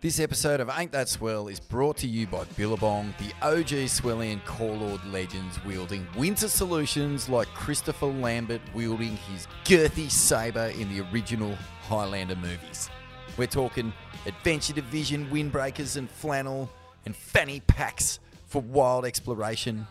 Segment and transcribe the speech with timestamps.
[0.00, 4.44] This episode of Ain't That Swell is brought to you by Billabong, the OG Swellian
[4.44, 11.04] Core Lord legends wielding winter solutions like Christopher Lambert wielding his girthy sabre in the
[11.10, 12.88] original Highlander movies.
[13.36, 13.92] We're talking
[14.24, 16.70] Adventure Division windbreakers and flannel
[17.04, 19.84] and fanny packs for wild exploration,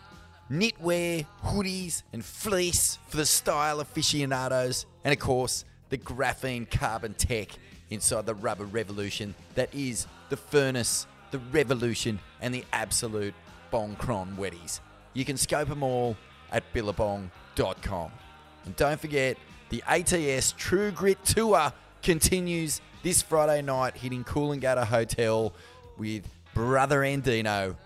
[0.50, 7.50] knitwear, hoodies, and fleece for the style aficionados, and of course, the graphene carbon tech
[7.90, 13.34] inside the rubber revolution that is the furnace, the revolution, and the absolute
[13.72, 14.80] Bongcron Weddies.
[15.14, 16.16] You can scope them all
[16.52, 18.10] at billabong.com.
[18.64, 19.36] And don't forget,
[19.70, 25.52] the ATS True Grit Tour continues this Friday night hitting Coolangatta Hotel
[25.96, 27.76] with Brother Andino,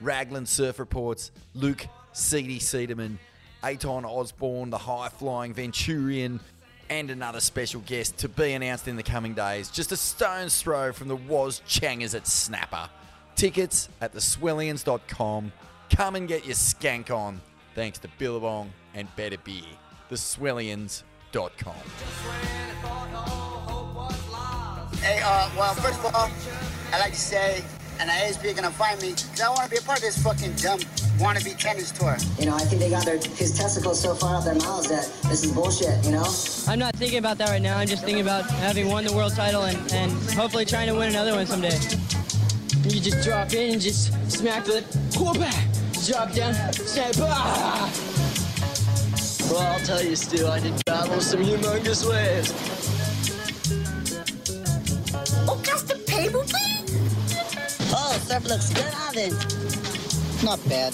[0.00, 3.18] Raglan Surf Reports, Luke Seedy Cedarman,
[3.62, 6.40] Aton Osborne, the high flying Venturian,
[6.98, 9.70] and another special guest to be announced in the coming days.
[9.70, 12.88] Just a stone's throw from the Was Changers at Snapper.
[13.34, 15.52] Tickets at theswellians.com.
[15.90, 17.40] Come and get your skank on.
[17.74, 19.62] Thanks to Billabong and Better Beer.
[20.10, 21.74] Theswellians.com.
[25.00, 26.30] Hey, uh, well, first of all,
[26.92, 27.64] I'd like to say,
[28.00, 30.22] and I is big gonna find me, 'cause I wanna be a part of this
[30.22, 30.78] fucking dumb
[31.18, 32.16] wannabe tennis tour.
[32.38, 35.10] You know, I think they got their his testicles so far up their mouths that
[35.28, 36.04] this is bullshit.
[36.04, 36.26] You know.
[36.68, 37.78] I'm not thinking about that right now.
[37.78, 41.08] I'm just thinking about having won the world title and, and hopefully trying to win
[41.08, 41.78] another one someday.
[42.84, 44.84] You just drop in and just smack the
[45.16, 45.66] quarterback.
[46.06, 47.14] Drop down, snap.
[47.20, 47.92] Ah!
[49.48, 52.52] Well, I'll tell you, Stu, I did battle some humongous waves.
[55.48, 56.86] Oh, just a paper plane?
[57.94, 59.81] Oh, surf looks good, Alvin.
[60.42, 60.92] Not bad.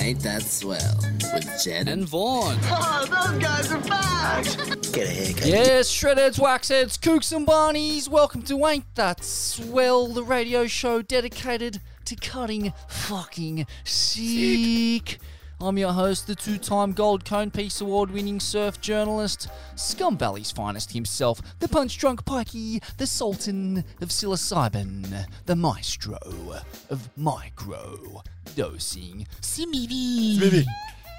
[0.00, 0.96] Ain't that swell?
[1.32, 2.58] With Jed and Vaughn.
[2.68, 4.44] Oh, those guys are back!
[4.92, 5.46] Get a haircut.
[5.46, 8.08] Yes, shredheads, waxheads, kooks and barneys.
[8.08, 15.18] Welcome to Ain't That Swell, the radio show dedicated to cutting fucking sick.
[15.58, 21.40] I'm your host, the two-time Gold Cone Piece Award-winning surf journalist, Scum Valley's finest himself,
[21.60, 26.18] the punch-drunk pikey, the sultan of psilocybin, the maestro
[26.90, 28.22] of micro
[28.54, 30.66] dosing, Smithy.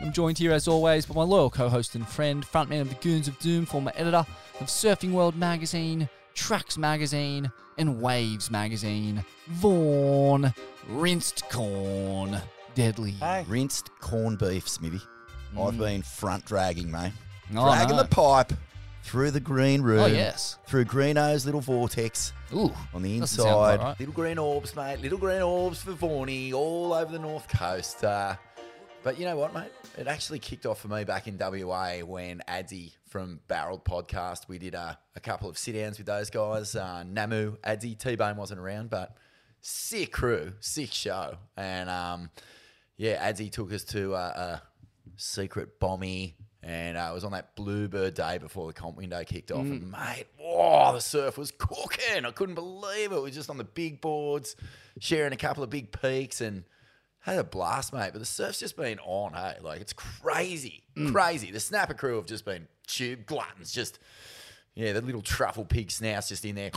[0.02, 3.28] I'm joined here as always by my loyal co-host and friend, frontman of the Goons
[3.28, 4.24] of Doom, former editor
[4.60, 10.54] of Surfing World magazine, Tracks magazine, and Waves magazine, Vaughn
[10.88, 12.40] Rinsed Corn
[12.78, 13.16] Deadly.
[13.48, 15.02] Rinsed corned beef, Smithy.
[15.60, 17.12] I've been front dragging, mate.
[17.56, 18.04] Oh, dragging no.
[18.04, 18.54] the pipe
[19.02, 20.02] through the green room.
[20.02, 20.60] Oh, yes.
[20.68, 23.84] Through Greenough's little vortex Ooh, on the doesn't sound quite inside.
[23.84, 24.00] right.
[24.00, 25.02] Little green orbs, mate.
[25.02, 28.04] Little green orbs for Vaughny all over the north coast.
[28.04, 28.36] Uh,
[29.02, 29.72] but you know what, mate?
[29.98, 34.60] It actually kicked off for me back in WA when Adzi from Barreled Podcast, we
[34.60, 36.76] did a, a couple of sit downs with those guys.
[36.76, 39.18] Uh, Namu, Adzi, T Bone wasn't around, but
[39.62, 41.38] sick crew, sick show.
[41.56, 42.30] And um,
[42.98, 44.62] yeah, Adzi took us to a, a
[45.16, 46.36] secret bommy.
[46.64, 49.62] And uh, it was on that Bluebird day before the comp window kicked off.
[49.62, 52.26] And mate, whoa, the surf was cooking.
[52.26, 53.16] I couldn't believe it.
[53.16, 54.58] We were just on the big boards,
[55.00, 56.66] sharing a couple of big peaks and
[57.20, 58.10] had a blast, mate.
[58.12, 59.60] But the surf's just been on, hey?
[59.62, 60.84] Like, it's crazy.
[61.12, 61.52] Crazy.
[61.52, 63.72] The snapper crew have just been tube gluttons.
[63.72, 64.00] Just,
[64.76, 66.72] yeah, the little truffle pig snouts just in there.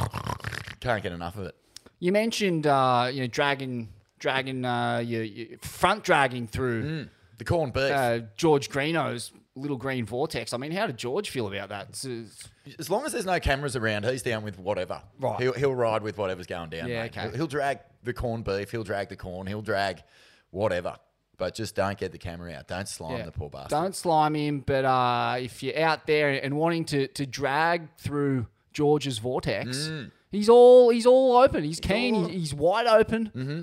[0.79, 1.57] Can't get enough of it.
[1.99, 3.89] You mentioned, uh, you know, dragging,
[4.21, 7.09] dragging, uh, you, you front dragging through
[7.39, 7.91] The corn beef.
[7.91, 10.53] uh, George Greenough's little green vortex.
[10.53, 11.89] I mean, how did George feel about that?
[11.89, 12.49] It's, it's-
[12.79, 15.03] As long as there's no cameras around, he's down with whatever.
[15.19, 15.41] Right.
[15.41, 16.89] He'll, he'll ride with whatever's going down.
[16.89, 17.11] Yeah, mate.
[17.17, 17.23] okay.
[17.29, 18.71] He'll, he'll drag the corned beef.
[18.71, 19.47] He'll drag the corn.
[19.49, 20.03] He'll drag
[20.51, 20.97] whatever.
[21.37, 22.69] But just don't get the camera out.
[22.69, 23.25] Don't slime yeah.
[23.25, 23.71] the poor bastard.
[23.71, 28.47] Don't slime him, but uh, if you're out there and wanting to, to drag through
[28.75, 29.91] George's vortex,
[30.31, 31.65] he's all he's all open.
[31.65, 32.15] He's keen.
[32.15, 33.31] all- he's, he's wide open.
[33.35, 33.61] Mm-hmm.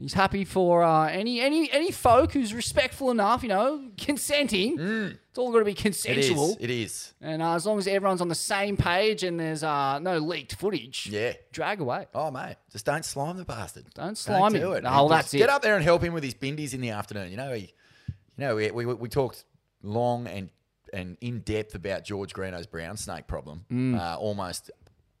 [0.00, 4.78] He's happy for uh, any any any folk who's respectful enough, you know, consenting.
[4.78, 5.82] It's all got to be It is.
[5.82, 6.56] consensual.
[6.60, 7.12] It is.
[7.20, 10.54] And uh, as long as everyone's on the same page and there's uh, no leaked
[10.54, 11.32] footage, Yeah.
[11.50, 12.06] drag away.
[12.14, 12.56] Oh, mate.
[12.70, 13.86] Just don't slime the bastard.
[13.94, 14.78] Don't slime do him.
[14.78, 14.84] it.
[14.84, 15.38] No, that's it.
[15.38, 17.30] Get up there and help him with his bindies in the afternoon.
[17.32, 17.62] You know, he,
[18.06, 19.44] you know, we, we, we talked
[19.82, 20.48] long and
[20.92, 23.64] and in depth about George Greenough's brown snake problem.
[23.70, 23.98] Mm.
[23.98, 24.70] Uh, almost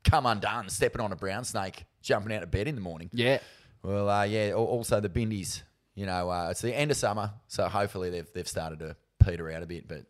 [0.04, 3.10] come undone, stepping on a brown snake, jumping out of bed in the morning.
[3.12, 3.38] Yeah.
[3.82, 4.48] Well, uh, yeah.
[4.50, 5.62] al- Also the bindies.
[5.94, 9.50] You know, uh, it's the end of summer, so hopefully they've they've started to peter
[9.50, 9.88] out a bit.
[9.88, 10.04] But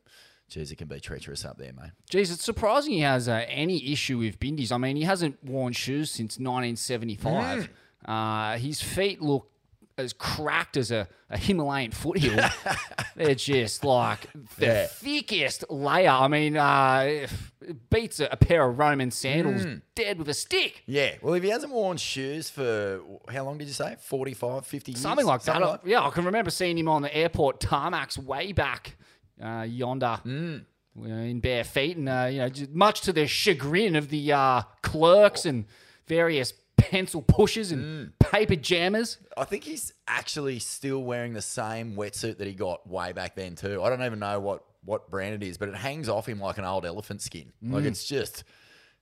[0.51, 1.93] geez, it can be treacherous up there, mate.
[2.11, 4.71] Geez, it's surprising he has uh, any issue with bindies.
[4.71, 7.71] I mean, he hasn't worn shoes since 1975.
[8.05, 9.51] Uh, his feet look
[9.99, 12.43] as cracked as a, a Himalayan foothill.
[13.17, 14.29] They're just like
[14.59, 14.87] the Yeah.
[14.87, 16.11] thickest layer.
[16.11, 17.27] I mean, uh,
[17.61, 19.83] it beats a, a pair of Roman sandals Mm.
[19.95, 20.83] dead with a stick.
[20.87, 21.17] Yeah.
[21.21, 23.97] Well, if he hasn't worn shoes for how long did you say?
[24.01, 25.01] 45, 50 years?
[25.01, 25.81] Something like that.
[25.85, 28.97] Yeah, I can remember seeing him on the airport tarmacs way back
[29.43, 30.21] uh, yonder.
[30.25, 30.65] Mm.
[31.01, 34.33] uh, In bare feet, and uh, you know, just much to the chagrin of the
[34.33, 35.65] uh, clerks and
[36.07, 38.19] various pencil pushers and Mm.
[38.19, 39.19] paper jammers.
[39.37, 43.55] I think he's actually still wearing the same wetsuit that he got way back then
[43.57, 43.83] too.
[43.83, 46.57] I don't even know what what brand it is, but it hangs off him like
[46.57, 47.53] an old elephant skin.
[47.63, 47.89] Like Mm.
[47.89, 48.45] it's just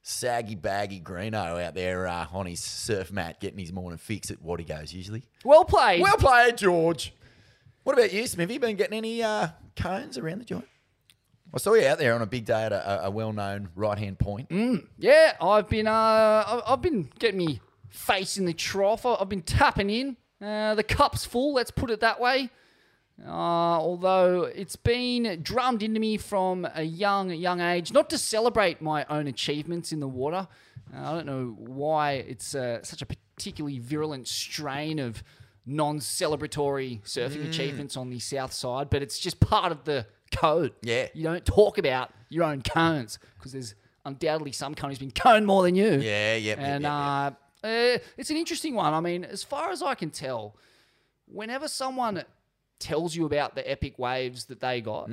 [0.03, 4.41] saggy, baggy Greenough out there uh, on his surf mat, getting his morning fix at
[4.43, 5.25] what he goes usually.
[5.45, 6.01] Well played.
[6.01, 7.13] Well played, George.
[7.85, 8.59] What about you, Smithy?
[8.59, 10.67] Been getting any uh, cones around the joint?
[11.55, 14.51] I saw you out there on a big day at a, a well-known right-hand point.
[14.99, 19.05] Yeah, I've been uh, I've been getting me face in the trough.
[19.07, 20.17] I've been tapping in.
[20.43, 21.55] Uh, the cup's full.
[21.55, 22.51] Let's put it that way.
[23.27, 28.83] Uh, although it's been drummed into me from a young young age, not to celebrate
[28.83, 30.47] my own achievements in the water.
[30.95, 35.23] Uh, I don't know why it's uh, such a particularly virulent strain of
[35.65, 37.49] non-celebratory surfing Mm.
[37.49, 40.73] achievements on the south side, but it's just part of the code.
[40.83, 41.09] Yeah.
[41.15, 43.75] You don't talk about your own cones because there's
[44.05, 45.93] undoubtedly some country's been coned more than you.
[45.93, 48.95] Yeah, yep, yep, And yep, uh, it's an interesting one.
[48.95, 50.57] I mean, as far as I can tell,
[51.27, 52.25] whenever someone
[52.79, 55.09] tells you about the epic waves that they got,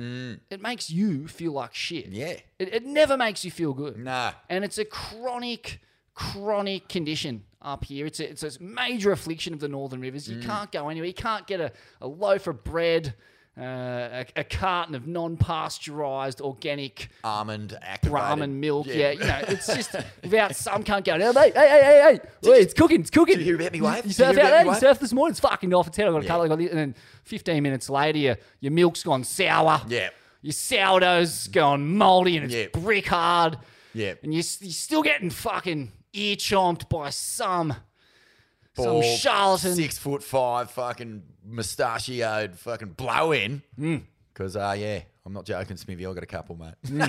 [0.50, 2.10] it makes you feel like shit.
[2.10, 2.16] Mm.
[2.16, 2.36] Yeah.
[2.58, 3.96] It, it never makes you feel good.
[3.98, 4.32] Nah.
[4.48, 5.80] And it's a chronic,
[6.14, 8.06] chronic condition up here.
[8.06, 10.28] It's a, it's a major affliction of the northern rivers.
[10.28, 10.42] Mm.
[10.42, 11.08] You can't go anywhere.
[11.08, 13.14] You can't get a, a loaf of bread,
[13.56, 18.48] uh, a, a carton of non-pasteurized organic Almond activated.
[18.50, 18.86] Milk.
[18.88, 18.94] Yeah.
[18.94, 19.10] Yeah.
[19.12, 22.62] you know, it's just without some cunt going, oh, mate, hey, hey, hey, hey, Wait,
[22.62, 23.36] it's cooking, it's cooking.
[23.38, 24.04] Did you hear about me wave?
[24.04, 26.08] You you surf out there, you surf this morning, it's fucking off its head.
[26.08, 26.48] I got a Yeah.
[26.48, 29.80] got, and then 15 minutes later, your, your milk's gone sour.
[29.88, 30.10] Yeah.
[30.42, 32.66] Your sourdough's gone moldy and it's Yeah.
[32.80, 33.58] brick hard.
[33.94, 34.14] Yeah.
[34.22, 37.74] And you're, you're still getting fucking ear chomped by some
[38.76, 39.74] some charlatan.
[39.76, 43.62] Six foot five, fucking mustachioed, fucking blow in.
[43.76, 43.96] Hmm.
[44.32, 46.04] Because, uh, yeah, I'm not joking, Smithy.
[46.06, 46.74] I got a couple, mate.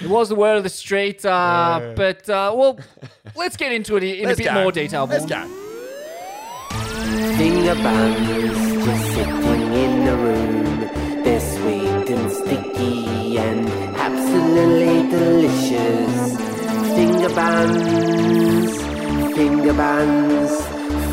[0.00, 1.22] It was the word of the street.
[1.24, 2.78] Uh, But, uh, well,
[3.34, 4.62] let's get into it in Let's a bit go.
[4.62, 5.04] more detail.
[5.06, 5.48] Let's Vaughan.
[5.48, 5.54] go.
[7.36, 11.22] Finger buns just sitting in the room.
[11.24, 16.36] They're sweet and sticky and absolutely delicious.
[16.96, 18.80] Finger buns,
[19.36, 20.66] finger buns.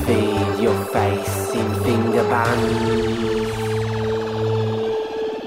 [0.06, 1.23] Feed your face in
[2.14, 3.56] finger buns.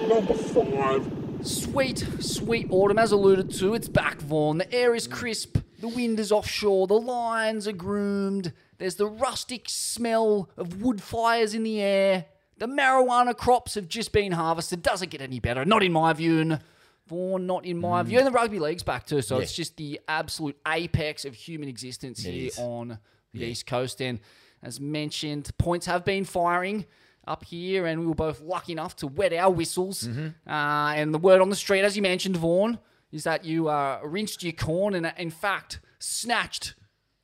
[0.09, 1.13] Number five.
[1.47, 4.59] Sweet, sweet autumn, as alluded to, it's back, Vaughn.
[4.59, 9.69] The air is crisp, the wind is offshore, the lines are groomed, there's the rustic
[9.69, 12.25] smell of wood fires in the air,
[12.59, 14.83] the marijuana crops have just been harvested.
[14.83, 16.41] Doesn't get any better, not in my view.
[16.41, 16.61] and
[17.07, 18.17] Vaughn, not in my view.
[18.17, 18.23] Mm.
[18.23, 19.43] And the rugby league's back too, so Yeah.
[19.43, 22.59] it's just the absolute apex of human existence It here is.
[22.59, 22.99] on
[23.33, 24.01] the East Coast.
[24.03, 24.19] And
[24.62, 26.87] as mentioned, points have been firing
[27.26, 30.05] up here, and we were both lucky enough to wet our whistles.
[30.05, 30.49] Mm-hmm.
[30.50, 32.79] Uh, and the word on the street, as you mentioned, Vaughan,
[33.12, 36.75] is that you uh, rinsed your corn and, in fact, snatched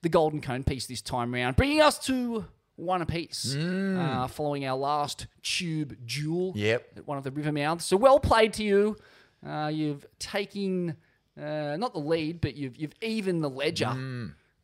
[0.03, 2.45] the golden cone piece this time round, bringing us to
[2.77, 6.57] one apiece uh, following our last tube duel Mm.
[6.57, 6.87] Yep.
[6.97, 7.85] at one of the river mouths.
[7.85, 8.97] So well played to you.
[9.47, 10.97] Uh, you've taken
[11.41, 13.87] uh, not the lead, but you've you've evened the ledger.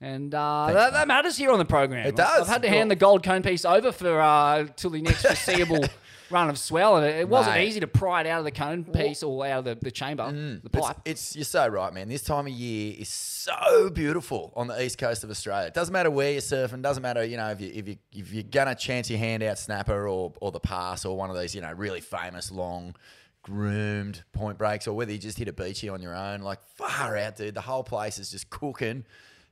[0.00, 2.04] And uh, that, that matters here on the program.
[2.04, 2.08] Mm.
[2.10, 2.42] It does.
[2.42, 5.84] I've had to hand the gold cone piece over for uh, till the next foreseeable
[6.30, 8.84] run of swell, and it, it wasn't easy to pry it out of the cone
[8.84, 10.96] piece or out of the, the chamber, the It's, pipe.
[11.04, 12.08] it's you're so right, man.
[12.08, 15.66] This time of year is so beautiful on the east coast of Australia.
[15.66, 16.80] It doesn't matter where you're surfing.
[16.82, 19.58] Doesn't matter, you know, if you if you if you're gonna chance your hand out
[19.58, 22.94] snapper or or the pass or one of these, you know, really famous long
[23.42, 26.40] groomed point breaks or whether you just hit a beachy on your own.
[26.42, 27.54] Like far out, dude.
[27.54, 29.04] The whole place is just cooking,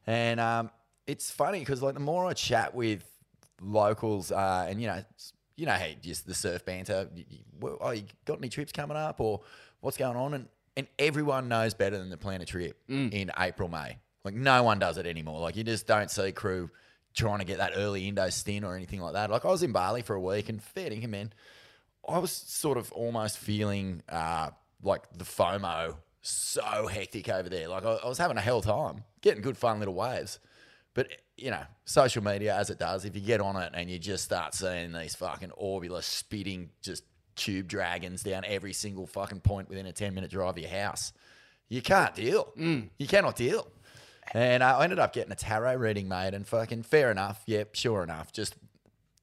[0.06, 0.70] and um,
[1.06, 3.04] it's funny because like the more I chat with
[3.60, 5.02] locals, uh, and you know,
[5.56, 7.08] you know, hey, just the surf banter.
[7.14, 9.40] You, you, well, oh, you got any trips coming up, or
[9.80, 10.34] what's going on?
[10.34, 13.98] And and everyone knows better than to plan a trip in April, May.
[14.24, 15.40] Like no one does it anymore.
[15.40, 16.70] Like you just don't see crew
[17.14, 19.30] trying to get that early Indo stint or anything like that.
[19.30, 21.32] Like I was in Bali for a week, and fair dinkum, man.
[22.08, 24.50] I was sort of almost feeling uh,
[24.82, 27.68] like the FOMO so hectic over there.
[27.68, 30.38] Like I, I was having a hell time, getting good fun little waves.
[30.94, 33.98] But you know, social media as it does, if you get on it and you
[33.98, 37.04] just start seeing these fucking Orbula spitting just
[37.34, 41.12] tube dragons down every single fucking point within a ten minute drive of your house,
[41.68, 42.52] you can't deal.
[42.98, 43.68] You cannot deal.
[44.32, 47.42] And uh, I ended up getting a tarot reading, made, and fucking fair enough.
[47.46, 48.32] Yep, sure enough.
[48.32, 48.56] Just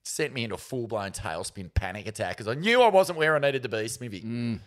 [0.04, 3.36] sent me into a full blown tailspin panic attack because I knew I wasn't where
[3.36, 4.22] I needed to be, Smithy.
[4.22, 4.60] Mm.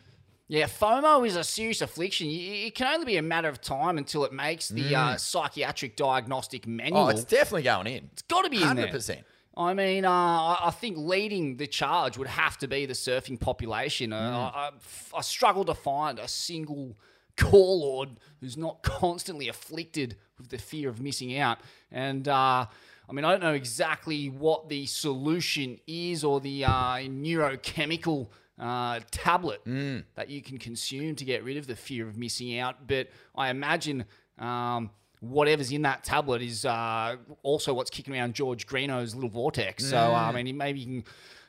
[0.48, 2.28] Yeah, FOMO is a serious affliction.
[2.30, 6.66] It can only be a matter of time until it makes the uh, psychiatric diagnostic
[6.68, 7.02] manual.
[7.02, 7.06] Mm.
[7.06, 8.10] Oh, it's definitely going in.
[8.12, 8.86] it's got to be in there.
[8.86, 9.24] 100%.
[9.56, 14.12] I mean, uh, I think leading the charge would have to be the surfing population.
[14.12, 14.34] Uh, Mm.
[14.34, 16.96] I, I- I struggle to find a single
[17.36, 18.10] core lord
[18.40, 21.58] who's not constantly afflicted with the fear of missing out.
[21.90, 22.66] And uh,
[23.08, 29.00] I mean, I don't know exactly what the solution is or the uh, neurochemical uh,
[29.10, 30.04] tablet Mm.
[30.14, 32.86] that you can consume to get rid of the fear of missing out.
[32.86, 34.04] But I imagine.
[34.38, 39.82] Um, Whatever's in that tablet is uh, also what's kicking around George Greenough's little vortex.
[39.86, 41.04] So uh, I mean, maybe you can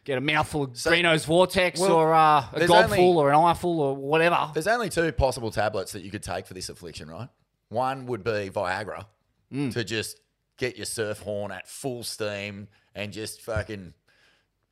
[0.05, 3.93] get a mouthful of Greenough's vortex, well, or uh, a only- or an eyeful, or
[3.93, 4.49] whatever.
[4.53, 7.27] There's only two possible tablets that you could take for this affliction, right?
[7.67, 9.05] One would be Viagra
[9.53, 9.73] Mm.
[9.73, 10.17] to just
[10.55, 13.93] get your surf horn at full steam and just fucking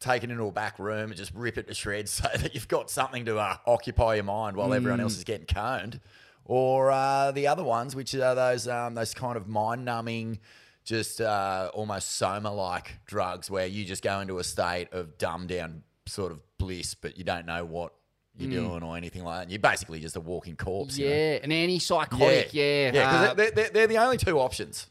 [0.06, 2.68] take it into a back room and just rip it to shreds so that you've
[2.68, 5.04] got something to uh, occupy your mind while everyone Mm.
[5.04, 6.00] else is getting coned.
[6.46, 10.40] Or uh, the other ones, which are those um, those kind of mind numbing,
[10.84, 15.50] just uh, almost soma like drugs where you just go into a state of dumbed
[15.50, 17.94] down sort of bliss, but you don't know what
[18.38, 18.54] you're Mm.
[18.54, 19.50] doing or anything like that.
[19.52, 20.98] You're basically just a walking corpse.
[21.00, 21.16] you know?
[21.16, 22.50] Yeah, an antipsychotic.
[22.52, 24.86] Yeah, yeah, because uh, they're, they're, they're the only two options.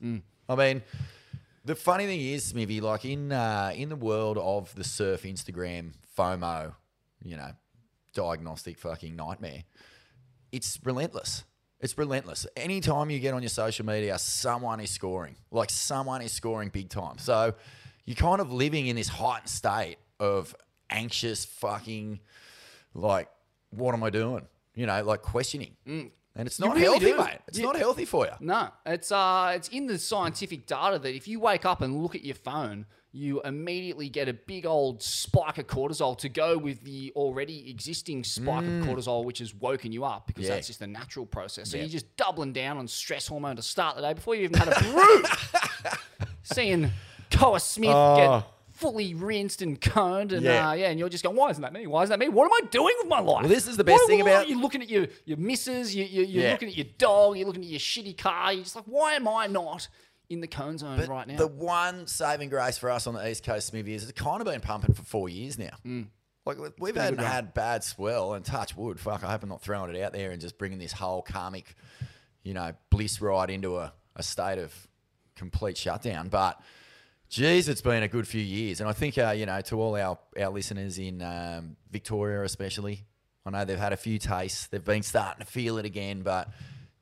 [0.49, 0.83] I mean,
[1.65, 5.93] the funny thing is, Smithy, like in uh, in the world of the surf Instagram
[6.17, 6.75] FOMO,
[7.23, 7.53] you know,
[8.15, 9.65] diagnostic fucking nightmare,
[10.53, 11.45] it's relentless.
[11.81, 12.47] It's relentless.
[12.57, 15.37] Anytime you get on your social media, someone is scoring.
[15.51, 17.19] Like someone is scoring big time.
[17.19, 17.55] So
[18.07, 20.55] you're kind of living in this heightened state of
[20.89, 22.21] anxious fucking
[22.95, 23.29] like,
[23.71, 24.47] what am I doing?
[24.75, 25.77] You know, like questioning.
[26.37, 27.17] And it's not really healthy, do.
[27.17, 27.39] mate.
[27.49, 28.33] It's You- not healthy for you.
[28.41, 32.15] No, it's uh, it's in the scientific data that if you wake up and look
[32.17, 36.83] at your phone, you immediately get a big old spike of cortisol to go with
[36.83, 38.81] the already existing spike Mm.
[38.81, 40.57] of cortisol, which has woken you up because Yeah.
[40.57, 41.71] that's just a natural process.
[41.71, 41.85] So Yeah.
[41.85, 44.69] you're just doubling down on stress hormone to start the day before you even had
[44.77, 45.23] a brew.
[46.43, 46.91] Seeing
[47.31, 48.17] Koa Smith Oh.
[48.17, 50.69] get fully rinsed and coned, and Yeah.
[50.69, 51.87] uh, yeah, and you're just going, "Why isn't that me?
[51.87, 52.29] Why isn't that me?
[52.29, 54.61] What am I doing with my life?" Well, this is the best thing about- you're
[54.61, 56.53] looking at your your missus, you, you, you're Yeah.
[56.53, 58.53] looking at your dog, you're looking at your shitty car.
[58.53, 59.89] You're just like, why am I not
[60.29, 61.37] in the cone zone But right now?
[61.37, 64.47] the one saving grace for us on the East Coast, Smithy, is it's kind of
[64.47, 65.77] been pumping for four years now.
[66.47, 68.99] Like we- we've had had bad swell and touch wood.
[69.01, 71.75] Fuck, I hope I'm not throwing it out there and just bringing this whole karmic,
[72.43, 74.75] you know, bliss ride into a, a state of
[75.37, 76.29] complete shutdown.
[76.29, 76.61] But
[77.35, 79.97] geez, it's been a good few years, and I think uh, you know to all
[79.97, 83.05] our our listeners in um, Victoria especially,
[83.45, 84.67] I know they've had a few tastes.
[84.69, 86.49] They've been starting to feel it again, but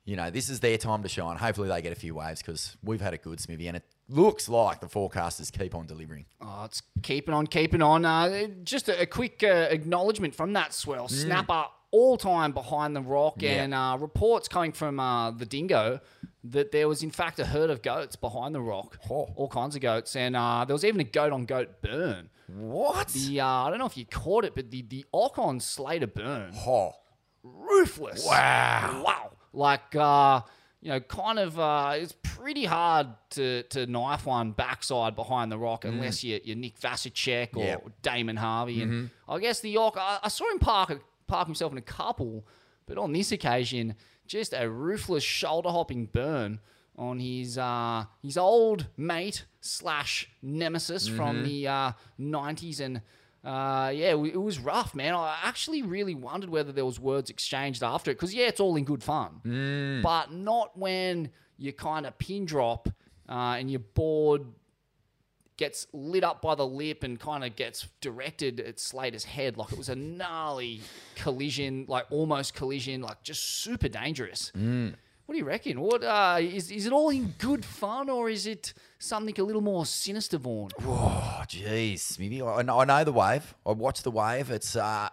[0.05, 1.37] you know this is their time to shine.
[1.37, 4.49] Hopefully they get a few waves because we've had a good Smithy, and it looks
[4.49, 6.25] like the forecasters keep on delivering.
[6.41, 8.03] Oh, it's keeping on, keeping on.
[8.05, 11.07] Uh, just a, a quick uh, acknowledgement from that swell.
[11.07, 13.41] Snapper all time behind the rock, Mm.
[13.43, 13.63] Yeah.
[13.63, 15.99] and uh, reports coming from uh, the dingo
[16.45, 18.97] that there was in fact a herd of goats behind the rock.
[19.09, 19.29] Oh.
[19.35, 22.29] All kinds of goats, and uh, there was even a goat on goat burn.
[22.47, 23.07] What?
[23.09, 26.53] The uh, I don't know if you caught it, but the the Ocon Slater burn.
[26.67, 26.91] Oh,
[27.43, 28.25] ruthless.
[28.25, 29.03] Wow.
[29.05, 29.31] Wow.
[29.53, 30.41] Like, uh,
[30.81, 35.57] you know, kind of, uh, it's pretty hard to, to knife one backside behind the
[35.57, 37.65] rock unless you, you're Nick Vasicek or Mm.
[37.65, 37.77] Yeah.
[38.01, 38.81] Damon Harvey.
[38.81, 39.09] And Mhm.
[39.29, 42.45] I guess the York, I, I saw him park, park himself in a couple,
[42.87, 43.95] but on this occasion,
[44.27, 46.59] just a ruthless shoulder hopping burn
[46.97, 51.43] on his uh, his old mate slash nemesis from Mhm.
[51.45, 53.01] the uh, 90s and
[53.43, 55.13] uh, yeah, it was rough, man.
[55.13, 58.75] I actually really wondered whether there was words exchanged after it because yeah, it's all
[58.77, 60.01] in good fun, Mm.
[60.01, 62.87] but not when you kind of pin drop
[63.27, 64.45] uh, and you're board
[65.57, 69.71] gets lit up by the lip and kind of gets directed at Slater's head like
[69.71, 70.81] it was a gnarly
[71.15, 74.51] collision, like almost collision, like just super dangerous.
[74.57, 74.95] Mm.
[75.25, 75.79] What do you reckon?
[75.79, 79.61] What uh, is is it all in good fun or is it something a little
[79.61, 80.69] more sinister, Vaughn?
[80.81, 83.55] Oh, jeez, maybe I, I know- I know the wave.
[83.65, 84.51] I watched the wave.
[84.51, 85.09] It's uh,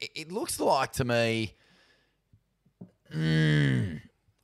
[0.00, 1.54] it, it looks like to me.
[3.14, 4.00] Mm,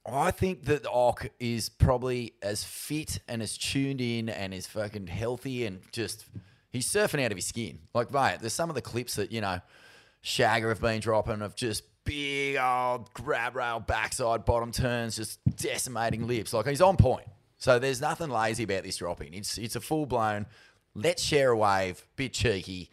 [0.07, 5.09] I think that Ock is probably as fit and as tuned in and is fucking
[5.09, 6.25] healthy and just
[6.71, 7.80] he's surfing out of his skin.
[7.95, 9.61] Like, mate, there's some of the clips that you know
[10.25, 16.26] Shagger have been dropping of just big old grab rail backside bottom turns, just decimating
[16.26, 16.52] lips.
[16.52, 17.26] Like he's on point.
[17.59, 19.35] So there's nothing lazy about this dropping.
[19.35, 20.47] It's it's a full blown.
[20.95, 22.90] Let's share a wave, bit cheeky,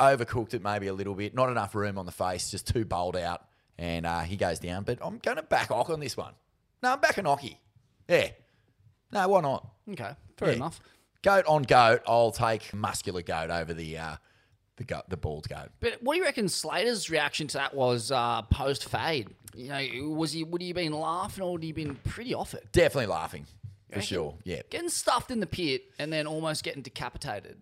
[0.00, 3.16] overcooked it maybe a little bit, not enough room on the face, just too bowled
[3.16, 3.42] out,
[3.82, 4.84] and uh, he goes down.
[4.84, 6.34] But I'm going to back Ock on this one.
[6.82, 7.56] No, I'm backing Occy.
[8.08, 8.28] Yeah.
[9.12, 9.68] No, why not?
[9.90, 10.54] Okay, fair Yeah.
[10.56, 10.80] enough.
[11.22, 14.16] goat on goat, I'll take muscular goat over the uh,
[14.76, 15.68] the goat, the bald goat.
[15.80, 19.28] But what do you reckon Slater's reaction to that was uh, post fade?
[19.54, 22.34] You know, was he would he have been laughing or would he have been pretty
[22.34, 22.72] off it?
[22.72, 23.46] Definitely laughing
[23.92, 24.34] for sure.
[24.44, 24.62] Yeah.
[24.70, 27.58] Getting stuffed in the pit and then almost getting decapitated.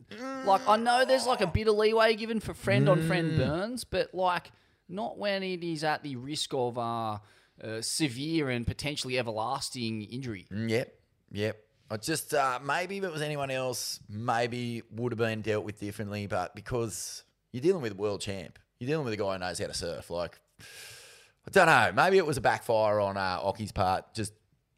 [0.46, 3.06] Like I know there's like a bit of leeway given for friend on Mm.
[3.08, 4.52] friend burns, but like
[4.90, 7.18] not when it is at the risk of uh,
[7.62, 10.46] uh, severe and potentially everlasting injury.
[10.52, 10.94] Mm, Yep.
[11.32, 11.56] Yep.
[11.92, 15.80] I just uh, maybe if it was anyone else, maybe would have been dealt with
[15.80, 16.26] differently.
[16.26, 19.58] But because you're dealing with a world champ, you're dealing with a guy who knows
[19.58, 20.08] how to surf.
[20.10, 21.90] Like I don't know.
[21.94, 24.32] Maybe it was a backfire on uh, Occy's part, just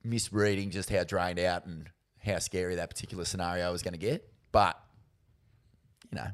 [0.04, 1.88] misreading just how drained out and
[2.24, 4.26] how scary that particular scenario was going to get.
[4.50, 4.80] But
[6.10, 6.28] you know,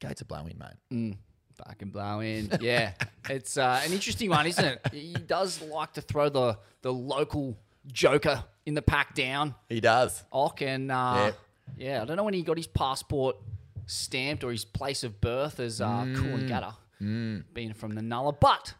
[0.00, 0.76] gates are blowing, mate.
[0.92, 1.16] Mm,
[1.66, 2.50] fucking blow in.
[2.60, 2.92] Yeah.
[3.28, 4.80] it's uh, an interesting one, isn't it?
[4.92, 7.56] He does like to throw the, the local
[7.92, 9.54] joker in the pack down.
[9.68, 10.22] He does.
[10.32, 11.32] Ock and uh,
[11.76, 11.88] Yeah.
[11.96, 12.02] yeah.
[12.02, 13.36] I don't know when he got his passport
[13.86, 17.42] stamped or his place of birth as uh, Coolangatta, Mm.
[17.52, 18.74] being from the Nulla, but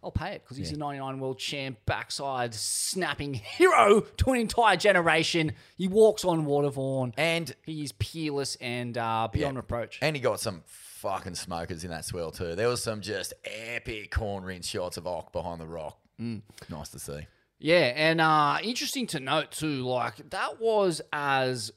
[0.00, 4.76] I'll pay it because he's a 99 world champ, backside snapping hero to an entire
[4.76, 5.52] generation.
[5.76, 9.58] He walks on Watervaughan and he is peerless and uh, beyond Yeah.
[9.58, 9.98] reproach.
[10.02, 10.62] And he got some
[11.04, 12.56] fucking smokers in that swell too.
[12.56, 15.98] There was some just epic corn rinse shots of Ock behind the rock.
[16.20, 16.42] Mm.
[16.70, 17.26] Nice to see.
[17.60, 21.70] Yeah, and uh, interesting to note too, like that was as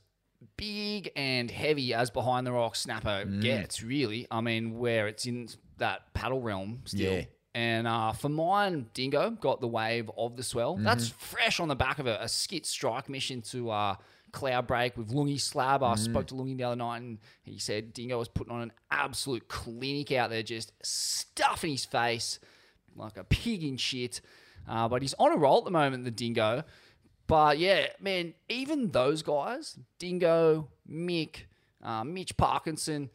[0.56, 3.42] big and heavy as behind the rock snapper Mm.
[3.42, 4.28] gets, really.
[4.32, 7.14] I mean, where it's in that paddle realm still.
[7.14, 7.24] Yeah.
[7.54, 10.78] And uh, for mine, Dingo got the wave of the swell.
[10.78, 11.14] That's Mhm.
[11.14, 13.96] fresh on the back of a, a skit strike mission to uh,
[14.32, 15.82] Cloud Break with Lungy Slab.
[15.84, 16.00] I Mm.
[16.00, 19.48] spoke to Lungy the other night and he said Dingo was putting on an absolute
[19.48, 22.40] clinic out there, just stuffing his face
[22.96, 24.22] like a pig in shit.
[24.68, 26.64] Uh, but he's on a roll at the moment, the Dingo.
[27.28, 31.44] But yeah, man, even those guys, Dingo, Mick,
[31.84, 33.10] uh, Mitch Parkinson,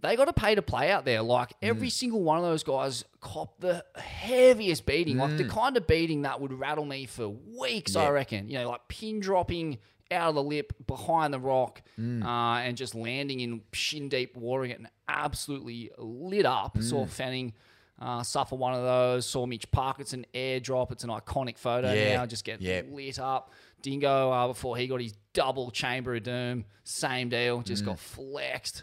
[0.00, 1.22] they got to pay to play out there.
[1.22, 5.50] Like every single one of those guys cop the heaviest beating, like the Mm.
[5.50, 8.48] kind of beating that would rattle me for weeks, I reckon.
[8.48, 9.78] You know, like pin dropping
[10.12, 12.24] out of the lip behind the rock Mm.
[12.24, 16.80] uh, and just landing in shin deep water, and absolutely lit up.
[16.82, 17.08] Saw Mm.
[17.08, 17.52] Fanning
[17.98, 19.24] uh, suffer one of those.
[19.26, 20.90] Saw Mitch Parkinson airdrop.
[20.90, 22.16] It's an iconic photo Yeah.
[22.16, 22.26] now.
[22.26, 22.82] Just get Yeah.
[22.90, 23.52] lit up.
[23.80, 27.62] Dingo uh, before he got his double chamber of doom, same deal.
[27.62, 27.86] Just Mm.
[27.86, 28.82] got flexed.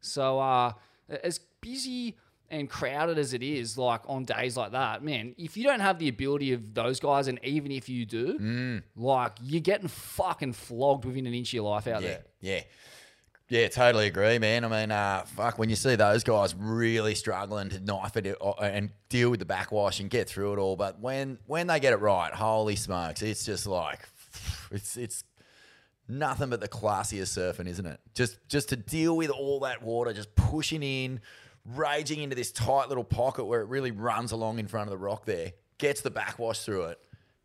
[0.00, 0.72] So uh,
[1.08, 2.16] as busy
[2.50, 5.98] and crowded as it is, like on days like that, man, if you don't have
[5.98, 8.82] the ability of those guys, and even if you do, Mm.
[8.96, 12.22] like you're getting fucking flogged within an inch of your life out Yeah, there.
[12.40, 12.60] yeah.
[13.50, 14.62] Yeah, totally agree, man.
[14.62, 18.50] I mean, uh, fuck, when you see those guys really struggling to knife it uh,
[18.60, 21.94] and deal with the backwash and get through it all, but when when they get
[21.94, 24.00] it right, holy smokes, it's just like
[24.70, 25.24] it's it's
[26.08, 27.98] nothing but the classiest surfing, isn't it?
[28.14, 31.20] Just just to deal with all that water, just pushing in,
[31.64, 34.98] raging into this tight little pocket where it really runs along in front of the
[34.98, 36.98] rock there, gets the backwash through it.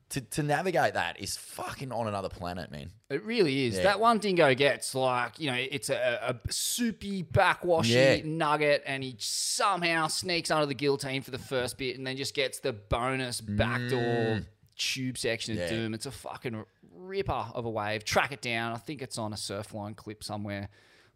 [0.10, 2.92] To, to navigate that is fucking on another planet, man.
[3.10, 3.78] It really is.
[3.78, 3.84] Yeah.
[3.84, 8.22] That one dingo gets like, you know, it's a, a soupy, backwashy Yeah.
[8.24, 12.36] nugget, and he somehow sneaks under the guillotine for the first bit and then just
[12.36, 14.46] gets the bonus backdoor Mm.
[14.78, 15.70] tube section of Yeah.
[15.70, 15.94] doom.
[15.96, 16.64] It's a fucking
[16.96, 18.04] ripper of a wave.
[18.06, 18.74] Track it down.
[18.74, 20.70] I think it's on a surfline clip somewhere.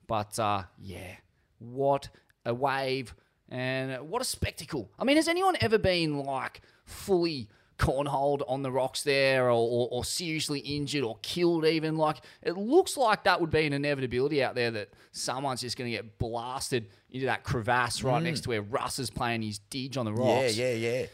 [0.07, 1.17] But uh, yeah,
[1.59, 2.09] what
[2.47, 3.13] a wave
[3.49, 4.89] and what a spectacle.
[4.99, 9.87] I mean, has anyone ever been like fully cornholed on the rocks there or, or,
[9.91, 11.95] or seriously injured or killed even?
[11.95, 15.89] Like, it looks like that would be an inevitability out there that someone's just going
[15.91, 18.25] to get blasted into that crevasse right Mm.
[18.25, 20.57] next to where Russ is playing his didge on the rocks.
[20.57, 21.05] Yeah, yeah, yeah.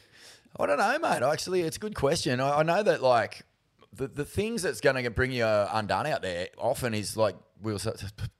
[0.59, 1.21] I don't know, mate.
[1.23, 2.39] Actually, it's a good question.
[2.39, 3.41] I, I know that like
[3.91, 7.73] the, the things that's going to bring you undone out there often is like we
[7.73, 7.79] were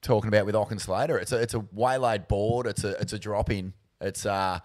[0.01, 1.17] talking about with Ocken Slater.
[1.17, 2.67] It's a it's a waylaid board.
[2.67, 3.73] It's a it's a drop in.
[4.01, 4.59] It's uh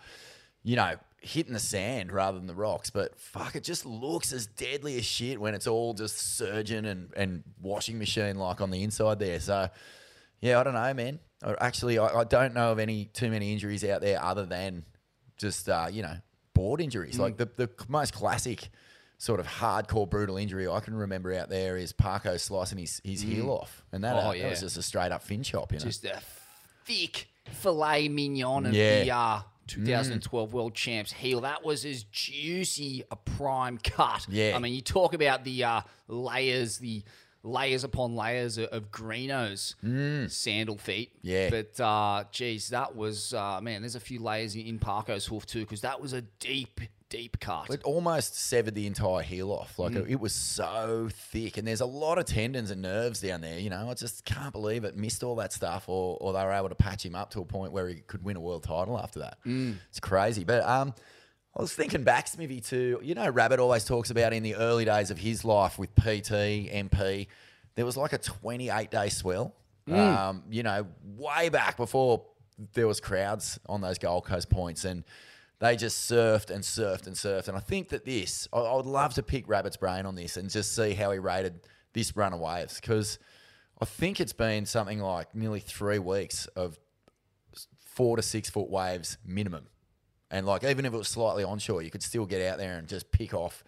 [0.63, 2.91] you know hitting the sand rather than the rocks.
[2.91, 7.11] But fuck, it just looks as deadly as shit when it's all just surging and
[7.17, 9.41] and washing machine like on the inside there.
[9.41, 9.69] So.
[10.41, 11.19] Yeah, I don't know, man.
[11.43, 14.85] I- Actually, I, I don't know of any too many injuries out there other than
[15.37, 16.15] just uh, you know
[16.55, 17.17] board injuries.
[17.17, 17.21] Mm.
[17.21, 18.69] Like the the most classic
[19.19, 23.25] sort of hardcore brutal injury I can remember out there is Parko slicing his, his
[23.25, 23.29] Mm.
[23.33, 25.73] heel off, and that, Oh, uh, that was just a straight up fin chop.
[25.73, 26.21] You know, Just a
[26.85, 29.03] thick filet mignon of Yeah.
[29.05, 31.41] the uh, 2012 World Champs heel.
[31.43, 34.27] That was as juicy a prime cut.
[34.31, 34.53] Yeah.
[34.57, 37.03] I mean, you talk about the uh, layers, the
[37.43, 39.75] layers upon layers of, Greenough's
[40.29, 41.13] sandal feet.
[41.17, 41.19] Mm.
[41.23, 41.51] Yeah.
[41.51, 45.45] But, uh, geez, that was, uh, man, there's a few layers in, in Parko's hoof
[45.47, 47.71] too, because that was a deep, deep cut.
[47.71, 49.79] It almost severed the entire heel off.
[49.79, 50.11] Like Mm.
[50.11, 53.59] it was so thick, and there's a lot of tendons and nerves down there.
[53.59, 56.53] You know, I just can't believe it missed all that stuff, or or they were
[56.53, 58.99] able to patch him up to a point where he could win a world title
[58.99, 59.39] after that.
[59.47, 59.77] Mm.
[59.89, 60.45] It's crazy.
[60.45, 60.95] But um,
[61.57, 64.85] I was thinking back, Smithy, to you know, Rabbit always talks about in the early
[64.85, 67.27] days of his life with PT, MP,
[67.75, 69.55] there was like a 28 day swell.
[69.89, 69.97] Mm.
[69.97, 72.23] Um, you know, way back before
[72.75, 75.05] there was crowds on those Gold Coast points, and
[75.61, 77.49] they just surfed and surfed and surfed.
[77.49, 80.37] And I think that this, I, I would love to pick Rabbit's brain on this
[80.37, 81.61] and just see how he rated
[81.95, 83.19] this run of waves because
[83.81, 86.79] I think it's been something like nearly three weeks of
[87.85, 89.67] four to six foot waves minimum.
[90.31, 92.87] And like even if it was slightly onshore, you could still get out there and
[92.87, 93.65] just pick off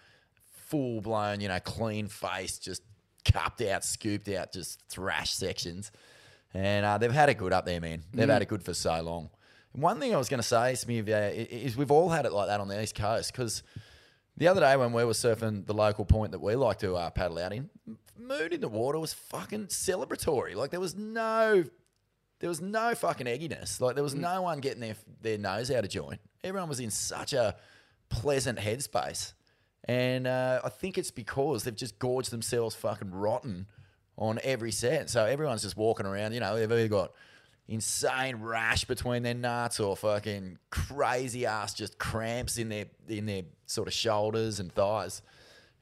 [0.53, 2.83] full blown, you know, clean face, just
[3.25, 5.91] cupped out, scooped out, just thrash sections.
[6.55, 8.03] And uh, they've had it good up there, man.
[8.13, 8.33] They've Mm.
[8.33, 9.31] had it good for so long.
[9.73, 12.61] One thing I was going to say, Smith, is we've all had it like that
[12.61, 13.63] on the East Coast because
[14.37, 17.11] the other day when we were surfing the local point that we like to uh,
[17.11, 17.71] paddle out in,
[18.19, 20.55] mood in the water was fucking celebratory.
[20.55, 21.65] Like there was no,
[22.41, 23.81] there was no fucking egginess.
[23.81, 26.21] Like there was no one getting their their nose out of joint.
[26.43, 27.55] Everyone was in such a
[28.09, 29.35] pleasant headspace,
[29.85, 33.67] and uh, I think it's because they've just gorged themselves fucking rotten
[34.17, 35.11] on every set.
[35.11, 36.33] So everyone's just walking around.
[36.33, 37.13] You know, they've either got
[37.71, 43.43] insane rash between their nuts or fucking crazy ass just cramps in their in their
[43.67, 45.23] sort of shoulders and thighs.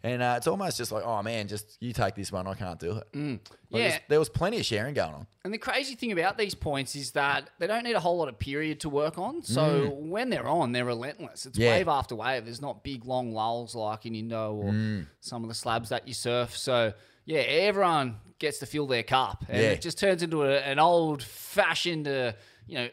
[0.01, 2.79] And uh, it's almost just like, oh man, just you take this one, I can't
[2.79, 2.95] do it.
[2.95, 3.41] Like, Mm.
[3.71, 3.99] Yeah.
[4.09, 5.27] there was plenty of sharing going on.
[5.45, 8.29] And the crazy thing about these points is that they don't need a whole lot
[8.29, 9.43] of period to work on.
[9.43, 10.09] So Mm.
[10.09, 11.47] when they're on, they're relentless.
[11.47, 11.71] It's Yeah.
[11.71, 12.45] wave after wave.
[12.45, 15.07] There's not big long lulls like in Indo or Mm.
[15.21, 16.57] some of the slabs that you surf.
[16.57, 16.93] So
[17.29, 19.71] yeah, everyone gets to fill their cup, and Yeah.
[19.71, 22.33] it just turns into a, an old fashioned, uh,
[22.67, 22.89] you know,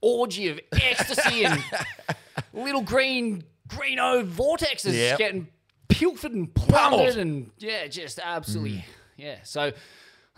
[0.00, 1.62] orgy of ecstasy and
[2.52, 5.18] little green Greenough vortexes Yep.
[5.18, 5.48] getting
[5.88, 8.84] pilfered and plummeted and yeah, just absolutely
[9.16, 9.36] yeah.
[9.44, 9.72] So.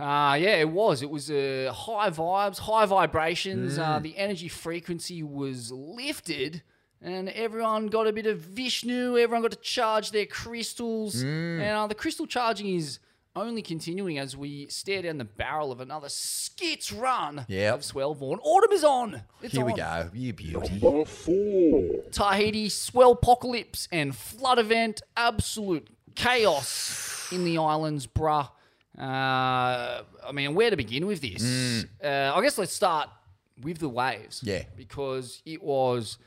[0.01, 1.03] Uh, yeah, it was.
[1.03, 3.79] It was uh, high vibes, high vibrations.
[3.81, 4.03] Uh, Mm.
[4.05, 6.63] the energy frequency was lifted,
[7.03, 9.19] and everyone got a bit of Vishnu.
[9.19, 11.61] Everyone got to charge their crystals, Mm.
[11.61, 13.01] and uh, the crystal charging is
[13.39, 17.75] only continuing as we stare down the barrel of another skits run Yep.
[17.75, 18.39] of Swellvorn.
[18.43, 19.23] Autumn is on.
[19.43, 19.77] It's Here we on.
[19.79, 20.11] go.
[20.15, 20.81] You beauty.
[22.13, 25.03] Tahiti, swell apocalypse, and flood event.
[25.17, 28.49] Absolute chaos in the islands, bruh.
[28.99, 29.03] Uh,
[30.27, 31.43] I mean, where to begin with this?
[31.43, 31.89] Mm.
[32.03, 33.09] Uh, I guess let's start
[33.63, 34.41] with the waves.
[34.45, 34.65] Yeah.
[34.77, 36.19] Because it was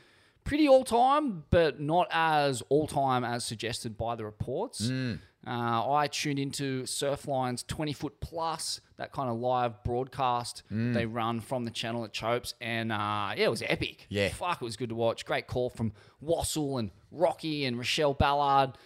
[0.44, 4.88] pretty all time, but not as all time as suggested by the reports.
[4.88, 5.18] Mm.
[5.44, 10.94] Uh, I tuned into Surfline's 20 foot plus, that kind of live broadcast Mm.
[10.94, 14.06] they run from the channel at Chopes, and uh, yeah, it was epic.
[14.08, 14.28] Yeah.
[14.28, 15.24] Fuck, it was good to watch.
[15.26, 15.92] Great call from
[16.24, 18.78] Wassel and Rocky and Rochelle Ballard.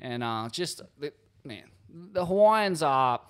[0.00, 3.20] And uh, just, the, man, the Hawaiians are,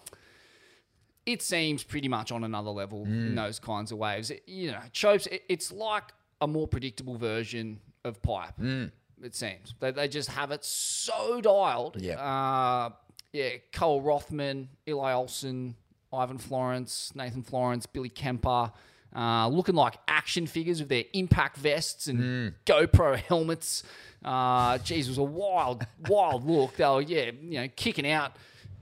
[1.25, 3.37] it seems pretty much on another level in Mm.
[3.37, 4.31] those kinds of waves.
[4.31, 8.55] It- you know, Chopes, it, it's like a more predictable version of Pipe.
[8.61, 8.91] Mm.
[9.23, 12.01] It seems they, they just have it so dialed.
[12.01, 12.21] Yeah.
[12.21, 12.91] Uh,
[13.33, 13.51] yeah.
[13.73, 15.77] Koa Rothman, Eli Olson,
[16.13, 18.73] Ivan Florence, Nathan Florence, Billy Kemper,
[19.15, 22.55] uh, looking like action figures with their impact vests and Mm.
[22.67, 23.83] GoPro helmets.
[24.25, 26.77] Uh, geez, it was a wild, wild look.
[26.77, 28.33] They were, yeah, you know, kicking out,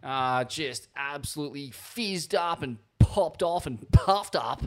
[0.02, 4.62] uh, just absolutely fizzed up and popped off and puffed up.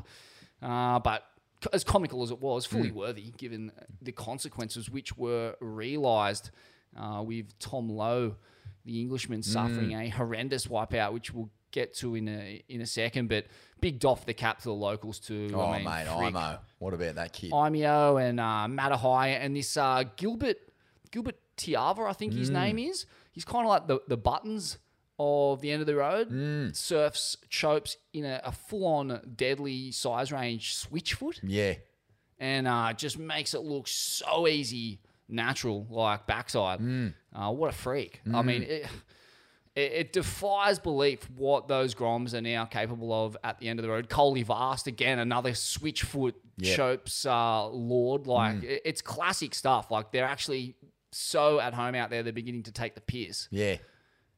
[0.62, 1.24] Uh, but
[1.71, 2.95] as comical as it was, fully Mm.
[2.95, 3.71] worthy given
[4.02, 6.49] the consequences which were realised
[6.97, 8.36] uh, with Tom Lowe,
[8.86, 10.06] the Englishman, suffering Mm.
[10.06, 13.30] a horrendous wipeout, which we'll get to in a in a second.
[13.30, 13.45] But
[13.82, 15.49] big doff the cap to the locals too.
[15.54, 16.36] Oh, I mean, mate, frick.
[16.36, 16.60] IMO.
[16.80, 17.52] What about that kid?
[17.52, 20.58] Imeo and uh, Matahi and this uh, Gilbert
[21.12, 22.54] Gilbert Tiava, I think his Mm.
[22.54, 23.06] name is.
[23.32, 24.78] He's kind of like the, the buttons
[25.19, 26.30] of the end of the road.
[26.32, 26.76] Mm.
[26.76, 31.76] Surfs chopes in a, a full on deadly size range switchfoot Yeah.
[32.39, 34.99] and uh, just makes it look so easy,
[35.30, 36.80] natural, like backside.
[37.34, 38.21] Uh, what a freak!
[38.26, 38.45] I Mm.
[38.45, 38.88] mean, it,
[39.76, 43.84] it, it defies belief what those Groms are now capable of at the end of
[43.84, 44.10] the road.
[44.10, 46.76] Kauli Vaast again, another switchfoot Yep.
[46.78, 48.28] Chopes uh, Lord.
[48.28, 48.63] Like Mm.
[48.63, 49.89] it- it's classic stuff.
[49.89, 50.76] Like they're actually
[51.12, 52.21] so at home out there.
[52.21, 53.47] They're beginning to take the piss.
[53.49, 53.78] Yeah.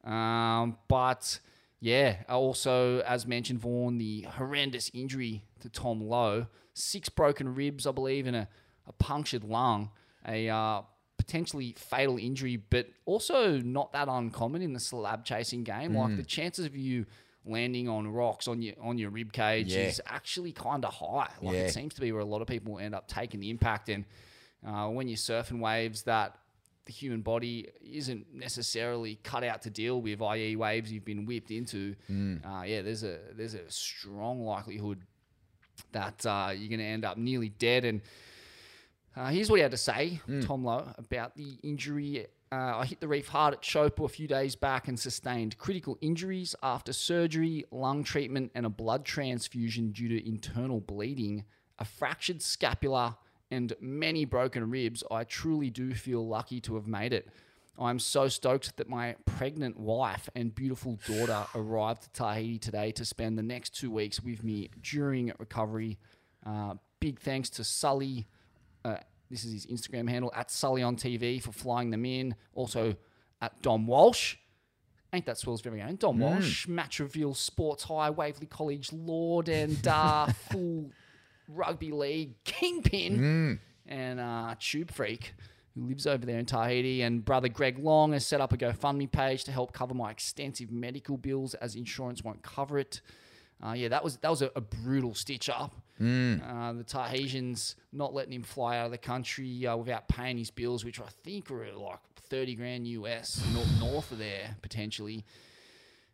[0.06, 1.40] Um, but
[1.80, 7.92] yeah, also as mentioned, Vaughan, the horrendous injury to Tom Lowe, six broken ribs, I
[7.92, 8.48] believe, and a,
[8.86, 9.90] a punctured lung,
[10.26, 10.82] a uh,
[11.18, 15.94] potentially fatal injury, but also not that uncommon in the slab chasing game.
[15.94, 16.16] Like Mm.
[16.18, 17.06] the chances of you
[17.44, 19.86] landing on rocks on your on your rib cage Yeah.
[19.86, 21.30] is actually kind of high.
[21.40, 21.60] Like Yeah.
[21.62, 23.88] it seems to be where a lot of people end up taking the impact.
[23.88, 24.04] And
[24.66, 26.36] uh, when you're surfing waves that
[26.86, 31.50] the human body isn't necessarily cut out to deal with, i.e., waves you've been whipped
[31.50, 31.94] into.
[32.44, 35.00] Uh, yeah, there's a there's a strong likelihood
[35.92, 37.84] that uh, you're going to end up nearly dead.
[37.84, 38.00] And
[39.16, 42.26] uh, here's what he had to say, Tom Lowe, about the injury.
[42.52, 45.98] Uh, I hit the reef hard at Chopo a few days back and sustained critical
[46.00, 51.44] injuries after surgery, lung treatment, and a blood transfusion due to internal bleeding,
[51.78, 53.18] a fractured scapula,
[53.50, 55.02] and many broken ribs.
[55.10, 57.28] I truly do feel lucky to have made it.
[57.78, 63.04] I'm so stoked that my pregnant wife and beautiful daughter arrived to Tahiti today to
[63.04, 65.98] spend the next two weeks with me during recovery.
[66.44, 68.26] Uh, big thanks to Sully.
[68.84, 68.96] Uh,
[69.30, 72.34] this is his Instagram handle at Sully on TV for flying them in.
[72.54, 72.94] Also
[73.40, 74.36] at Dom Walsh.
[75.12, 75.96] Ain't that Swell's very own?
[75.96, 80.90] Dom Walsh, Matraville Sports High, Waverley College Lord, and uh, full
[81.48, 85.34] rugby league kingpin and uh, Tube Freak,
[85.74, 87.02] who lives over there in Tahiti.
[87.02, 90.70] And brother Greg Long has set up a GoFundMe page to help cover my extensive
[90.70, 93.00] medical bills as insurance won't cover it.
[93.64, 95.74] Uh, yeah, that was that was a, a brutal stitch up.
[96.44, 100.50] Uh, the Tahitians not letting him fly out of the country uh, without paying his
[100.50, 105.24] bills, which I think were like thirty grand US north, north of there potentially.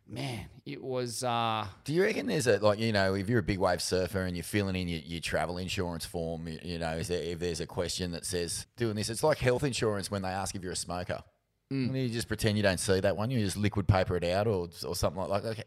[0.07, 1.23] Man, it was.
[1.23, 4.23] Uh, Do you reckon there's a like you know if you're a big wave surfer
[4.23, 7.39] and you're filling in your, your travel insurance form, you, you know, is there, if
[7.39, 10.61] there's a question that says doing this, it's like health insurance when they ask if
[10.63, 11.23] you're a smoker.
[11.71, 13.31] And you just pretend you don't see that one.
[13.31, 15.49] You just liquid paper it out or or something like that.
[15.49, 15.63] Okay.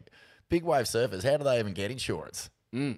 [0.49, 2.49] Big wave surfers, how do they even get insurance?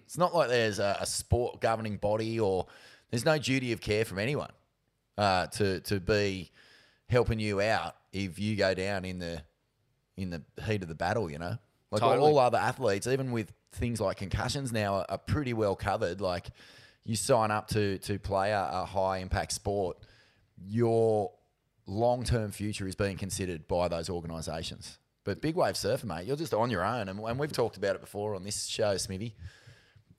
[0.06, 2.68] It's not like there's a, a sport governing body or
[3.10, 4.52] there's no duty of care from anyone
[5.18, 6.52] uh, to to be
[7.08, 9.42] helping you out if you go down in the
[10.22, 11.58] in the heat of the battle, you know?
[11.92, 12.32] Like all- Totally.
[12.32, 16.22] all other athletes, even with things like concussions now, are, are pretty well covered.
[16.22, 16.48] Like
[17.04, 19.98] you sign up to to play a, a high impact sport,
[20.64, 21.32] your
[21.88, 25.00] long term future is being considered by those organisations.
[25.24, 27.96] But big wave surfer, mate, you're just on your own, and, and we've talked about
[27.96, 29.36] it before on this show, Smithy.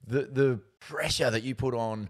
[0.07, 2.09] The the pressure that you put on,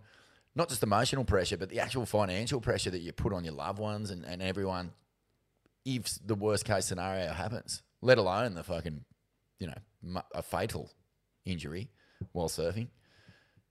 [0.55, 3.79] not just emotional pressure, but the actual financial pressure that you put on your loved
[3.79, 4.93] ones and, and everyone
[5.85, 9.05] if the worst case scenario happens, let alone the fucking,
[9.59, 10.91] you know, a fatal
[11.45, 11.91] injury
[12.33, 12.89] while surfing.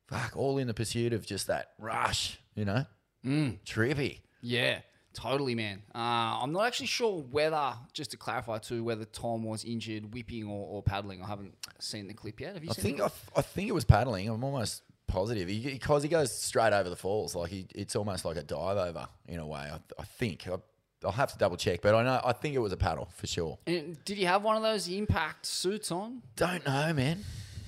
[0.08, 2.86] Fuck, all in the pursuit of just that rush, you know?
[3.26, 3.60] Mm.
[3.63, 4.22] Trippy.
[4.41, 4.80] Yeah,
[5.13, 5.84] totally, man.
[5.93, 10.48] Uh, I'm not actually sure whether, just to clarify too, whether Tom was injured whipping
[10.48, 11.22] or, or paddling.
[11.22, 12.56] I haven't seen the clip yet.
[12.56, 13.12] Have you I seen think it?
[13.36, 14.28] I, think it was paddling.
[14.30, 17.36] I'm almost positive because he, goes straight over the falls.
[17.36, 19.69] Like he, it's almost like a dive over in a way.
[19.72, 20.58] I, I think I,
[21.03, 23.25] I'll have to double check, but I know I think it was a paddle for
[23.27, 23.57] sure.
[23.65, 26.21] And did he have one of those impact suits on?
[26.35, 27.23] Don't know, man.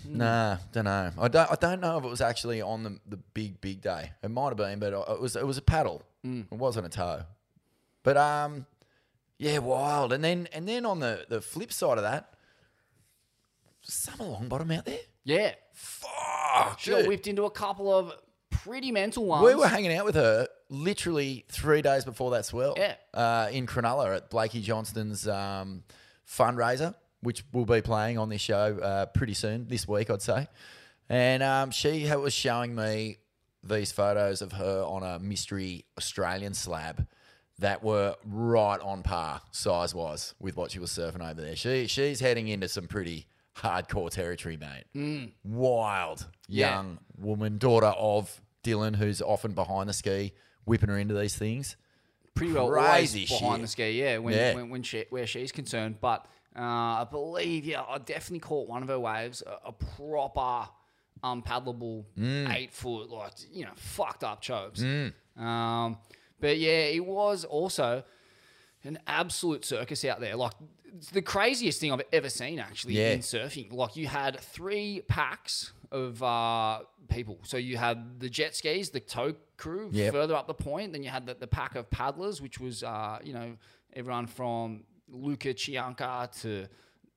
[0.05, 0.17] Hmm.
[0.17, 1.11] Nah, don't know.
[1.17, 1.51] I don't.
[1.51, 4.11] I don't know if it was actually on the, the big big day.
[4.23, 6.03] It might have been, but it was it was a paddle.
[6.23, 6.41] Hmm.
[6.51, 7.21] It wasn't a toe.
[8.03, 8.65] But um,
[9.37, 10.11] yeah, wild.
[10.11, 12.33] And then and then on the the flip side of that,
[13.81, 14.99] Summer Longbottom out there.
[15.23, 15.53] Yeah.
[15.73, 18.13] Fuck, She got whipped into a couple of
[18.49, 19.45] pretty mental ones.
[19.45, 22.73] We were hanging out with her literally three days before that swell.
[22.77, 22.95] Yeah.
[23.13, 25.83] Uh, in Cronulla at Blakey Johnston's um,
[26.27, 30.47] fundraiser, which we'll be playing on this show uh, pretty soon, this week, I'd say.
[31.09, 33.17] And um, she was showing me
[33.63, 37.05] these photos of her on a mystery Australian slab
[37.59, 41.55] that were right on par size wise with what she was surfing over there.
[41.55, 45.33] She she's heading into some pretty hardcore territory, mate.
[45.43, 46.75] Wild Yeah.
[46.75, 50.33] young woman, daughter of Dylan, who's often behind the ski,
[50.65, 51.75] whipping her into these things.
[52.33, 53.61] pretty well Crazy always behind shit.
[53.61, 54.55] the ski, yeah, when, Yeah.
[54.55, 55.97] when, when she, where she's concerned.
[55.99, 60.69] But uh, I believe, yeah, I definitely caught one of her waves, a, a proper
[61.23, 62.53] unpaddleable Mm.
[62.55, 64.81] eight foot, like, you know, fucked up chokes.
[64.81, 65.97] Um,
[66.39, 68.03] but yeah, it was also
[68.83, 70.35] an absolute circus out there.
[70.35, 70.53] Like,
[70.97, 73.11] it's the craziest thing I've ever seen, actually, Yeah.
[73.11, 73.71] in surfing.
[73.71, 77.39] Like, you had three packs of uh, people.
[77.43, 80.13] So you had the jet skis, the tow crew Yep.
[80.13, 80.93] further up the point.
[80.93, 83.57] Then you had the, the pack of paddlers, which was, uh, you know,
[83.93, 86.67] everyone from Luca Chianca to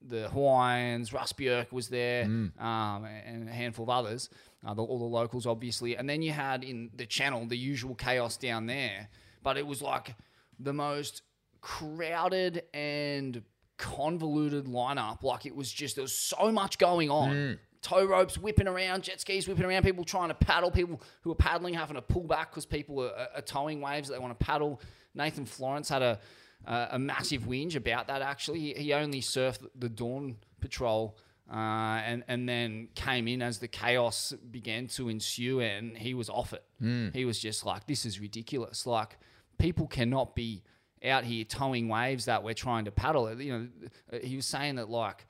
[0.07, 1.13] the Hawaiians.
[1.13, 2.61] Russ Bierke was there, Mm.
[2.61, 4.29] um, and a handful of others.
[4.67, 5.97] Uh, the, all the locals, obviously.
[5.97, 9.09] And then you had in the channel the usual chaos down there.
[9.43, 10.15] But it was like
[10.59, 11.23] the most
[11.61, 13.43] crowded and
[13.77, 15.23] convoluted lineup.
[15.23, 17.59] Like it was just, there was so much going on.
[17.85, 21.35] Tow ropes whipping around, jet skis whipping around, people trying to paddle, people who are
[21.37, 24.42] paddling having to pull back because people are, are towing waves that they want to
[24.42, 24.81] paddle.
[25.14, 26.18] Nathan Florence had a,
[26.66, 28.61] a, a massive whinge about that actually.
[28.61, 31.14] He, he only surfed the Dawn Patrol
[31.53, 36.31] uh, and, and then came in as the chaos began to ensue and he was
[36.31, 36.64] off it.
[37.12, 38.87] He was just like, this is ridiculous.
[38.87, 39.18] Like,
[39.59, 40.62] people cannot be
[41.05, 43.38] out here towing waves that we're trying to paddle.
[43.38, 45.27] You know, he was saying that like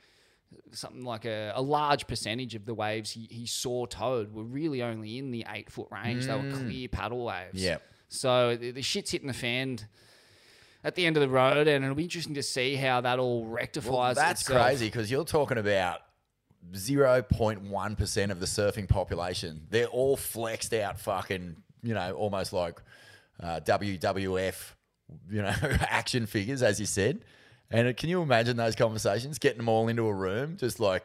[0.72, 4.82] something like a, a large percentage of the waves he, he saw towed were really
[4.82, 6.26] only in the eight foot range.
[6.26, 6.54] They were Mm.
[6.66, 7.62] clear paddle waves.
[7.62, 7.82] Yep.
[8.08, 9.78] So the, the shit's hitting the fan
[10.84, 13.46] at the end of the road, and it'll be interesting to see how that all
[13.46, 13.90] rectifies.
[13.90, 14.62] Well, that's itself.
[14.66, 16.00] crazy because you're talking about
[16.72, 19.66] 0.1% of the surfing population.
[19.70, 22.80] They're all flexed out fucking, you know, almost like
[23.42, 24.74] uh, WWF,
[25.30, 25.52] you know,
[25.88, 27.20] action figures, as you said.
[27.74, 29.40] And can you imagine those conversations?
[29.40, 31.04] Getting them all into a room, just like,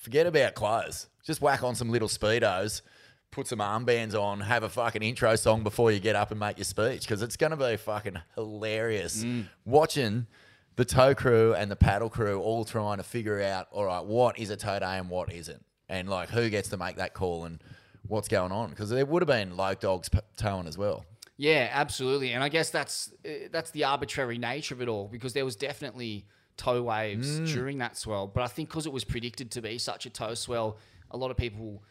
[0.00, 1.06] forget about clothes.
[1.24, 2.82] Just whack on some little Speedos,
[3.30, 6.58] put some armbands on, have a fucking intro song before you get up and make
[6.58, 9.44] your speech because it's going to be fucking hilarious mm.
[9.64, 10.26] watching
[10.74, 14.36] the tow crew and the paddle crew all trying to figure out, all right, what
[14.36, 17.44] is a tow day and what isn't, and like who gets to make that call
[17.44, 17.62] and
[18.08, 21.04] what's going on because there would have been loke dogs p- towing as well.
[21.40, 22.32] Yeah, absolutely.
[22.32, 25.56] And I guess that's uh, that's the arbitrary nature of it all because there was
[25.56, 26.26] definitely
[26.58, 27.46] tow waves Mm.
[27.54, 30.34] during that swell, but I think because it was predicted to be such a tow
[30.34, 30.76] swell,
[31.10, 31.82] a lot of people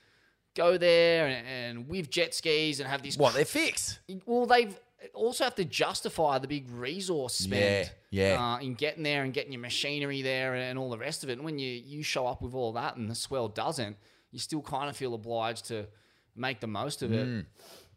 [0.56, 3.18] go there and, and with jet skis and have these.
[3.18, 4.00] What they're fixed.
[4.28, 4.80] Well, they've
[5.16, 7.92] also have to justify the big resource spend.
[8.12, 8.54] Yeah, yeah.
[8.54, 11.34] Uh, in getting there and getting your machinery there and all the rest of it.
[11.40, 13.98] And when you you show up with all that and the swell doesn't,
[14.32, 15.88] you still kind of feel obliged to
[16.36, 17.28] make the most of it.
[17.28, 17.46] Mm.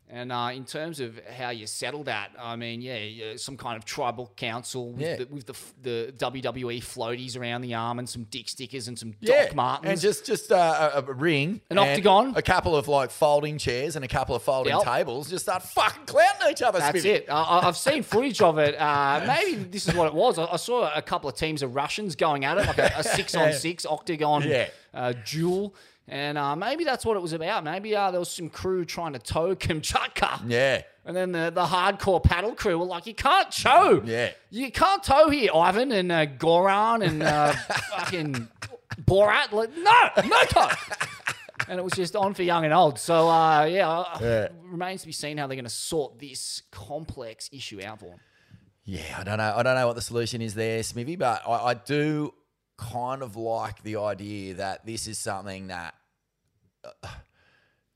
[0.08, 3.86] And uh, in terms of how you settle that, I mean, yeah, some kind of
[3.86, 5.16] tribal council with, Yeah.
[5.16, 9.14] the, with the, the WWE floaties around the arm and some dick stickers and some
[9.20, 9.90] Yeah, Doc Martens.
[9.90, 12.34] and just just uh, a, a ring, An octagon.
[12.36, 14.82] a couple of like folding chairs, and a couple of folding Yep.
[14.84, 15.30] tables.
[15.30, 16.78] Just start fucking clowning each other.
[16.78, 17.26] That's it.
[17.30, 18.74] I- I've seen footage of it.
[18.78, 20.38] Uh, maybe this is what it was.
[20.38, 23.02] I, I saw a couple of teams of Russians going at it, like a, a
[23.02, 24.68] six on six octagon Yeah.
[24.92, 25.74] uh, duel.
[26.08, 27.62] And uh, maybe that's what it was about.
[27.64, 30.42] Maybe uh, there was some crew trying to tow Kamchatka.
[30.48, 30.82] Yeah.
[31.04, 34.02] And then the, the hardcore paddle crew were like, you can't tow.
[34.04, 34.30] Yeah.
[34.50, 37.52] You can't tow here, Ivan and uh, Goran and uh,
[37.96, 38.48] fucking
[39.00, 39.50] Borat.
[39.50, 40.68] Like, no, no tow.
[41.68, 43.00] and it was just on for young and old.
[43.00, 44.48] So, uh, yeah, uh, Yeah.
[44.64, 48.20] remains to be seen how they're going to sort this complex issue out for them.
[48.84, 49.54] Yeah, I don't know.
[49.56, 52.32] I don't know what the solution is there, Smithy, but I, I do
[52.76, 55.94] kind of like the idea that this is something that,
[56.84, 57.08] uh,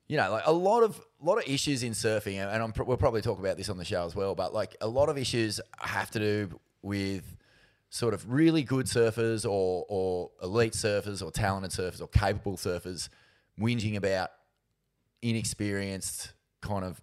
[0.07, 2.85] you know, like a lot of a lot of issues in surfing, and I'm, pr-
[2.85, 4.35] we'll probably talk about this on the show as well.
[4.35, 7.37] But like a lot of issues have to do with
[7.89, 13.09] sort of really good surfers or or elite surfers or talented surfers or capable surfers
[13.59, 14.31] whinging about
[15.23, 17.01] inexperienced kind of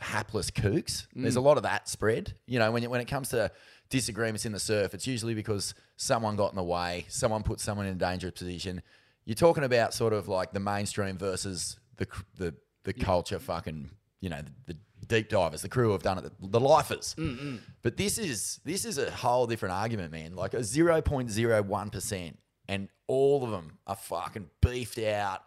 [0.00, 1.06] hapless kooks.
[1.14, 2.34] There's a lot of that spread.
[2.46, 3.50] You know, when it, when it comes to
[3.90, 7.86] disagreements in the surf, it's usually because someone got in the way, someone put someone
[7.86, 8.82] in a dangerous position.
[9.24, 14.28] You're talking about sort of like the mainstream versus the the the culture fucking, you
[14.28, 17.14] know, the, the deep divers, the crew have done it, the, the lifers.
[17.18, 17.58] Mm, mm.
[17.82, 20.34] But this is this is a whole different argument, man.
[20.34, 22.34] Like a 0.01%
[22.68, 25.42] and all of them are fucking beefed out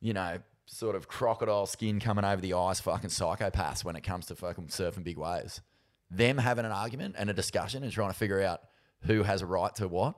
[0.00, 4.26] you know, sort of crocodile skin coming over the eyes, fucking psychopaths when it comes
[4.26, 5.60] to fucking surfing big waves.
[6.10, 8.60] Them having an argument and a discussion and trying to figure out
[9.02, 10.14] who has a right to what,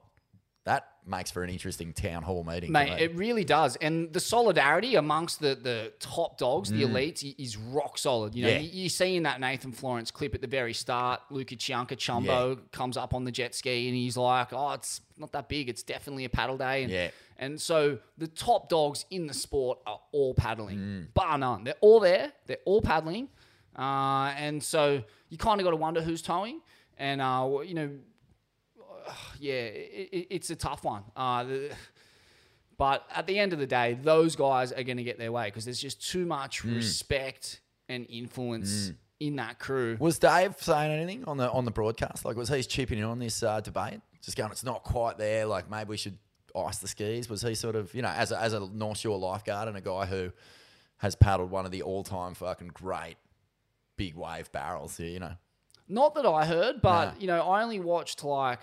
[0.64, 2.70] that makes for an interesting town hall meeting.
[2.70, 3.00] Mate, me.
[3.02, 3.76] it really does.
[3.76, 6.90] And the solidarity amongst the, the top dogs, the Mm.
[6.90, 8.34] elites, is rock solid.
[8.34, 8.58] You know, Yeah.
[8.58, 12.58] you, you see in that Nathan Florence clip at the very start, Luca Chianca Chumbo
[12.72, 15.70] comes up on the jet ski and he's like, oh, it's not that big.
[15.70, 16.82] It's definitely a paddle day.
[16.82, 17.10] And, Yeah.
[17.38, 21.14] and so the top dogs in the sport are all paddling, Mm.
[21.14, 21.64] bar none.
[21.64, 22.32] They're all there.
[22.46, 23.30] They're all paddling.
[23.78, 26.60] Uh, and so you kind of got to wonder who's towing.
[26.98, 27.90] And, uh, you know,
[29.38, 31.02] yeah, it, it, it's a tough one.
[31.16, 31.70] Uh, the,
[32.76, 35.46] but at the end of the day, those guys are going to get their way
[35.46, 36.76] because there's just too much Mm.
[36.76, 39.96] respect and influence in that crew.
[39.98, 42.24] Was Dave saying anything on the on the broadcast?
[42.24, 44.00] Like, was he chipping in on this uh, debate?
[44.22, 45.46] Just going, it's not quite there.
[45.46, 46.18] Like, maybe we should
[46.54, 47.30] ice the skis.
[47.30, 49.80] Was he sort of, you know, as a, as a North Shore lifeguard and a
[49.80, 50.30] guy who
[50.98, 53.16] has paddled one of the all time fucking great
[53.98, 55.34] big wave barrels, here, you know?
[55.88, 57.20] Not that I heard, but Nah.
[57.20, 58.60] you know, I only watched like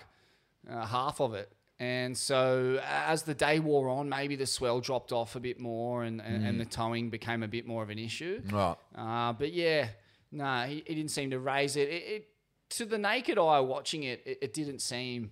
[0.68, 1.52] uh, half of it.
[1.78, 6.02] And so as the day wore on, maybe the swell dropped off a bit more
[6.04, 6.64] and, and, and Mm.
[6.64, 8.42] the towing became a bit more of an issue.
[8.50, 8.76] Right.
[8.96, 9.88] Uh, but yeah,
[10.32, 11.88] no, he, he didn't seem to raise it.
[11.88, 12.28] It, it.
[12.70, 15.30] To the naked eye watching it, it, it didn't seem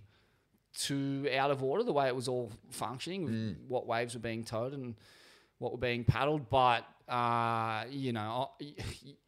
[0.77, 3.57] too out of order the way it was all functioning, with Mm.
[3.69, 4.95] what waves were being towed and
[5.59, 6.49] what were being paddled.
[6.51, 8.51] But uh, you know,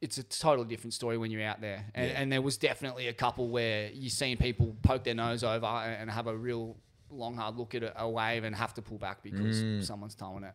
[0.01, 1.85] it's a totally different story when you're out there.
[1.95, 2.21] And, Yeah.
[2.21, 6.03] and there was definitely a couple where you're seeing people poke their nose over and
[6.03, 6.77] and have a real
[7.11, 9.85] long hard look at a, a wave and have to pull back because Mm.
[9.85, 10.55] someone's towing it.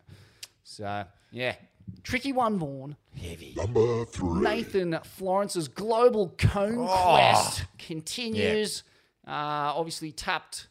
[0.64, 1.54] So yeah,
[2.02, 2.96] Tricky One Vaughan.
[3.20, 3.54] Heavy.
[3.56, 4.40] Number three.
[4.42, 7.14] Nathan Florence's global cone Oh.
[7.14, 8.82] quest continues.
[9.26, 9.30] Uh,
[9.76, 10.66] obviously tapped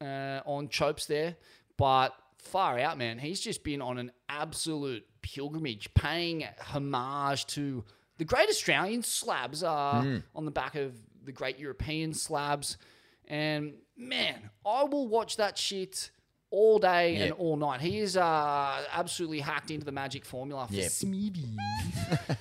[0.00, 1.36] uh, on Chopes there,
[1.76, 3.18] but far out, man.
[3.18, 7.84] He's just been on an absolute pilgrimage, paying homage to
[8.18, 10.18] the great Australian slabs uh, Hmm.
[10.34, 12.76] on the back of the great European slabs.
[13.28, 16.10] And man, I will watch that shit
[16.52, 17.80] all day and all night.
[17.80, 20.74] He is uh, absolutely hacked into the magic formula for.
[20.74, 21.56] Smeeby.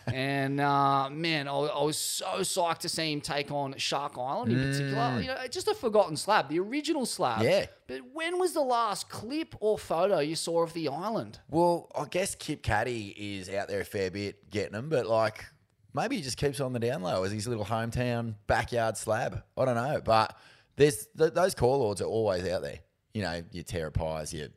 [0.14, 4.52] and uh, man, I, I was so psyched to see him take on Shark Island
[4.52, 5.22] in particular.
[5.22, 7.40] You know, just a forgotten slab, the original slab.
[7.40, 7.44] Mm.
[7.46, 7.66] Yeah.
[7.88, 11.40] But when was the last clip or photo you saw of the island?
[11.50, 15.46] Well, I guess Kip Caddy is out there a fair bit getting them, but like
[15.94, 19.44] maybe he just keeps on the down low as his little hometown backyard slab.
[19.58, 20.38] I don't know, but
[20.76, 22.80] there's th- those core lords are always out there.
[23.14, 24.48] You know, your Terrapies, your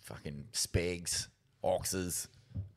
[0.00, 1.28] fucking Spegs,
[1.62, 2.28] Oxes,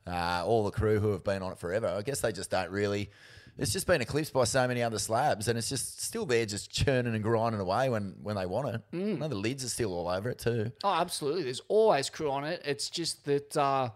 [0.06, 1.88] uh, all the crew who have been on it forever.
[1.88, 3.10] I guess they just don't really.
[3.56, 6.72] It's just been eclipsed by so many other slabs, and it's just still there, just
[6.72, 8.82] churning and grinding away when when they want it.
[8.92, 9.28] Mm.
[9.28, 10.72] The lids are still all over it too.
[10.82, 11.44] Oh, absolutely.
[11.44, 12.62] There's always crew on it.
[12.64, 13.90] It's just that uh,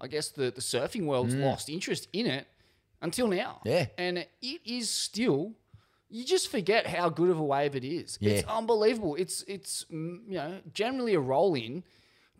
[0.00, 2.46] I guess the, the surfing world's lost interest in it
[3.00, 3.60] until now.
[3.64, 3.70] Mm.
[3.70, 3.86] Yeah.
[3.96, 5.54] And it is still.
[6.10, 8.18] You just forget how good of a wave it is.
[8.20, 9.14] It's unbelievable.
[9.16, 11.84] It's it's mm, you know generally a roll in,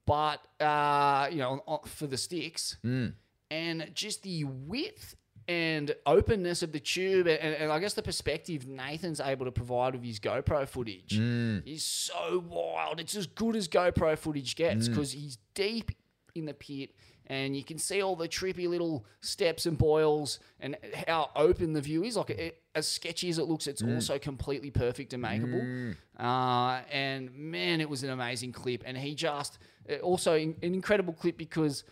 [0.07, 3.15] but uh, you know for the sticks Mm.
[3.51, 5.17] and just the width
[5.47, 9.95] and openness of the tube and, and I guess the perspective Nathan's able to provide
[9.95, 11.67] with his GoPro footage Mm.
[11.67, 13.01] is so wild.
[13.01, 14.91] It's as good as GoPro footage gets Mm.
[14.91, 15.93] because he's deep
[16.35, 16.91] in the pit
[17.29, 20.77] and you can see all the trippy little steps and boils and
[21.07, 22.17] how open the view is.
[22.17, 23.95] Like it, as sketchy as it looks, it's Mm.
[23.97, 25.95] also completely perfect and makeable.
[26.19, 28.83] Uh, and man, it was an amazing clip.
[28.87, 29.59] And he just
[29.91, 31.85] uh, also an incredible clip because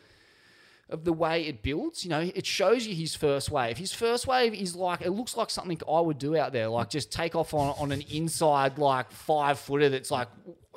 [0.88, 2.04] of the way it builds.
[2.04, 3.76] You know, it shows you his first wave.
[3.76, 6.90] His first wave is like it looks like something I would do out there, like
[6.90, 10.28] just take off on, on an inside like five footer that's like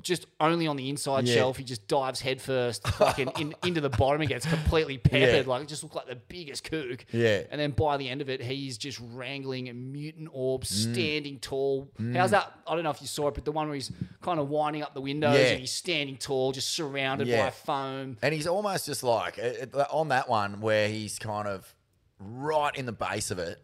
[0.01, 1.35] just only on the inside Yeah.
[1.35, 1.57] shelf.
[1.57, 5.45] He just dives headfirst fucking in, into the bottom and gets completely peppered.
[5.45, 5.49] Yeah.
[5.51, 7.05] Like it just looked like the biggest kook.
[7.11, 7.43] Yeah.
[7.51, 10.93] And then by the end of it, he's just wrangling a mutant orbs, Mm.
[10.93, 11.89] standing tall.
[12.13, 12.51] How's that?
[12.67, 13.91] I don't know if you saw it, but the one where he's
[14.21, 15.47] kind of winding up the windows Yeah.
[15.51, 18.17] and he's standing tall, just surrounded by foam.
[18.21, 19.39] And he's almost just like
[19.91, 21.75] on that one where he's kind of
[22.19, 23.61] right in the base of it,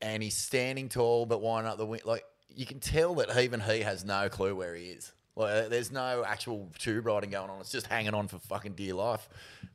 [0.00, 2.04] and he's standing tall but winding up the wind.
[2.04, 2.24] Like
[2.54, 5.12] you can tell that even he has no clue where he is.
[5.34, 7.60] Like there's no actual tube riding going on.
[7.60, 9.28] It's just hanging on for fucking dear life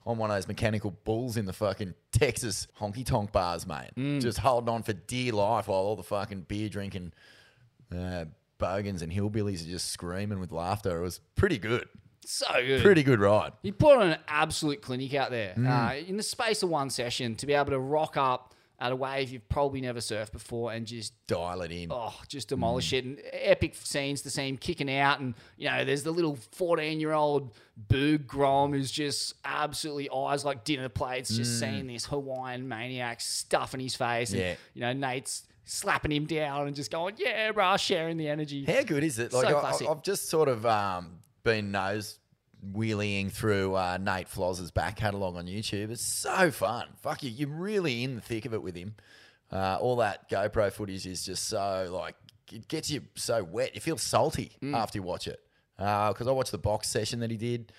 [0.06, 3.90] on one of those mechanical bulls in the fucking Texas honky tonk bars, mate.
[3.98, 4.22] Mm.
[4.22, 7.12] Just holding on for dear life while all the fucking beer drinking
[7.96, 8.26] uh,
[8.60, 11.00] bogans and hillbillies are just screaming with laughter.
[11.00, 11.88] It was pretty good.
[12.26, 12.84] So good.
[12.84, 13.54] Pretty good ride.
[13.64, 15.68] You put on an absolute clinic out there Mm.
[15.68, 18.96] uh, in the space of one session to be able to rock up at a
[18.96, 21.92] wave you've probably never surfed before and just Dial it in.
[21.92, 23.06] oh, just demolish it.
[23.06, 27.00] And epic scenes to see him kicking out, and you know, there's the little 14
[27.00, 27.54] year old
[27.90, 31.60] Boog Grom who's just absolutely eyes like dinner plates, just Mm.
[31.60, 34.32] seeing this Hawaiian maniac stuff in his face.
[34.32, 34.56] And, Yeah.
[34.76, 38.64] you know, Nate's slapping him down and just going, yeah, bruh, sharing the energy.
[38.66, 39.32] How good is it?
[39.32, 42.20] So Like I, have just sort of um, been nose
[42.74, 45.92] wheeling through uh, Nate Floz's back catalogue on YouTube.
[45.92, 46.88] It's so fun.
[47.02, 48.96] Fuck you, you're really in the thick of it with him.
[49.52, 52.16] Uh, all that GoPro footage is just so like
[52.52, 53.76] it gets you so wet.
[53.76, 54.76] You feel salty Mm.
[54.76, 55.40] after you watch it.
[55.78, 57.72] Because I watched the box session that he did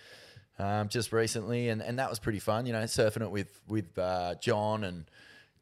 [0.59, 2.65] um, just recently, and, and that was pretty fun.
[2.65, 5.05] You know, surfing it with with uh, John and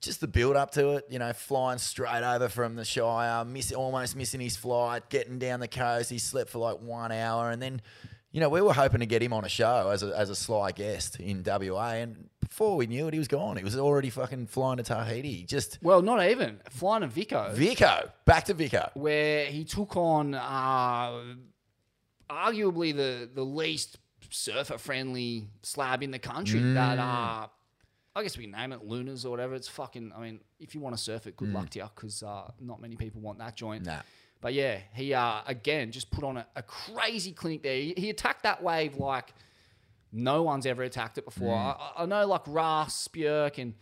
[0.02, 3.72] just the build up to it, you know, flying straight over from the Shire, miss,
[3.72, 6.10] almost missing his flight, getting down the coast.
[6.10, 7.50] He slept for like one hour.
[7.50, 7.80] And then,
[8.36, 10.36] you know, we were hoping to get him on a show as a, as a
[10.36, 11.92] sly guest in WA.
[11.92, 13.56] And before we knew it, he was gone.
[13.56, 15.44] He was already fucking flying to Tahiti.
[15.44, 16.60] Just Well, not even.
[16.68, 17.50] Flying to Vico.
[17.54, 18.90] Vico, back to Vico.
[18.92, 21.22] where he took on uh,
[22.28, 23.96] arguably the the least
[24.28, 26.60] surfer friendly slab in the country.
[26.60, 26.74] Mm.
[26.74, 27.46] That uh,
[28.14, 29.54] I guess we can name it Lunas or whatever.
[29.54, 30.12] It's fucking.
[30.14, 32.82] I mean, if you want to surf it, good luck to you because uh, not
[32.82, 33.84] many people want that joint.
[33.84, 33.86] Mm.
[33.86, 34.00] Nah.
[34.40, 37.76] But yeah, he uh, again just put on a, a crazy clinic there.
[37.76, 39.32] He, he attacked that wave like
[40.12, 41.54] no one's ever attacked it before.
[41.56, 41.76] Mm.
[41.78, 43.74] I, I know like Russ, Bierke, and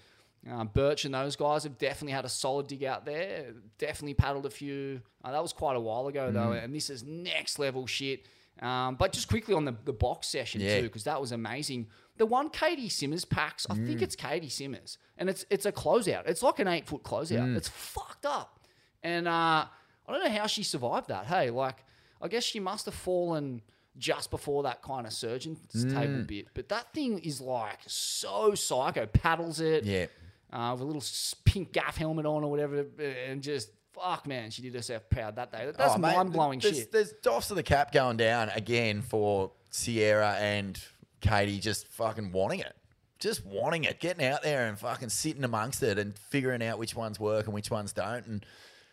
[0.51, 3.53] um, Birch and those guys have definitely had a solid dig out there.
[3.79, 5.01] Definitely paddled a few.
[5.23, 6.65] Uh, that was quite a while ago though, Mm.
[6.65, 8.27] and this is next level shit.
[8.63, 10.77] Um, but just quickly on the, the box session Yeah.
[10.79, 11.89] too, because that was amazing.
[12.19, 14.03] The one Caity Simmers packs, I think Mm.
[14.03, 16.27] it's Caity Simmers, and it's it's a closeout.
[16.29, 17.41] It's like an eight foot closeout.
[17.41, 17.57] Mm.
[17.57, 18.61] It's fucked up,
[19.03, 19.67] and uh,
[20.07, 21.27] I don't know how she survived that.
[21.27, 21.85] Hey, like
[22.21, 23.63] I guess she must have fallen
[23.97, 25.95] just before that kind of surgeon Mm.
[25.95, 26.49] table bit.
[26.55, 29.07] But that thing is like so psycho.
[29.07, 30.07] Paddles it, Yeah.
[30.53, 31.03] uh, with a little
[31.45, 32.87] pink Gath helmet on or whatever,
[33.29, 35.71] and just fuck, man, she did herself proud that day.
[35.77, 36.91] That's Oh, mind blowing shit.
[36.91, 40.81] There's doffs of the cap going down again for Sierra and
[41.23, 42.75] Caity just fucking wanting it.
[43.21, 46.97] Just wanting it, getting out there and fucking sitting amongst it and figuring out which
[46.97, 48.27] ones work and which ones don't.
[48.27, 48.45] And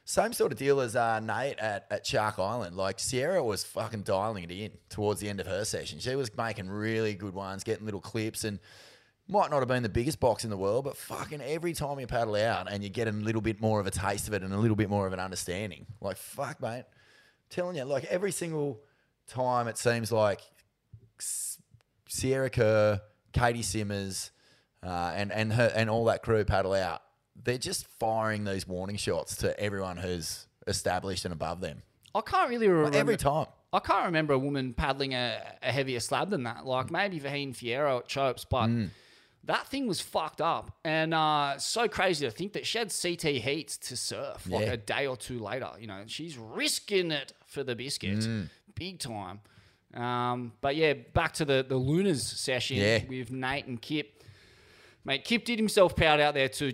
[0.03, 2.75] same sort of deal as uh, Nate at, at Shark Island.
[2.75, 5.99] Like Sierra was fucking dialing it in towards the end of her session.
[5.99, 8.59] She was making really good ones, getting little clips and
[9.27, 12.07] might not have been the biggest box in the world, but fucking every time you
[12.07, 14.53] paddle out and you get a little bit more of a taste of it and
[14.53, 15.85] a little bit more of an understanding.
[16.01, 16.83] Like, fuck, mate.
[17.49, 18.81] telling you, like every single
[19.27, 20.41] time it seems like
[22.07, 22.99] Sierra Kerr,
[23.33, 24.31] Caity Simmers,
[24.83, 27.01] uh, and, and her and all that crew paddle out.
[27.43, 31.81] They're just firing these warning shots to everyone who's established and above them.
[32.13, 33.47] I can't really remember every time.
[33.73, 36.65] I can't remember a woman paddling a, a heavier slab than that.
[36.65, 38.89] Like maybe Vahine Fierro at Chopes, but Mm.
[39.45, 40.77] that thing was fucked up.
[40.83, 44.73] And uh, so crazy to think that she had CT heats to surf like Yeah.
[44.73, 45.69] a day or two later.
[45.79, 48.49] You know, she's risking it for the biscuit, Mm.
[48.75, 49.39] big time.
[49.93, 53.03] Um, but yeah, back to the the Lunas session Yeah.
[53.07, 54.23] with Nate and Kip.
[55.03, 56.71] Mate, Kip did himself proud out there too.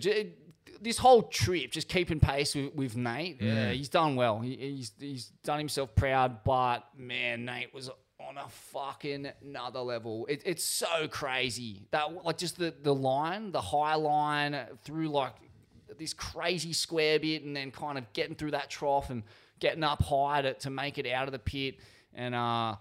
[0.80, 3.68] This whole trip, just keeping pace with, with Nate, Mm.
[3.68, 4.40] uh, he's done well.
[4.40, 10.26] He, he's he's done himself proud, but man, Nate was on a fucking another level.
[10.28, 15.32] It, it's so crazy that like just the the line, the high line through like
[15.98, 19.22] this crazy square bit, and then kind of getting through that trough and
[19.58, 21.76] getting up high to, to make it out of the pit,
[22.14, 22.76] and uh,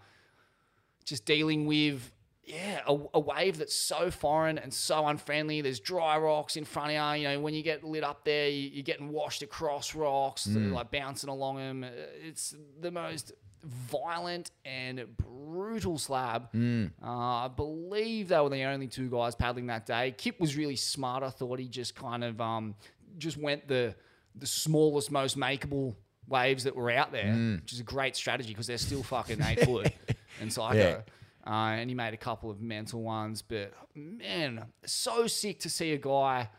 [1.06, 2.12] just dealing with
[2.48, 5.62] yeah a, a wave that's so foreign and so unfriendly.
[5.62, 7.22] There's dry rocks in front of you.
[7.22, 10.72] You know when you get lit up there, you, you're getting washed across rocks, Mm.
[10.74, 11.86] like bouncing along them.
[12.26, 13.34] It's the most
[13.64, 16.52] violent and brutal slab.
[16.54, 16.92] Mm.
[17.04, 17.08] Uh,
[17.46, 20.14] I believe they were the only two guys paddling that day.
[20.18, 21.24] Kip was really smart.
[21.24, 22.76] I thought he just kind of um,
[23.18, 23.96] just went the
[24.36, 25.96] the smallest, most makeable
[26.28, 27.62] waves that were out there, Mm.
[27.62, 29.92] which is a great strategy because they're still fucking eight foot
[30.40, 30.78] and psycho.
[30.78, 31.02] Yeah.
[31.48, 35.94] Uh, and he made a couple of mental ones, but man, so sick to see
[35.94, 36.50] a guy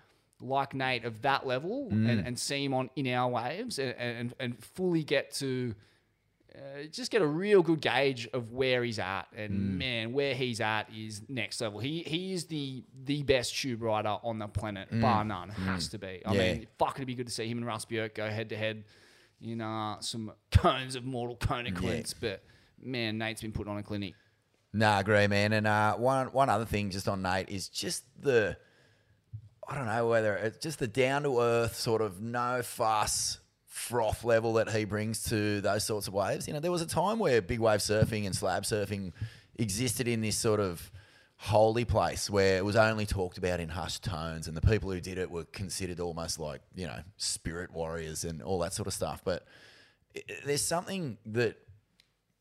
[0.41, 2.09] like Nate of that level Mm.
[2.09, 5.75] and, and see him on in our waves and, and, and fully get to
[6.55, 9.25] uh, just get a real good gauge of where he's at.
[9.37, 9.79] And Mm.
[9.79, 11.79] man, where he's at is next level.
[11.81, 15.01] He he is the the best tube rider on the planet, Mm.
[15.03, 15.51] bar none.
[15.51, 15.91] Has Mm.
[15.93, 16.23] to be.
[16.25, 16.39] I Yeah.
[16.55, 18.85] mean, fuck, it'd be good to see him and Russ Bierke go head to head
[19.41, 22.15] in uh, some cones of mortal cone clinics.
[22.15, 22.43] But
[22.83, 24.15] man, Nate's been putting on a clinic.
[24.73, 25.53] Nah, I agree, man.
[25.53, 28.57] And uh, one one other thing just on Nate is just the
[29.67, 34.25] I don't know whether it's just the down to earth sort of no fuss froth
[34.25, 36.47] level that he brings to those sorts of waves.
[36.49, 39.13] You know, there was a time where big wave surfing and slab surfing
[39.59, 40.91] existed in this sort of
[41.37, 45.01] holy place where it was only talked about in hushed tones and the people who
[45.01, 48.93] did it were considered almost like, you know, spirit warriors and all that sort of
[48.95, 49.23] stuff.
[49.25, 49.47] But
[50.17, 51.57] i- there's something that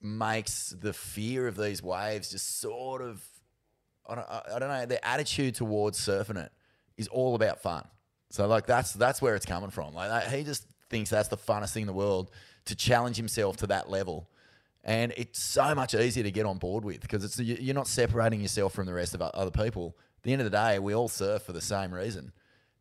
[0.01, 3.21] makes the fear of these waves just sort of
[4.09, 6.51] I don't, I don't know their attitude towards surfing it
[6.97, 7.85] is all about fun.
[8.29, 9.93] So like that's that's where it's coming from.
[9.93, 12.31] Like that, he just thinks that's the funnest thing in the world
[12.65, 14.29] to challenge himself to that level,
[14.83, 17.87] and it's so much easier to get on board with because it's you- you're not
[17.87, 19.97] separating yourself from the rest of other people.
[20.17, 22.31] At the end of the day, we all surf for the same reason,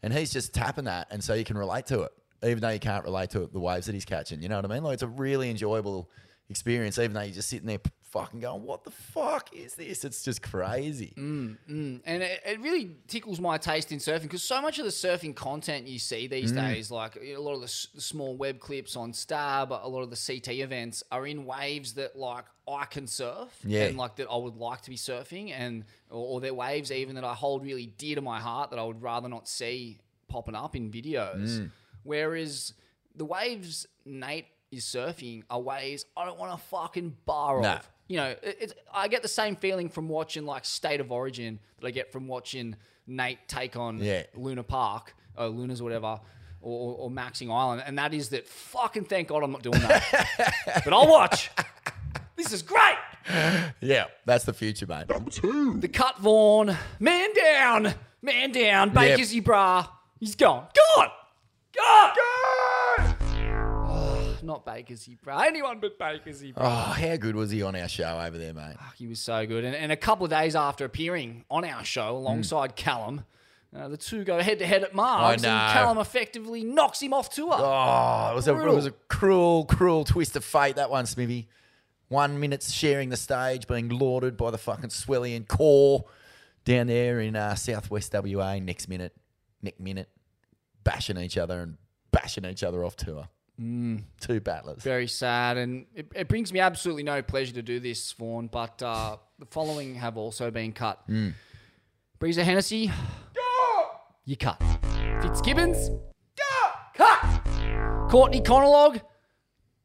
[0.03, 2.13] and he's just tapping that, and so you can relate to it,
[2.43, 4.43] even though you can't relate to the waves that he's catching.
[4.43, 4.83] You know what I mean?
[4.83, 6.11] Like it's a really enjoyable
[6.49, 10.23] experience, even though you're just sitting there fucking going, "What the fuck is this?" It's
[10.23, 11.13] just crazy.
[11.17, 12.01] Mm, mm.
[12.05, 15.35] And it, it really tickles my taste in surfing because so much of the surfing
[15.35, 16.69] content you see these Mm.
[16.75, 20.03] days, like a lot of the, s- the small web clips on Stab, a lot
[20.03, 23.85] of the CT events, are in waves that like I can surf Yeah.
[23.87, 27.17] and like that I would like to be surfing, and or, or they're waves even
[27.17, 30.55] that I hold really dear to my heart that I would rather not see popping
[30.55, 31.59] up in videos.
[31.61, 31.71] Mm.
[32.05, 32.73] Whereas
[33.15, 37.75] the waves Nate is surfing are waves I don't want to fucking bar Nah.
[37.75, 37.91] off.
[38.09, 41.59] You know, it, it's I get the same feeling from watching like State of Origin
[41.81, 44.23] that I get from watching Nate take on Yeah.
[44.35, 46.21] Luna Park, or Luna's whatever, or,
[46.63, 50.63] or, or Maxing Island, and that is that fucking thank God I'm not doing that.
[50.85, 51.51] but I'll watch.
[52.37, 52.97] This is great.
[53.81, 55.09] Yeah, that's the future, mate.
[55.09, 55.79] Number two.
[55.81, 58.95] The cut Vaughan, man down, man down, Yep.
[58.95, 59.87] Baker's bra.
[60.21, 60.67] He's gone.
[60.97, 61.09] gone,
[61.77, 62.15] gone, gone.
[64.47, 65.41] Oh, not Baker's bra.
[65.41, 66.67] Anyone but Baker's bra.
[66.67, 68.77] Oh, how good was he on our show over there, mate?
[68.97, 69.65] He was so good.
[69.65, 73.25] And, and a couple of days after appearing on our show alongside Callum,
[73.77, 75.73] uh, the two go head to head at Mars, and.
[75.73, 77.53] Callum effectively knocks him off tour.
[77.53, 81.49] Oh, it was a it was a cruel, cruel twist of fate that one, Smithy.
[82.09, 86.05] One minute sharing the stage, being lauded by the fucking Swellian core
[86.65, 88.61] down there in uh, southwest WA.
[88.61, 89.13] Next minute,
[89.61, 90.09] next minute,
[90.85, 91.79] bashing each other and
[92.13, 93.29] bashing each other off tour.
[93.61, 94.03] Mm.
[94.21, 94.83] Two battlers.
[94.83, 98.49] Very sad, and it, it brings me absolutely no pleasure to do this, Vaughan.
[98.49, 101.01] But uh, the following have also been cut.
[101.09, 101.33] Mm.
[102.21, 102.91] Brisa Hennessy,
[104.25, 104.63] you cut.
[105.23, 105.91] Fitzgibbons,
[106.95, 107.41] cut.
[108.11, 108.99] Courtney Conlogue,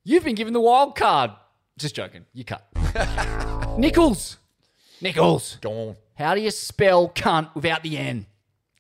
[0.03, 1.31] you've been given the wild card.
[1.77, 2.67] Just joking, you cut.
[3.77, 4.37] Nichols,
[5.01, 5.95] Nichols, Gone.
[6.15, 8.25] how do you spell cunt without the N?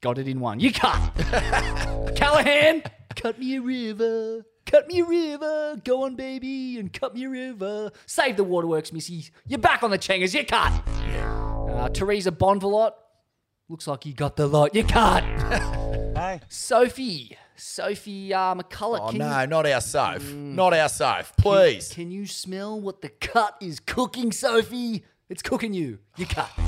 [0.01, 0.59] Got it in one.
[0.59, 0.99] You cut.
[2.15, 2.83] Callahan,
[3.15, 4.45] cut me a river.
[4.71, 5.81] Cut me a river.
[5.83, 7.91] Go on, baby, and cut me a river.
[8.05, 9.25] Save the waterworks, Missy.
[9.45, 10.33] You're back on the changers.
[10.33, 10.71] You cut.
[10.87, 12.93] Uh, Teresa Bonvalot,
[13.67, 14.73] looks like you got the lot.
[14.73, 15.23] You cut.
[16.13, 16.39] Hey.
[16.49, 18.99] Sophie, Sophie uh, McCulloch.
[19.01, 20.21] Oh, can no, you- not our Soph.
[20.31, 21.35] Not our Soph.
[21.37, 21.91] Please.
[21.91, 25.03] Can you smell what the cut is cooking, Sophie?
[25.29, 25.99] It's cooking you.
[26.17, 26.49] You cut.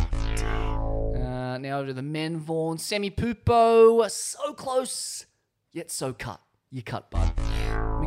[0.43, 2.79] Uh, now to the men, Vaughan.
[2.79, 4.09] Sammy Pupo.
[4.09, 5.27] So close,
[5.71, 6.41] yet so cut.
[6.71, 7.31] You cut, bud.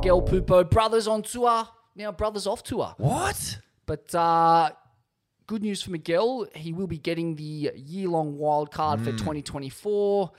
[0.06, 0.70] Miguel Pupo.
[0.70, 1.66] Brothers on tour.
[1.96, 2.94] Now brothers off tour.
[2.98, 3.58] What?
[3.86, 4.70] But uh,
[5.48, 6.46] good news for Miguel.
[6.54, 9.18] He will be getting the year long wild card for Mm.
[9.18, 10.30] 2024.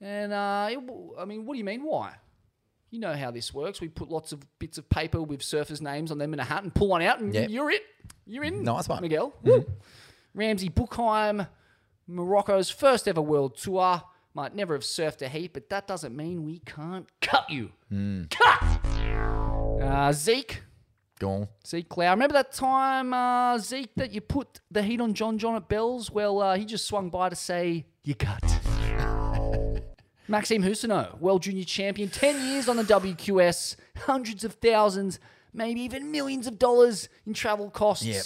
[0.00, 0.80] And uh, it
[1.20, 1.84] I mean, what do you mean?
[1.84, 2.14] Why?
[2.90, 3.80] You know how this works.
[3.80, 6.64] We put lots of bits of paper with surfers' names on them in a hat
[6.64, 7.48] and pull one out, and Yep.
[7.50, 7.82] you're it.
[8.26, 8.64] You're in.
[8.64, 9.00] Nice one.
[9.02, 9.32] Miguel.
[9.44, 9.64] Woo.
[10.36, 11.46] Ramzi Boukhiam,
[12.10, 14.02] Morocco's first ever world tour.
[14.34, 17.72] Might never have surfed a heat, but that doesn't mean we can't cut you.
[18.30, 18.62] Cut!
[19.82, 20.62] Uh, Zeke.
[21.18, 21.48] Gone.
[21.66, 22.10] Zeke Clow.
[22.10, 26.10] Remember that time, uh, Zeke, that you put the heat on John John at Bells?
[26.10, 28.42] Well, uh, he just swung by to say, you cut.
[30.28, 33.76] Maxime Huscenot, world junior champion, 10 years on the WQS,
[34.06, 35.20] hundreds of thousands,
[35.52, 38.06] maybe even millions of dollars in travel costs.
[38.06, 38.24] Yep.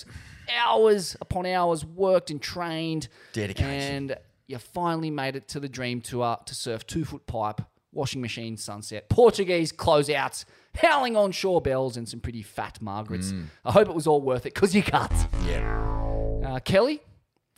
[0.56, 3.08] Hours upon hours worked and trained.
[3.32, 4.10] Dedication.
[4.10, 4.16] And
[4.46, 7.60] you finally made it to the dream tour to surf two foot pipe,
[7.92, 10.44] washing machine sunset, Portuguese closeouts,
[10.76, 13.32] howling on shore bells, and some pretty fat Margarets.
[13.32, 13.46] Mm.
[13.64, 15.12] I hope it was all worth it because you cut.
[15.44, 16.40] Yeah.
[16.44, 17.00] Uh, Kelly,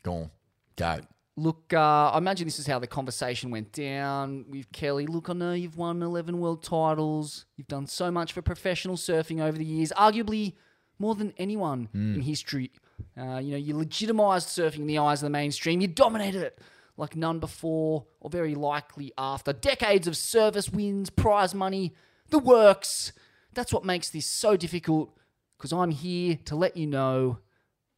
[0.02, 0.30] Gone.
[0.76, 1.00] Go.
[1.36, 5.06] Look, uh, I imagine this is how the conversation went down with Kelly.
[5.06, 7.44] Look, I know you've won 11 world titles.
[7.56, 10.54] You've done so much for professional surfing over the years, arguably
[10.98, 12.16] more than anyone Mm.
[12.16, 12.72] in history.
[13.16, 15.80] Uh, you know, you legitimized surfing in the eyes of the mainstream.
[15.80, 16.58] You dominated it
[16.98, 19.54] like none before, or very likely after.
[19.54, 21.94] Decades of service wins, prize money,
[22.28, 23.12] the works.
[23.54, 25.16] That's what makes this so difficult
[25.56, 27.38] because I'm here to let you know.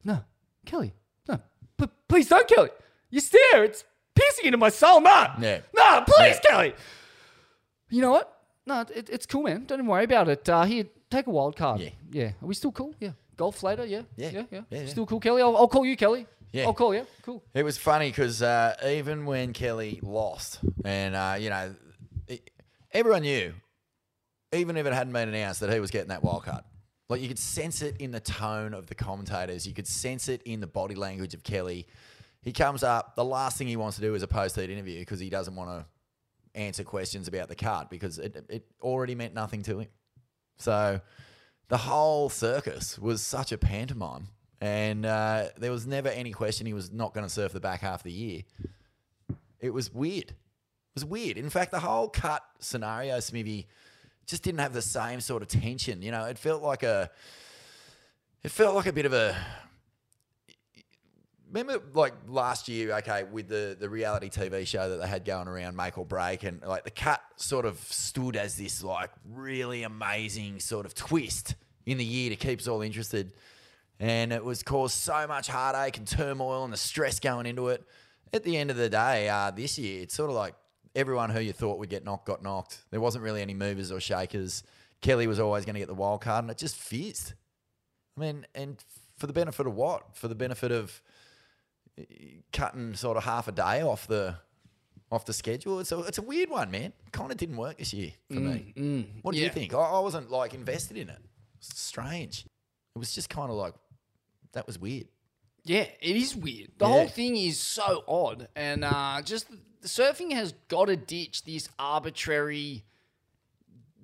[0.05, 0.23] No,
[0.65, 0.93] Kelly,
[1.27, 1.39] no,
[1.77, 2.69] p- please don't, Kelly.
[3.09, 3.63] You stare.
[3.65, 3.83] It's
[4.15, 5.01] piercing into my soul.
[5.01, 5.31] No.
[5.41, 5.59] Yeah.
[5.75, 6.49] No, please, Yeah.
[6.51, 6.73] Kelly.
[7.89, 8.37] You know what?
[8.65, 9.65] No, it, it's cool, man.
[9.65, 10.47] Don't even worry about it.
[10.47, 11.81] Uh, here, take a wild card.
[11.81, 11.89] Yeah.
[12.11, 12.31] Yeah.
[12.41, 12.93] Are we still cool?
[12.99, 13.11] Yeah.
[13.35, 13.85] Golf later?
[13.85, 14.03] Yeah.
[14.15, 14.29] Yeah.
[14.29, 14.43] Yeah.
[14.51, 14.61] Yeah.
[14.69, 14.87] Yeah, yeah.
[14.87, 15.41] Still cool, Kelly?
[15.41, 16.25] I'll, I'll call you, Kelly.
[16.51, 16.65] Yeah.
[16.65, 17.05] I'll call you.
[17.23, 17.43] Cool.
[17.53, 21.75] It was funny because uh, even when Kelly lost, and uh, you know,
[22.27, 22.49] it,
[22.91, 23.53] everyone knew,
[24.51, 26.63] even if it hadn't been announced, that he was getting that wild card.
[27.09, 29.67] Like you could sense it in the tone of the commentators.
[29.67, 31.87] You could sense it in the body language of Kelly.
[32.41, 33.15] He comes up.
[33.15, 35.69] The last thing he wants to do is a post-heat interview because he doesn't want
[35.69, 35.85] to
[36.59, 39.87] answer questions about the card because it, it already meant nothing to him.
[40.57, 41.01] So
[41.69, 44.27] the whole circus was such a pantomime,
[44.61, 47.81] and uh, there was never any question he was not going to surf the back
[47.81, 48.43] half of the year.
[49.59, 50.29] It was weird.
[50.29, 50.35] It
[50.93, 51.37] was weird.
[51.37, 53.67] In fact, the whole cut scenario, Smithy,
[54.27, 56.03] just didn't have the same sort of tension.
[56.03, 57.09] You know, it felt like a,
[58.43, 59.35] it felt like a bit of a.
[61.51, 65.47] Remember, like last year, okay, with the the reality TV show that they had going
[65.47, 69.83] around, Make or Break, and like the cut sort of stood as this like really
[69.83, 71.55] amazing sort of twist
[71.85, 73.33] in the year to keep us all interested,
[74.01, 77.83] and it was caused so much heartache and turmoil and the stress going into it.
[78.33, 80.55] At the end of the day, uh, this year it's sort of like
[80.95, 82.83] everyone who you thought would get knocked got knocked.
[82.89, 84.63] There wasn't really any movers or shakers.
[85.01, 87.33] Kelly was always going to get the wild card, and it just fizzed.
[88.17, 88.77] I mean, and
[89.17, 90.15] for the benefit of what?
[90.15, 90.99] For the benefit of
[91.97, 92.03] eh,
[92.51, 94.35] cutting sort of half a day off the
[95.11, 95.79] off the schedule.
[95.79, 96.93] It's a it's a weird one, man.
[97.11, 98.73] Kind of didn't work this year for me.
[98.75, 99.45] mm, what do yeah.
[99.45, 99.75] you think?
[99.75, 101.19] I, I wasn't like invested in it.
[101.57, 102.45] It's strange.
[102.95, 103.73] It was just kind of like
[104.53, 105.07] that was weird.
[105.63, 106.71] Yeah, it is weird.
[106.77, 106.91] The Yeah.
[106.91, 109.47] whole thing is so odd, and uh, just
[109.81, 112.83] the surfing has got to ditch this arbitrary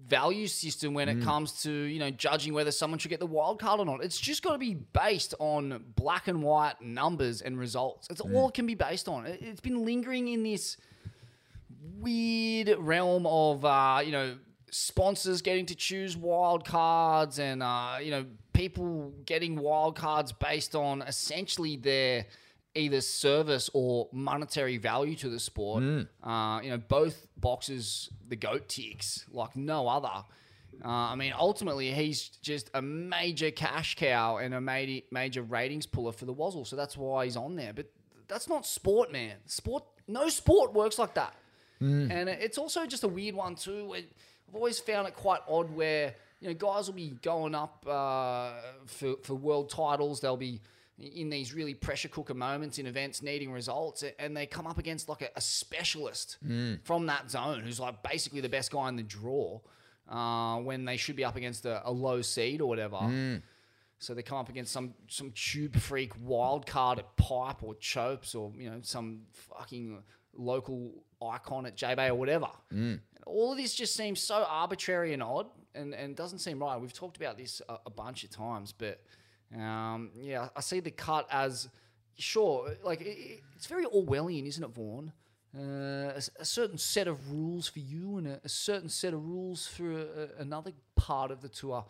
[0.08, 1.20] value system when Mm.
[1.22, 4.02] it comes to you know judging whether someone should get the wild card or not.
[4.04, 8.08] It's just got to be based on black and white numbers and results.
[8.10, 8.34] It's Mm.
[8.36, 9.26] all it can be based on.
[9.26, 10.78] It- It's been lingering in this
[12.00, 14.38] weird realm of uh, you know
[14.70, 20.76] sponsors getting to choose wild cards and uh, you know people getting wild cards based
[20.76, 22.26] on essentially their
[22.76, 25.84] either service or monetary value to the sport.
[26.24, 30.24] Uh, you know, both boxes the goat ticks like no other.
[30.86, 35.88] Uh, I mean, ultimately, he's just a major cash cow and a major, major ratings
[35.88, 36.66] puller for the Wazzle.
[36.66, 37.74] So that's why he's on there.
[37.74, 37.88] But
[38.28, 39.38] that's not sport, man.
[39.48, 41.34] Sport, no sport works like that.
[42.12, 43.86] And it's also just a weird one too.
[43.88, 44.02] where
[44.48, 48.52] I've always found it quite odd where you know guys will be going up uh,
[48.86, 50.20] for for world titles.
[50.22, 50.62] They'll be
[51.00, 55.08] in these really pressure cooker moments in events, needing results, and they come up against
[55.10, 56.38] like a, a specialist
[56.84, 59.60] from that zone who's like basically the best guy in the draw.
[60.10, 62.98] Uh, when they should be up against a, a low seed or whatever.
[64.00, 68.34] So they come up against some some tube freak wild card at Pipe or Chopes
[68.34, 70.02] or you know some fucking
[70.36, 72.48] local icon at J Bay or whatever.
[73.26, 76.80] All of this just seems so arbitrary and odd, and and doesn't seem right.
[76.80, 79.02] We've talked about this a, a bunch of times, but
[79.56, 81.68] um, yeah, I see the cut as
[82.18, 85.12] sure, like it, it- it's very Orwellian, isn't it, Vaughan?
[85.58, 89.26] Uh, a, a certain set of rules for you and a, a certain set of
[89.26, 91.86] rules for a, another part of the tour.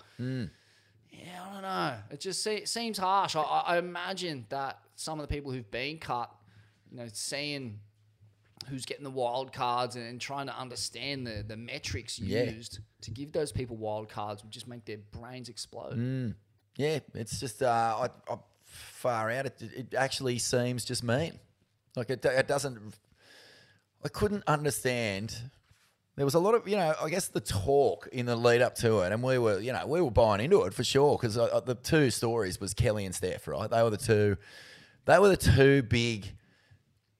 [1.12, 1.96] Yeah, I don't know.
[2.12, 3.36] It just se- seems harsh.
[3.36, 6.34] I I imagine that some of the people who've been cut,
[6.92, 7.80] you know, seeing
[8.70, 12.44] who's getting the wild cards and, and trying to understand the, the metrics Yeah.
[12.44, 16.34] used to give those people wild cards would just make their brains explode.
[16.76, 19.46] Yeah, it's just uh, I, I far out.
[19.46, 21.40] It, it actually seems just mean.
[21.96, 22.96] Like it, it doesn't.
[24.04, 25.36] I couldn't understand.
[26.16, 28.74] There was a lot of, you know, I guess the talk in the lead up
[28.78, 31.38] to it, and we were, you know, we were buying into it for sure because
[31.38, 33.70] uh, the two stories was Kelly and Steph, right?
[33.70, 34.38] They were the two,
[35.06, 36.36] they were the two big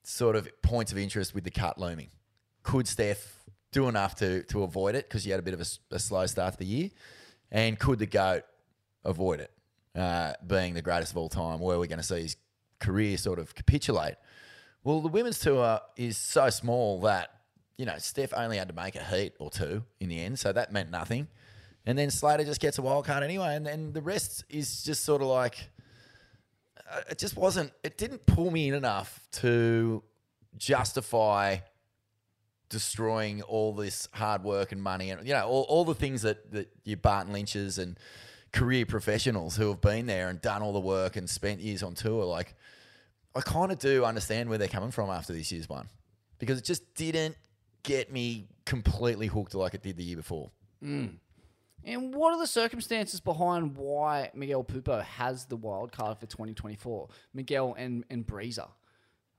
[0.08, 2.08] sort of points of interest with the cut looming.
[2.62, 5.98] Could Steph do enough to to avoid it because he had a bit of a
[5.98, 6.90] slow start to the year,
[7.50, 8.44] and could the goat
[9.04, 9.50] avoid it,
[9.94, 11.60] uh, being the greatest of all time?
[11.60, 12.36] Where are we're going to see his
[12.78, 14.14] career sort of capitulate.
[14.84, 17.30] Well, the women's tour is so small that
[17.76, 20.52] you know Steph only had to make a heat or two in the end, so
[20.52, 21.28] that meant nothing.
[21.86, 25.04] And then Slater just gets a wild card anyway, and then the rest is just
[25.04, 25.70] sort of like
[27.10, 27.72] it just wasn't.
[27.82, 30.02] It didn't pull me in enough to
[30.56, 31.58] justify
[32.68, 36.50] destroying all this hard work and money and you know all, all the things that
[36.52, 37.98] that your Barton Lynches and
[38.52, 41.94] career professionals who have been there and done all the work and spent years on
[41.94, 42.54] tour like
[43.34, 45.88] I kind of do understand where they're coming from after this year's one
[46.38, 47.36] because it just didn't
[47.82, 50.50] get me completely hooked like it did the year before.
[50.82, 51.14] Mm.
[51.84, 57.08] And what are the circumstances behind why Miguel Pupo has the wild card for 2024?
[57.32, 58.68] Miguel and, and Brisa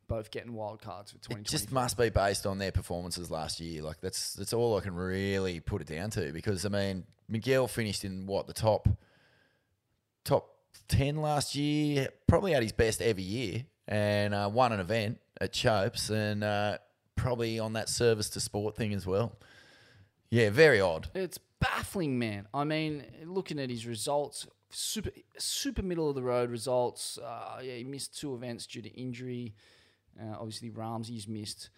[0.07, 1.39] both getting wild cards for 2024.
[1.39, 1.51] It 2024.
[1.51, 3.83] just must be based on their performances last year.
[3.83, 7.67] Like that's that's all I can really put it down to because I mean Miguel
[7.67, 8.89] finished in what the top
[10.25, 10.55] top
[10.87, 15.53] ten last year, probably had his best ever year, and uh, won an event at
[15.53, 16.77] Chopes, and uh,
[17.15, 19.37] probably on that service to sport thing as well.
[20.29, 21.07] Yeah, very odd.
[21.15, 22.47] It's baffling, man.
[22.53, 27.17] I mean, looking at his results, super super middle of the road results.
[27.17, 29.53] Uh, yeah, he missed two events due to injury.
[30.19, 31.69] Uh, obviously, Ramzi's missed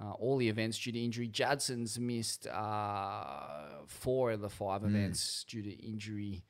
[0.00, 1.28] uh, all the events due to injury.
[1.28, 6.44] Jadson's missed uh, four of the five events due to injury.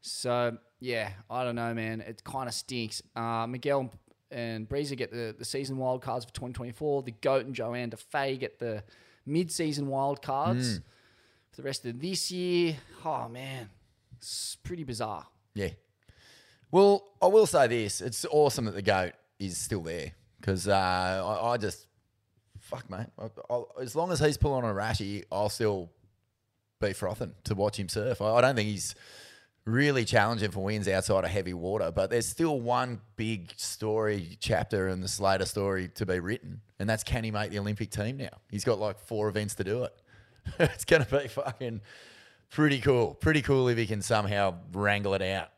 [0.00, 2.00] So yeah, I don't know, man.
[2.00, 3.02] It kind of stinks.
[3.14, 3.90] Uh, Miguel
[4.30, 7.02] and Brisa get the, the season wild cards for 2024.
[7.02, 8.82] The Goat and Johanne Defay get the
[9.24, 10.80] mid-season wild cards
[11.56, 12.76] the rest of this year.
[13.04, 13.68] Oh man,
[14.18, 15.26] it's pretty bizarre.
[15.54, 15.70] Yeah.
[16.70, 20.72] Well, I will say this: it's awesome that the goat is still there because uh,
[20.72, 21.86] I, I just
[22.60, 23.06] fuck mate.
[23.18, 25.90] I, I, as long as he's pulling on a rashy, I'll still
[26.80, 28.20] be frothing to watch him surf.
[28.20, 28.94] I, I don't think he's
[29.64, 34.88] really challenging for wins outside of heavy water, but there's still one big story chapter
[34.88, 38.18] in the Slater story to be written, and that's can he make the Olympic team
[38.18, 38.28] now?
[38.50, 39.94] He's got like four events to do it.
[40.58, 41.80] it's going to be fucking
[42.50, 43.14] pretty cool.
[43.14, 45.48] Pretty cool if he can somehow wrangle it out.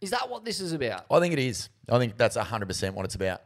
[0.00, 1.06] Is that what this is about?
[1.10, 1.68] I think it is.
[1.90, 3.42] I think that's 100% what it's about.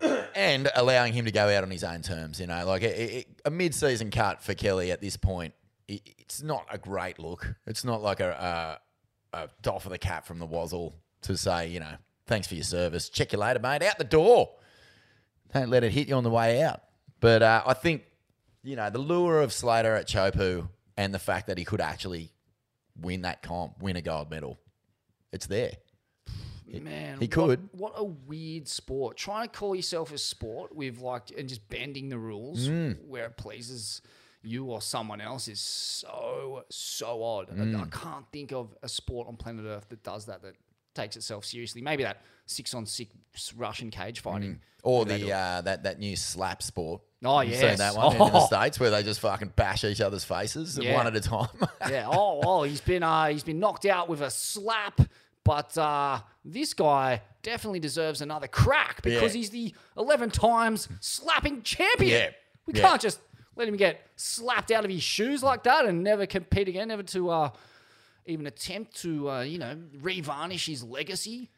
[0.34, 3.26] and allowing him to go out on his own terms, you know, like it, it,
[3.44, 5.54] a mid-season cut for Kelly at this point,
[5.88, 7.54] it, it's not a great look.
[7.66, 8.80] It's not like a,
[9.32, 11.94] a, a doff of the cap from the Wazzle to say, you know,
[12.26, 13.08] thanks for your service.
[13.08, 13.82] Check you later, mate.
[13.82, 14.50] Out the door.
[15.52, 16.80] Don't let it hit you on the way out.
[17.20, 18.02] But uh, I think,
[18.64, 22.30] you know, the lure of Slater at Chopu and the fact that he could actually
[23.00, 24.58] win that comp, win a gold medal,
[25.32, 25.72] it's there.
[26.66, 27.68] Man, he could.
[27.72, 29.16] What, a weird sport.
[29.16, 33.04] Trying to call yourself a sport with like and just bending the rules Mm.
[33.06, 34.02] where it pleases
[34.42, 37.48] you or someone else is so so odd.
[37.50, 37.92] I- I, Mm.
[37.92, 40.54] can't think of a sport on planet Earth that does that that
[40.94, 41.80] takes itself seriously.
[41.80, 43.14] Maybe that six on six
[43.56, 44.60] Russian cage fighting.
[44.82, 47.02] Or the uh, that that new slap sport.
[47.26, 48.46] Oh, You've seen that one in the Oh.
[48.46, 50.94] states where they just fucking bash each other's faces Yeah.
[50.94, 51.48] one at a time.
[51.88, 52.06] yeah.
[52.10, 55.00] Oh, oh, he's been uh, he's been knocked out with a slap,
[55.44, 59.38] but uh, this guy definitely deserves another crack because Yeah.
[59.38, 62.10] he's the eleven times slapping champion.
[62.10, 62.30] Yeah.
[62.66, 62.88] We Yeah.
[62.88, 63.20] can't just
[63.56, 67.02] let him get slapped out of his shoes like that and never compete again, never
[67.04, 67.50] to uh,
[68.26, 71.50] even attempt to uh, you know revarnish his legacy.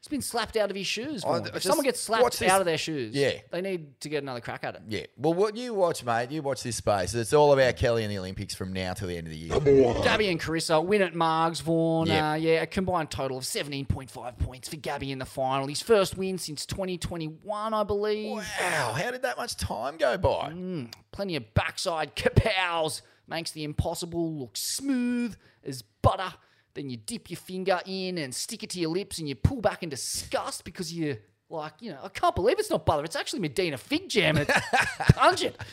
[0.00, 1.24] He's been slapped out of his shoes.
[1.26, 3.32] If just someone gets slapped this- out of their shoes, Yeah.
[3.50, 4.82] they need to get another crack at it.
[4.88, 5.06] yeah.
[5.16, 6.30] Well, what you watch, mate?
[6.30, 7.14] You watch this space.
[7.14, 9.58] It's all about Kelly and the Olympics from now till the end of the year.
[10.04, 12.06] Gabby and Carissa win at Margs, Vaughan.
[12.06, 12.30] Yeah.
[12.30, 15.66] Uh, yeah, a combined total of 17.5 points for Gabby in the final.
[15.66, 18.36] His first win since 2021, I believe.
[18.36, 20.50] Wow, how did that much time go by?
[20.52, 23.02] Mm, plenty of backside kapows.
[23.26, 26.32] Makes the impossible look smooth as butter.
[26.78, 29.60] Then you dip your finger in and stick it to your lips and you pull
[29.60, 31.16] back in disgust because you're
[31.50, 33.02] like, you know, I can't believe it's not butter.
[33.02, 34.60] It's actually Medina fig jam and it's
[35.16, 35.56] pungent.
[35.58, 35.66] But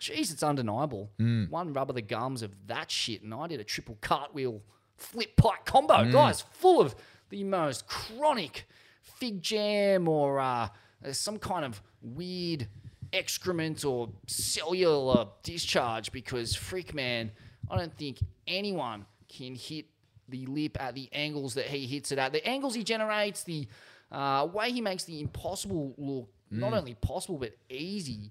[0.00, 1.10] Jeez, it's undeniable.
[1.50, 4.62] One rub of the gums of that shit, and I did a triple cartwheel
[4.96, 6.10] flip pike combo.
[6.10, 6.94] Guys, full of
[7.28, 8.66] the most chronic
[9.02, 10.68] fig jam or uh,
[11.06, 12.66] uh, some kind of weird
[13.12, 17.30] excrement or cellular discharge because, freak man,
[17.70, 19.84] I don't think anyone can hit
[20.30, 22.32] the lip at the angles that he hits it at.
[22.32, 23.66] The angles he generates, the
[24.10, 28.30] uh, way he makes the impossible look not only possible but easy.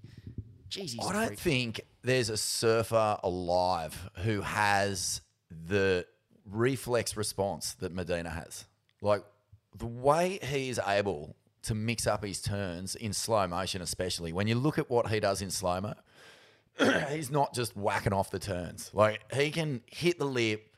[0.68, 1.38] Jeez, I don't freak.
[1.38, 5.20] think there's a surfer alive who has
[5.66, 6.06] the
[6.44, 8.66] reflex response that Medina has.
[9.00, 9.24] Like
[9.76, 14.46] the way he is able to mix up his turns in slow motion, especially when
[14.46, 15.94] you look at what he does in slow mo,
[17.10, 18.90] he's not just whacking off the turns.
[18.94, 20.69] Like he can hit the lip,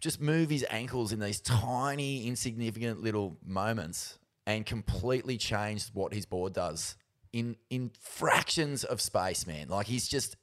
[0.00, 6.26] just move his ankles in these tiny, insignificant little moments and completely change what his
[6.26, 6.96] board does
[7.32, 9.68] in in fractions of space, man.
[9.68, 10.36] Like he's just,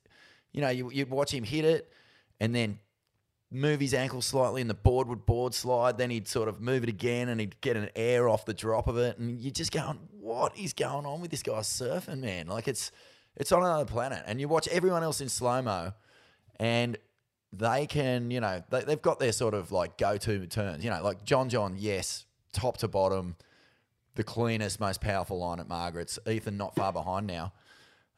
[0.51, 1.91] you know, you, you'd watch him hit it
[2.39, 2.79] and then
[3.49, 5.97] move his ankle slightly and the board would board slide.
[5.97, 8.87] Then he'd sort of move it again and he'd get an air off the drop
[8.87, 9.17] of it.
[9.17, 12.47] And you're just going, what is going on with this guy surfing, man?
[12.47, 12.91] Like it's
[13.37, 14.23] it's on another planet.
[14.25, 15.93] And you watch everyone else in slow mo
[16.59, 16.97] and
[17.53, 20.83] they can, you know, they, they've got their sort of like go to turns.
[20.83, 23.35] You know, like John John, yes, top to bottom,
[24.15, 26.19] the cleanest, most powerful line at Margaret's.
[26.27, 27.53] Ethan not far behind now.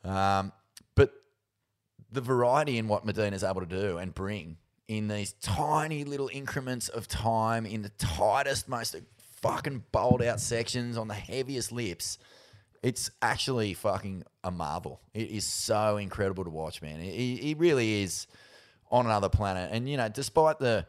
[0.04, 0.52] Um,
[0.96, 1.14] but
[2.12, 4.58] the variety in what Medina's able to do and bring
[4.88, 8.96] in these tiny little increments of time in the tightest, most
[9.42, 12.18] fucking bowled out sections on the heaviest lips.
[12.84, 15.00] It's actually fucking a marvel.
[15.14, 17.00] It is so incredible to watch, man.
[17.00, 18.28] He, he really is
[18.94, 19.72] on another planet.
[19.74, 20.86] And, you know, despite the,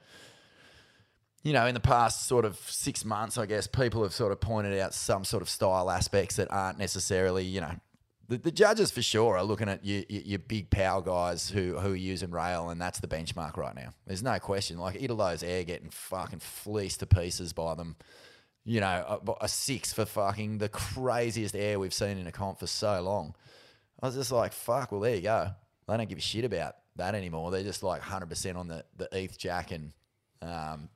[1.42, 4.40] you know, in the past sort of six months, I guess, people have sort of
[4.40, 7.72] pointed out some sort of style aspects that aren't necessarily, you know,
[8.28, 11.92] the, the judges for sure are looking at your, your, big power guys who, who
[11.92, 13.92] are using rail, and that's the benchmark right now.
[14.06, 14.78] There's no question.
[14.78, 17.96] Like Italo's air getting fucking fleeced to pieces by them.
[18.66, 22.60] You know, a, a six for fucking the craziest air we've seen in a comp
[22.60, 23.34] for so long.
[24.02, 25.50] I was just like, fuck, well, there you go.
[25.86, 27.50] They don't give a shit about that anymore.
[27.50, 29.92] They're just like 100% on the, the ETH Jack and
[30.42, 30.88] um,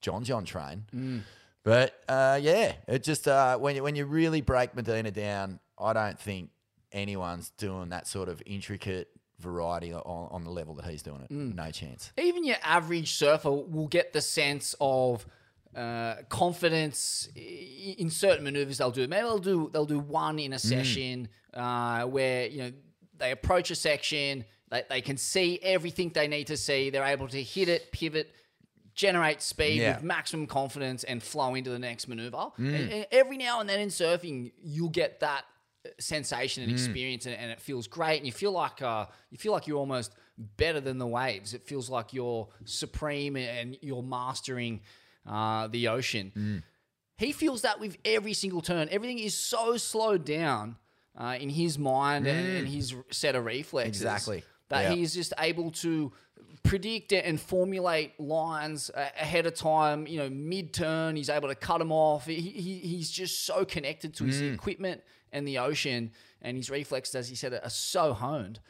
[0.00, 1.24] John John train.
[1.64, 5.92] But uh, yeah, it just uh, when you, when you really break Medina down, I
[5.92, 6.50] don't think
[6.90, 9.08] anyone's doing that sort of intricate
[9.38, 11.30] variety on, on the level that he's doing it.
[11.30, 12.12] No chance.
[12.18, 15.24] even your average surfer will get the sense of
[15.74, 19.06] uh, confidence in certain maneuvers they'll do.
[19.08, 22.72] Maybe they'll do they'll do one in a session uh, where you know
[23.18, 26.90] they approach a section, they, they can see everything they need to see.
[26.90, 28.34] They're able to hit it, pivot,
[28.94, 29.94] generate speed Yeah.
[29.94, 32.48] with maximum confidence, and flow into the next maneuver.
[32.56, 35.44] And, and every now and then in surfing, you'll get that
[35.98, 38.16] sensation and experience, and, and it feels great.
[38.18, 40.12] And you feel like uh, you feel like you're almost
[40.56, 41.54] better than the waves.
[41.54, 44.80] It feels like you're supreme and you're mastering
[45.28, 46.62] uh, the ocean.
[47.18, 48.88] He feels that with every single turn.
[48.90, 50.76] Everything is so slowed down
[51.16, 54.02] uh, in his mind and, and his set of reflexes.
[54.02, 54.42] Exactly.
[54.72, 54.94] That Yeah.
[54.96, 56.12] he is just able to
[56.62, 60.06] predict and formulate lines ahead of time.
[60.06, 62.26] You know, mid turn, he's able to cut them off.
[62.26, 64.54] He, he, he's just so connected to his mm.
[64.54, 65.02] equipment
[65.32, 66.10] and the ocean,
[66.42, 68.60] and his reflexes, as he said, are so honed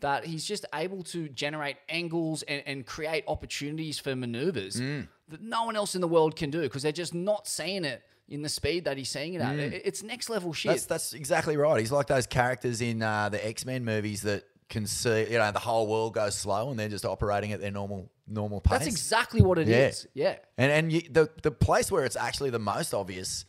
[0.00, 5.06] that he's just able to generate angles and, and create opportunities for maneuvers mm.
[5.28, 8.02] that no one else in the world can do because they're just not seeing it
[8.28, 9.54] in the speed that he's seeing it at.
[9.56, 9.72] Mm.
[9.72, 10.70] It- It's next level shit.
[10.70, 11.78] That's that's exactly right.
[11.80, 15.52] He's like those characters in uh, the X Men movies that can see, you know,
[15.52, 18.78] the whole world goes slow and they're just operating at their normal normal pace.
[18.78, 20.06] That's exactly what it is.
[20.14, 20.30] Yeah.
[20.30, 20.36] Yeah.
[20.56, 23.44] And and you, the the place where it's actually the most obvious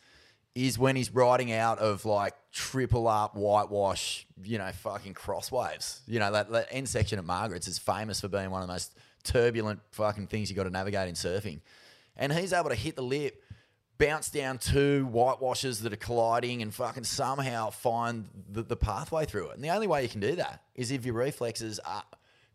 [0.54, 6.02] is when he's riding out of like triple up whitewash, you know, fucking crosswaves.
[6.06, 8.72] You know, that, that end section at Margaret's is famous for being one of the
[8.72, 8.94] most
[9.24, 11.60] turbulent fucking things you got to navigate in surfing.
[12.16, 13.42] And he's able to hit the lip,
[13.98, 19.48] bounce down two whitewashes that are colliding, and fucking somehow find the, the pathway through
[19.50, 19.54] it.
[19.56, 22.02] And the only way you can do that is if your reflexes are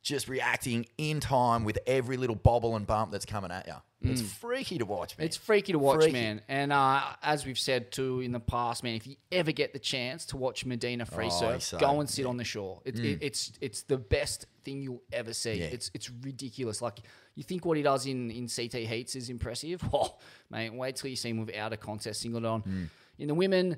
[0.01, 3.73] just reacting in time with every little bobble and bump that's coming at you.
[4.01, 5.27] It's freaky to watch, man.
[5.27, 6.13] It's freaky to watch, Freaky.
[6.13, 6.41] man.
[6.47, 9.79] And uh, as we've said too in the past, man, if you ever get the
[9.79, 12.79] chance to watch Medina free Oh, surf, so- go and sit on the shore.
[12.85, 13.03] It, Mm.
[13.03, 15.55] it, it's it's the best thing you'll ever see.
[15.55, 15.65] Yeah.
[15.65, 16.81] It's it's ridiculous.
[16.81, 16.99] Like
[17.39, 19.81] you think what he does in in CT heats is impressive.
[19.93, 20.17] Oh,
[20.51, 22.61] mate, wait till you see him without a contest singled on.
[22.63, 22.89] Mm.
[23.17, 23.77] In the women.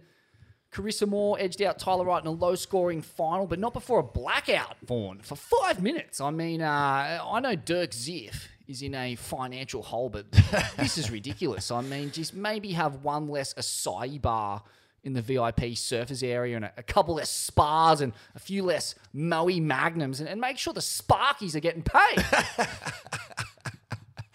[0.73, 4.03] Carissa Moore edged out Tyler Wright in a low scoring final, but not before a
[4.03, 6.21] blackout, Vaughan, for five minutes.
[6.21, 10.31] I mean, uh, I know Dirk Ziff is in a financial hole, but
[10.77, 11.71] this is ridiculous.
[11.71, 14.63] I mean, just maybe have one less acai bar
[15.03, 18.95] in the VIP surfers area and a, a couple less spas and a few less
[19.11, 22.25] Moe Magnums and, and make sure the Sparkies are getting paid.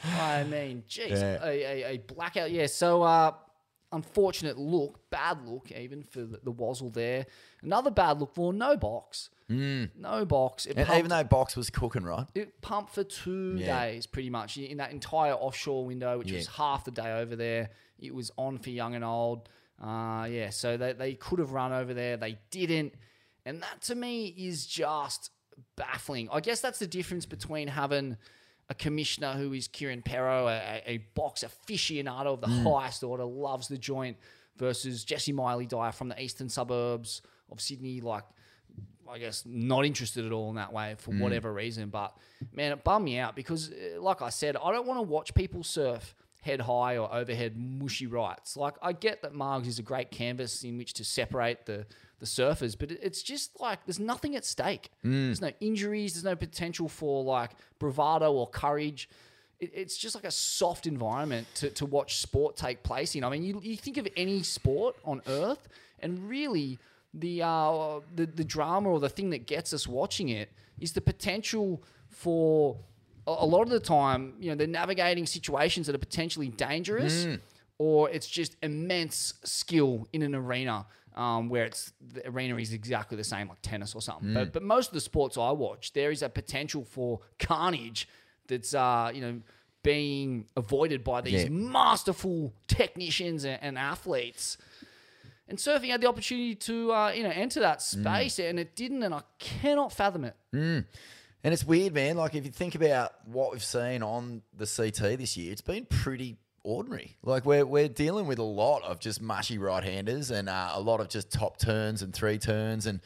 [0.06, 1.38] I mean, geez, Yeah.
[1.44, 2.50] a, a, a blackout.
[2.50, 3.32] Yeah, so uh,
[3.92, 7.26] unfortunate look, bad look even for the, the Wazzle there.
[7.62, 9.30] Another bad look for no box.
[9.48, 10.66] No box.
[10.66, 12.26] It And pumped- even though box was cooking, right?
[12.34, 13.80] it pumped for two Yeah.
[13.84, 16.38] days, pretty much, in that entire offshore window, which Yeah.
[16.38, 17.70] was half the day over there.
[17.98, 19.48] It was on for young and old.
[19.80, 22.16] Uh, yeah, so they, they could have run over there.
[22.16, 22.94] They didn't.
[23.44, 25.30] And that to me is just
[25.76, 26.28] baffling.
[26.32, 28.16] I guess that's the difference between having
[28.68, 32.64] a commissioner who is Kieren Perrow, a, a- box aficionado of the Mm.
[32.80, 34.16] highest order, loves the joint,
[34.56, 38.24] versus Jessi Miley Dyer from the eastern suburbs of Sydney, like
[39.08, 41.20] I guess not interested at all in that way for Mm.
[41.20, 41.90] whatever reason.
[41.90, 42.16] But
[42.52, 45.32] man, it bummed me out because, uh, like I said, I don't want to watch
[45.34, 48.56] people surf head high or overhead mushy rights.
[48.56, 51.86] Like I get that Margs is a great canvas in which to separate the
[52.18, 54.90] the surfers, but it's just like there's nothing at stake.
[55.04, 55.26] Mm.
[55.26, 56.14] There's no injuries.
[56.14, 59.08] There's no potential for like bravado or courage.
[59.60, 63.24] It, it's just like a soft environment to, to watch sport take place in.
[63.24, 65.68] I mean, you, you think of any sport on earth,
[66.00, 66.78] and really
[67.12, 71.00] the, uh, the the drama or the thing that gets us watching it is the
[71.00, 72.78] potential for
[73.26, 77.40] a, lot of the time, you know, they're navigating situations that are potentially dangerous, Mm.
[77.78, 80.86] or it's just immense skill in an arena.
[81.14, 84.28] Um, where it's the arena is exactly the same, like tennis or something.
[84.28, 84.34] Mm.
[84.34, 88.06] But but most of the sports I watch, there is a potential for carnage
[88.48, 89.40] that's uh, you know
[89.82, 91.48] being avoided by these Yeah.
[91.48, 94.58] masterful technicians and, and athletes.
[95.48, 99.02] And surfing had the opportunity to uh, you know enter that space, and it didn't,
[99.02, 100.36] and I cannot fathom it.
[101.46, 102.16] And it's weird, man.
[102.16, 105.86] Like if you think about what we've seen on the CT this year, it's been
[105.86, 107.18] pretty ordinary.
[107.22, 110.98] Like we're we're dealing with a lot of just mushy right-handers and uh, a lot
[110.98, 112.98] of just top turns and three turns, and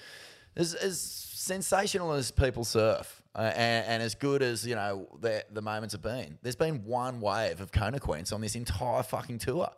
[0.57, 3.21] as, as sensational as people surf.
[3.35, 6.83] Uh, and, and as good as you know the, the moments have been, there's been
[6.87, 9.69] one wave of consequence on this entire fucking tour,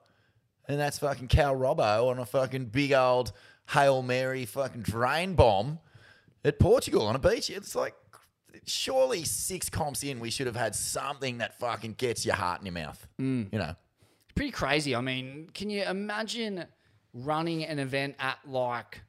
[0.69, 3.33] and that's fucking Cal Robbo on a fucking big old
[3.71, 5.81] hail mary fucking drain bomb
[6.45, 7.51] at Portugal on a beach.
[7.51, 7.95] It's like,
[8.67, 12.67] surely six comps in, we should have had something that fucking gets your heart in
[12.67, 13.07] your mouth.
[13.21, 13.53] Mm.
[13.53, 13.75] You know,
[14.25, 14.95] It's pretty crazy.
[14.95, 16.65] I mean, can you imagine
[17.15, 19.03] running an event at like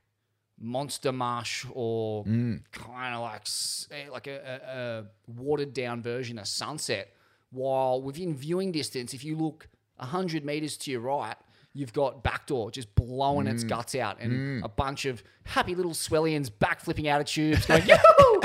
[0.60, 2.62] Monster Marsh or mm.
[2.72, 3.48] kind of like
[3.91, 7.14] eh, like a, a, a watered down version of Sunset,
[7.52, 9.68] while within viewing distance, if you look
[10.00, 11.36] hundred meters to your right.
[11.76, 13.70] You've got backdoor just blowing its mm.
[13.70, 18.41] guts out, and a bunch of happy little swellians backflipping out of tubes, going, "Yoo-hoo!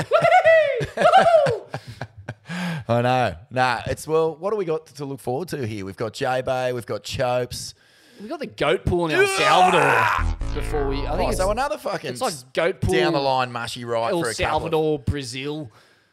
[2.87, 3.35] I know.
[3.51, 4.35] Nah, it's well.
[4.35, 5.85] What do we got to look forward to here?
[5.85, 7.75] We've got J Bay, we've got Chopes.
[8.21, 11.05] We got the goat pool in El Salvador before we.
[11.07, 14.11] I think Oh, so another fucking it's like goat pool down the line mushy right
[14.11, 15.71] El for a couple of- Salvador, Brazil.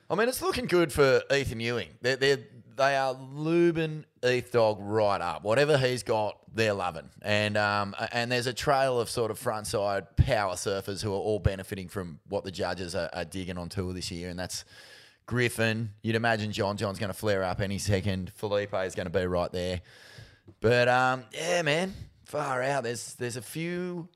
[0.08, 1.88] I mean, it's looking good for Ethan Ewing.
[2.00, 2.38] They're, they're,
[2.76, 5.42] they are lubing Eth Dog right up.
[5.42, 7.08] Whatever he's got, they're loving.
[7.22, 11.38] And um, and there's a trail of sort of frontside power surfers who are all
[11.38, 14.28] benefiting from what the judges are, are digging on tour this year.
[14.28, 14.64] And that's
[15.26, 15.90] Griffin.
[16.02, 18.32] You'd imagine John John's going to flare up any second.
[18.34, 19.80] Filipe is going to be right there.
[20.60, 22.84] But um, yeah, man, far out.
[22.84, 24.08] There's there's a few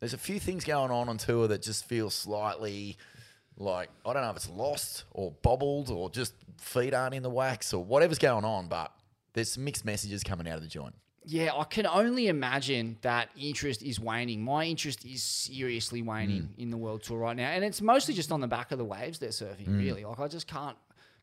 [0.00, 2.96] there's a few things going on on tour that just feel slightly
[3.60, 7.30] like I don't know if it's lost or bobbled or just feet aren't in the
[7.30, 8.90] wax or whatever's going on, but
[9.34, 10.94] there's some mixed messages coming out of the joint.
[11.24, 14.42] yeah, I can only imagine that interest is waning.
[14.42, 16.58] My interest is seriously waning Mm.
[16.58, 18.84] in the world tour right now, and it's mostly just on the back of the
[18.84, 19.68] waves they're surfing.
[19.68, 19.78] Mm.
[19.78, 20.76] Really, like I just can't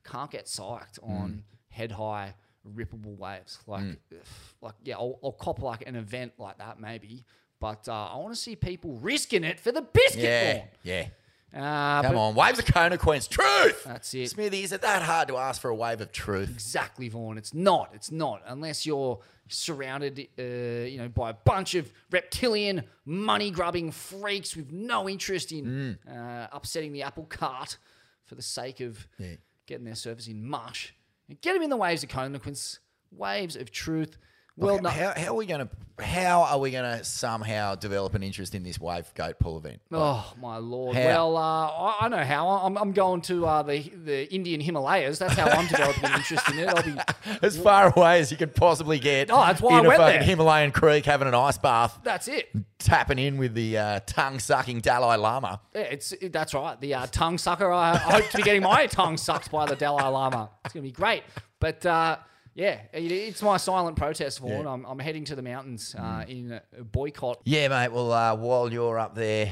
[0.06, 2.34] can't get psyched on head high
[2.66, 3.60] rippable waves.
[3.68, 3.98] Like, Mm.
[4.62, 7.26] like yeah, I'll, I'll cop like an event like that maybe,
[7.60, 10.68] but uh, I want to see people risking it for the biscuit Yeah, ball.
[10.84, 11.08] yeah.
[11.56, 13.84] Uh, Come on, waves of consequence, truth.
[13.86, 14.30] That's it.
[14.30, 16.50] Smithy, is it that hard to ask for a wave of truth?
[16.50, 17.38] Exactly, Vaughan.
[17.38, 17.92] It's not.
[17.94, 18.42] It's not.
[18.46, 25.08] Unless you're surrounded, uh, you know, by a bunch of reptilian, money-grubbing freaks with no
[25.08, 27.78] interest in uh, upsetting the apple cart
[28.26, 29.36] for the sake of Yeah.
[29.66, 30.94] getting their service in mush.
[31.42, 32.80] Get them in the waves of consequence,
[33.12, 34.18] waves of truth.
[34.58, 35.70] Well, no, how, how are we going to?
[36.04, 39.82] How are we going to somehow develop an interest in this wave goat pool event?
[39.92, 40.96] Oh my lord!
[40.96, 41.04] How?
[41.06, 42.48] Well, uh, I, I know how.
[42.50, 45.18] I'm, I'm going to uh, the the Indian Himalayas.
[45.18, 46.68] That's how I'm developing an interest in it.
[46.70, 46.96] I'll be
[47.42, 49.32] as far away as you can possibly get.
[49.32, 50.24] Oh, that's why in I a went fucking there.
[50.28, 52.50] Himalayan creek having an ice bath, That's it.
[52.78, 55.62] tapping in with the uh, tongue sucking Dalai Lama.
[55.74, 56.80] Yeah, it's it- that's right.
[56.80, 57.72] The uh, tongue sucker.
[57.72, 60.52] I, I hope to be getting my tongue sucked by the Dalai Lama.
[60.66, 61.24] It's gonna be great.
[61.60, 62.18] But uh,
[62.58, 64.64] yeah, it, it's my silent protest, Vaughan.
[64.64, 64.72] Yeah.
[64.72, 67.42] I'm, I'm heading to the mountains uh, in a boycott.
[67.46, 67.92] Yeah, mate.
[67.92, 69.52] Well, uh, while you're up there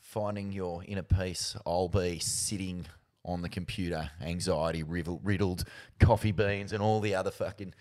[0.00, 2.86] finding your inner peace, I'll be sitting
[3.24, 5.62] on the computer, anxiety riddled, riddled
[6.00, 7.72] coffee beans, and all the other fucking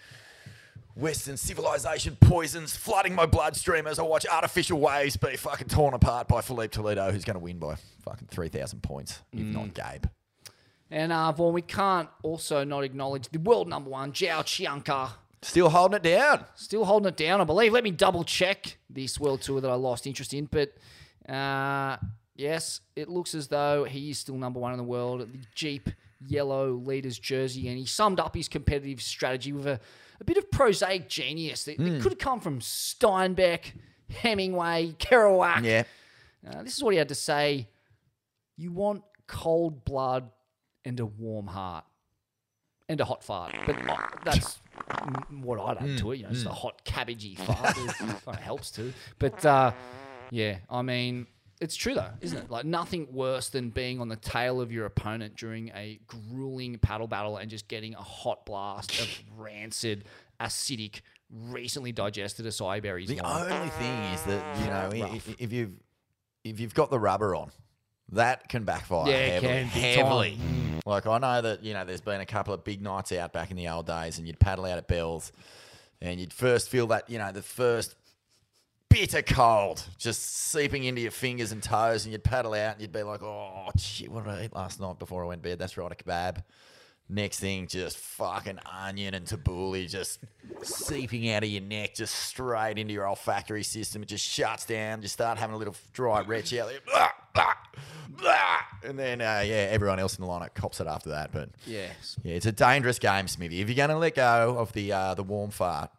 [0.95, 6.27] Western civilization poisons flooding my bloodstream as I watch artificial waves be fucking torn apart
[6.27, 10.05] by Filipe Toledo, who's going to win by fucking 3,000 points, if not Gabe.
[10.91, 15.11] And uh, Vaughan, we can't also not acknowledge the world number one, João Chianca.
[15.41, 16.45] Still holding it down.
[16.55, 17.71] Still holding it down, I believe.
[17.73, 20.45] Let me double check this world tour that I lost interest in.
[20.45, 20.73] But
[21.31, 21.97] uh,
[22.35, 25.39] yes, it looks as though he is still number one in the world at the
[25.55, 25.89] Jeep
[26.27, 27.69] yellow leaders jersey.
[27.69, 29.79] And he summed up his competitive strategy with a,
[30.19, 31.99] a bit of prosaic genius that, that Hmm.
[32.01, 33.71] could have come from Steinbeck,
[34.09, 35.63] Hemingway, Kerouac.
[35.63, 35.83] Yeah.
[36.45, 37.67] Uh, this is what he had to say.
[38.57, 40.29] You want cold blood
[40.85, 41.85] and a warm heart
[42.87, 43.53] and a hot fart.
[43.65, 44.59] But uh, that's
[45.41, 46.17] what I'd add to it.
[46.17, 47.75] You know, just a hot cabbagey fart.
[47.77, 48.93] it helps too.
[49.19, 49.71] But uh,
[50.31, 51.27] yeah, I mean,
[51.61, 52.49] it's true though, isn't it?
[52.49, 57.07] Like nothing worse than being on the tail of your opponent during a grueling paddle
[57.07, 59.07] battle and just getting a hot blast of
[59.37, 60.05] rancid,
[60.39, 63.09] acidic, recently digested acai berries.
[63.09, 63.51] The wine.
[63.51, 64.65] only thing is that, you
[64.99, 65.29] know, i- Rough.
[65.29, 65.73] i- if you've,
[66.45, 67.51] if you've got the rubber on,
[68.13, 69.49] that can backfire Yeah, it heavily.
[69.53, 70.37] can, big heavily.
[70.85, 73.51] Like I know that you know there's been a couple of big nights out back
[73.51, 75.31] in the old days, and you'd paddle out at Bells,
[76.01, 77.95] and you'd first feel that you know the first
[78.89, 82.91] bitter cold just seeping into your fingers and toes, and you'd paddle out, and you'd
[82.91, 85.59] be like, oh shit, what did I eat last night before I went to bed?
[85.59, 86.43] That's right, a kebab.
[87.11, 90.19] Next thing, just fucking onion and tabbouleh just
[90.61, 94.03] seeping out of your neck, just straight into your olfactory system.
[94.03, 95.01] It just shuts down.
[95.01, 97.09] You start having a little dry retch out there.
[97.39, 97.53] Blah,
[98.21, 98.89] blah.
[98.89, 101.31] And then, uh, yeah, everyone else in the lineup cops it after that.
[101.31, 102.17] But Yes.
[102.23, 103.61] yeah, it's a dangerous game, Smithy.
[103.61, 105.91] If you're going to let go of the uh, the warm fart,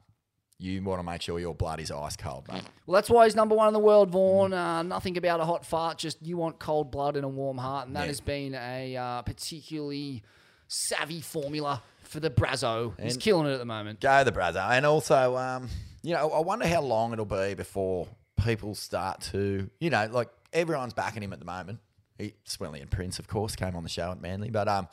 [0.58, 2.62] you want to make sure your blood is ice cold, mate.
[2.86, 4.52] Well, that's why he's number one in the world, Vaughn.
[4.52, 7.86] Uh, nothing about a hot fart, just you want cold blood and a warm heart.
[7.86, 8.06] And that Yeah.
[8.08, 10.22] has been a uh, particularly
[10.68, 12.92] savvy formula for the Brazo.
[13.00, 14.00] He's killing it at the moment.
[14.00, 14.60] Go the brother.
[14.60, 15.68] And also, um,
[16.02, 18.06] you know, I wonder how long it'll be before
[18.44, 21.78] people start to, you know, like everyone's backing him at the moment.
[22.18, 24.50] He, Swelly and Prince, of course, came on the show at Manly.
[24.50, 24.88] But, um,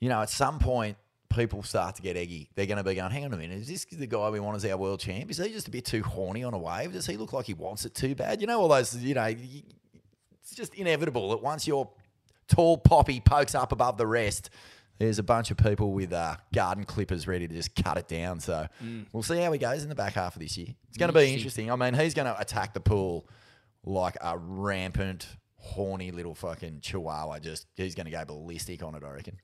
[0.00, 0.96] you know, at some point,
[1.28, 2.48] people start to get eggy.
[2.54, 4.56] They're going to be going, hang on a minute, is this the guy we want
[4.56, 5.30] as our world champ?
[5.30, 6.92] Is he just a bit too horny on a wave?
[6.92, 8.40] Does he look like he wants it too bad?
[8.40, 11.90] You know, all those, you know, it's just inevitable that once your
[12.48, 14.50] tall poppy pokes up above the rest,
[14.98, 18.40] there's a bunch of people with uh, garden clippers ready to just cut it down.
[18.40, 18.66] So
[19.12, 20.68] we'll see how he goes in the back half of this year.
[20.88, 21.70] It's going to be interesting.
[21.70, 23.28] I mean, he's going to attack the pool
[23.86, 27.38] like a rampant, horny little fucking chihuahua.
[27.38, 29.38] Just he's going to go ballistic on it, I reckon.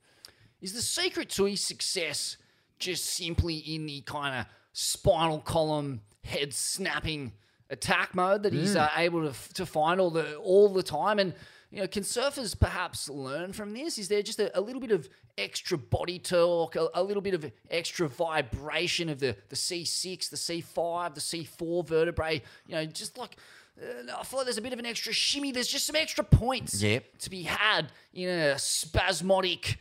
[0.61, 2.37] Is the secret to his success
[2.77, 7.31] just simply in the kind of spinal column, head snapping
[7.69, 11.19] attack mode that he's uh, able to, f- to find all the all the time?
[11.19, 11.33] And
[11.71, 13.97] you know, can surfers perhaps learn from this?
[13.97, 17.33] Is there just a, a little bit of extra body torque, a, a little bit
[17.33, 22.41] of extra vibration of the the C6, the C5, the C4 vertebrae?
[22.67, 23.37] You know, just like.
[23.81, 25.51] Uh, I feel like there's a bit of an extra shimmy.
[25.51, 27.17] There's just some extra points Yep.
[27.19, 29.77] to be had in a spasmodic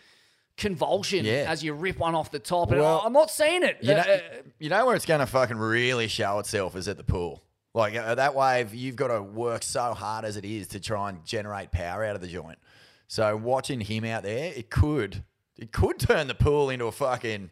[0.57, 1.47] convulsion Yeah.
[1.49, 2.71] as you rip one off the top.
[2.71, 3.79] And Well, I- I'm not seeing it.
[3.83, 6.89] You know, Uh, uh, you know where it's going to fucking really show itself is
[6.89, 7.43] at the pool.
[7.75, 11.09] Like uh, that wave, you've got to work so hard as it is to try
[11.09, 12.59] and generate power out of the joint.
[13.09, 15.25] So watching him out there, it could
[15.59, 17.51] it could turn the pool into a fucking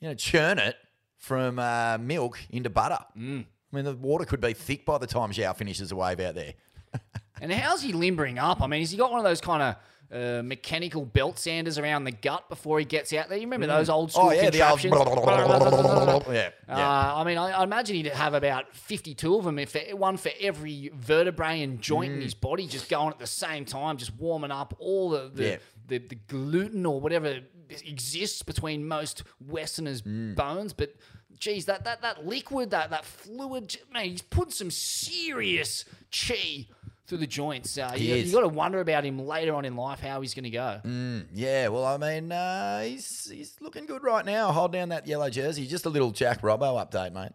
[0.00, 0.76] you know churn it
[1.16, 2.98] from uh, milk into butter.
[3.16, 3.46] Mm.
[3.72, 6.34] I mean, the water could be thick by the time João finishes a wave out
[6.34, 6.54] there.
[7.42, 8.60] And how's he limbering up?
[8.60, 9.76] I mean, has he got one of those kind of
[10.14, 13.38] uh, mechanical belt sanders around the gut before he gets out there?
[13.38, 14.92] You remember those old school Oh, yeah, the old- contraptions?
[16.30, 17.14] Yeah, Uh.
[17.16, 20.90] I mean, I, I imagine he'd have about 52 of them, if one for every
[20.94, 22.16] vertebrae and joint Mm.
[22.16, 25.42] in his body, just going at the same time, just warming up all the the,
[25.44, 25.56] Yeah.
[25.88, 27.40] the, the gluten or whatever
[27.70, 30.34] exists between most Westerners' Mm.
[30.34, 30.72] bones.
[30.74, 30.94] But
[31.40, 36.66] geez, that, that, that liquid, that, that fluid, man, he's put some serious chi
[37.06, 37.76] through the joints.
[37.76, 38.26] Uh, He you, is.
[38.28, 40.80] you got to wonder about him later on in life, how he's going to go.
[40.84, 44.52] Mm, yeah, well, I mean, uh, he's he's looking good right now.
[44.52, 45.66] Hold down that yellow jersey.
[45.66, 47.32] Just a little Jack Robbo update, mate.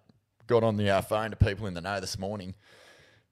[0.47, 2.53] Got on the uh, phone to people in the know this morning.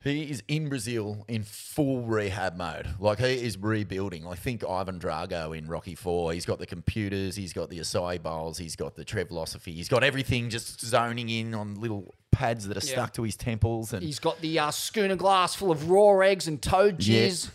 [0.03, 2.89] He is in Brazil in full rehab mode.
[2.99, 4.27] Like he is rebuilding.
[4.27, 6.33] I think Ivan Drago in Rocky Four.
[6.33, 7.37] He's got the computers.
[7.37, 8.57] He's got the acai bowls.
[8.57, 9.73] He's got the Trevlosophy.
[9.73, 12.93] He's got everything just zoning in on little pads that are Yeah.
[12.93, 13.93] stuck to his temples.
[13.93, 17.27] And He's got the uh, schooner glass full of raw eggs and toad Yeah.
[17.27, 17.49] jizz,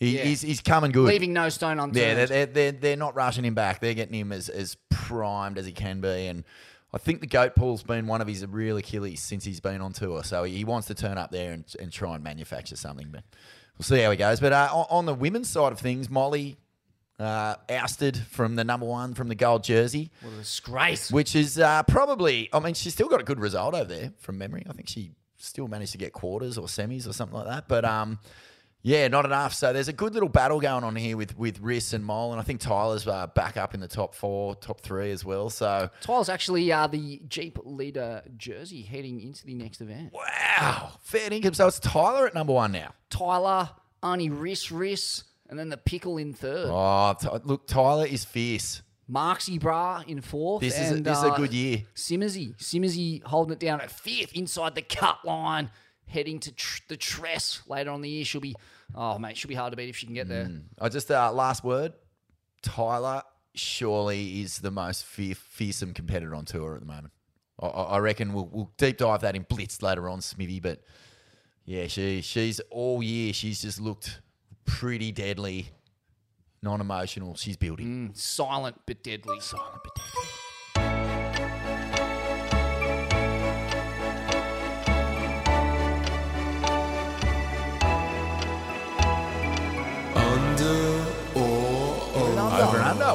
[0.00, 0.24] he, Yeah.
[0.24, 1.08] he's, he's coming good.
[1.08, 1.96] leaving no stone unturned.
[1.96, 3.80] Yeah, they're, they're, they're, they're not rushing him back.
[3.80, 6.26] They're getting him as, as primed as he can be.
[6.28, 6.44] And
[6.96, 9.92] I think the goat pool's been one of his real Achilles since he's been on
[9.92, 10.24] tour.
[10.24, 13.08] So he wants to turn up there and, and try and manufacture something.
[13.12, 13.22] But
[13.76, 14.40] we'll see how he goes.
[14.40, 16.56] But uh, on, on the women's side of things, Molly
[17.18, 20.10] uh, ousted from the number one from the gold jersey.
[20.22, 21.12] What a disgrace.
[21.12, 24.38] Which is uh, probably, I mean, she's still got a good result over there from
[24.38, 24.64] memory.
[24.66, 27.68] I think she still managed to get quarters or semis or something like that.
[27.68, 28.20] But um,
[28.86, 29.52] yeah, not enough.
[29.52, 32.40] So there's a good little battle going on here with with Riss and Mole, and
[32.40, 35.50] I think Tyler's uh, back up in the top four, top three as well.
[35.50, 40.12] So Tyler's actually uh, the Jeep leader jersey heading into the next event.
[40.12, 41.54] wow, fair income.
[41.54, 42.94] So it's Tyler at number one now.
[43.10, 43.70] Tyler,
[44.04, 46.68] Arnie Riss, Riss, and then the pickle in third.
[46.70, 48.82] Oh, Ty- look, Tyler is fierce.
[49.10, 50.60] Marksy Bra in fourth.
[50.60, 51.82] This is a, and, this is a uh, good year.
[51.96, 52.56] Simmersy.
[52.58, 55.70] Simmersy holding it down at fifth inside the cut line,
[56.06, 58.24] heading to tr- the Tress later on the year.
[58.24, 58.54] She'll be,
[58.94, 60.50] oh, mate, she'll be hard to beat if she can get there.
[60.80, 61.92] I just uh, last word.
[62.62, 63.22] Tyler
[63.54, 67.12] surely is the most fear- fearsome competitor on tour at the moment.
[67.60, 70.60] I, I I reckon we'll, we'll deep dive that in Blitz later on, Smithy.
[70.60, 70.82] But
[71.64, 73.32] yeah, she she's all year.
[73.32, 74.20] She's just looked
[74.64, 75.68] pretty deadly,
[76.62, 77.34] non-emotional.
[77.36, 78.10] She's building.
[78.10, 79.40] Mm, silent but deadly.
[79.40, 80.28] Silent but deadly.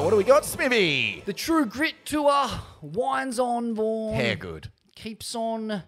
[0.02, 1.22] What do we got, Smithy?
[1.26, 2.48] The True Grit Tour
[2.80, 4.16] winds on, Vaughan.
[4.16, 4.72] Hair good.
[4.96, 5.84] Keeps on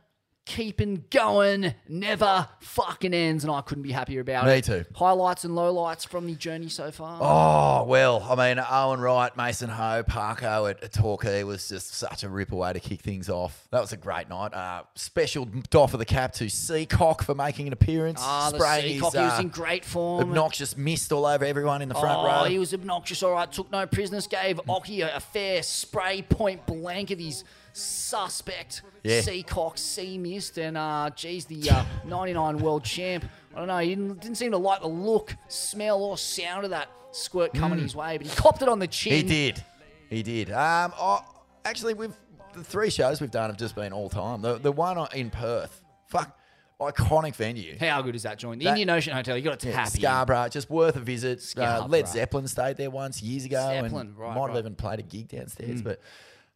[0.47, 4.55] keeping going, never fucking ends, and I couldn't be happier about Me it.
[4.57, 4.85] Me too.
[4.95, 7.19] Highlights and lowlights from the journey so far.
[7.21, 12.25] Oh, well, I mean, Owen Wright, Mason Ho, Parko at, at Torquay was just such
[12.25, 13.67] a ripple way to kick things off.
[13.71, 14.53] That was a great night.
[14.53, 18.21] Uh, special doff of the cap to Seacock for making an appearance.
[18.23, 20.29] Ah, the spraying Seacock, his, he was uh, in great form.
[20.29, 22.45] Obnoxious mist all over everyone in the front oh, row.
[22.45, 23.23] he was obnoxious.
[23.23, 24.27] All right, took no prisoners.
[24.27, 29.21] Gave Occy a, a fair spray point blank of his suspect Yeah.
[29.21, 30.59] Seacock Sea Mist.
[30.59, 33.25] And, uh, geez, the uh, 99 world champ,
[33.55, 36.71] I don't know, he didn't, didn't seem to like the look, smell, or sound of
[36.71, 37.83] that squirt coming Mm.
[37.83, 39.13] his way, but he copped it on the chin.
[39.13, 39.65] He did.
[40.11, 40.51] He did.
[40.53, 41.21] Um, oh,
[41.65, 42.15] actually, we've
[42.55, 44.41] the three shows we've done have just been all time.
[44.43, 46.39] The the one in Perth, fuck,
[46.81, 47.77] iconic venue.
[47.79, 48.61] How good is that joint?
[48.61, 50.01] The That- Indian Ocean Hotel, you got to Yeah, tap in.
[50.01, 51.43] Scarborough, just worth a visit.
[51.57, 55.01] Uh, Led Zeppelin stayed there once years ago, Zeppelin, and right, might have even played
[55.01, 55.81] a gig downstairs.
[55.81, 55.85] Mm.
[55.85, 56.01] But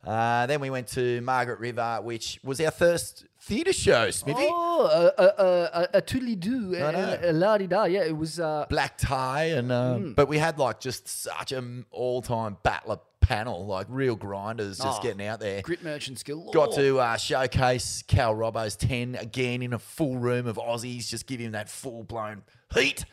[0.06, 4.46] uh, then we went to Margaret River, which was our first theatre show, Smithy.
[4.48, 7.84] Oh, a, a, a, a toodly doo, I a, a la di da.
[7.84, 8.38] Yeah, it was.
[8.40, 10.14] Uh, Black tie, and uh, Mm.
[10.14, 15.02] but we had like just such an all-time battler panel, like real grinders, just Oh,
[15.02, 15.60] getting out there.
[15.62, 16.50] Grit merchant skill.
[16.52, 21.26] Got to uh, showcase Cal Robbo's 10 again in a full room of Aussies, just
[21.26, 22.42] give him that full blown
[22.72, 23.04] heat.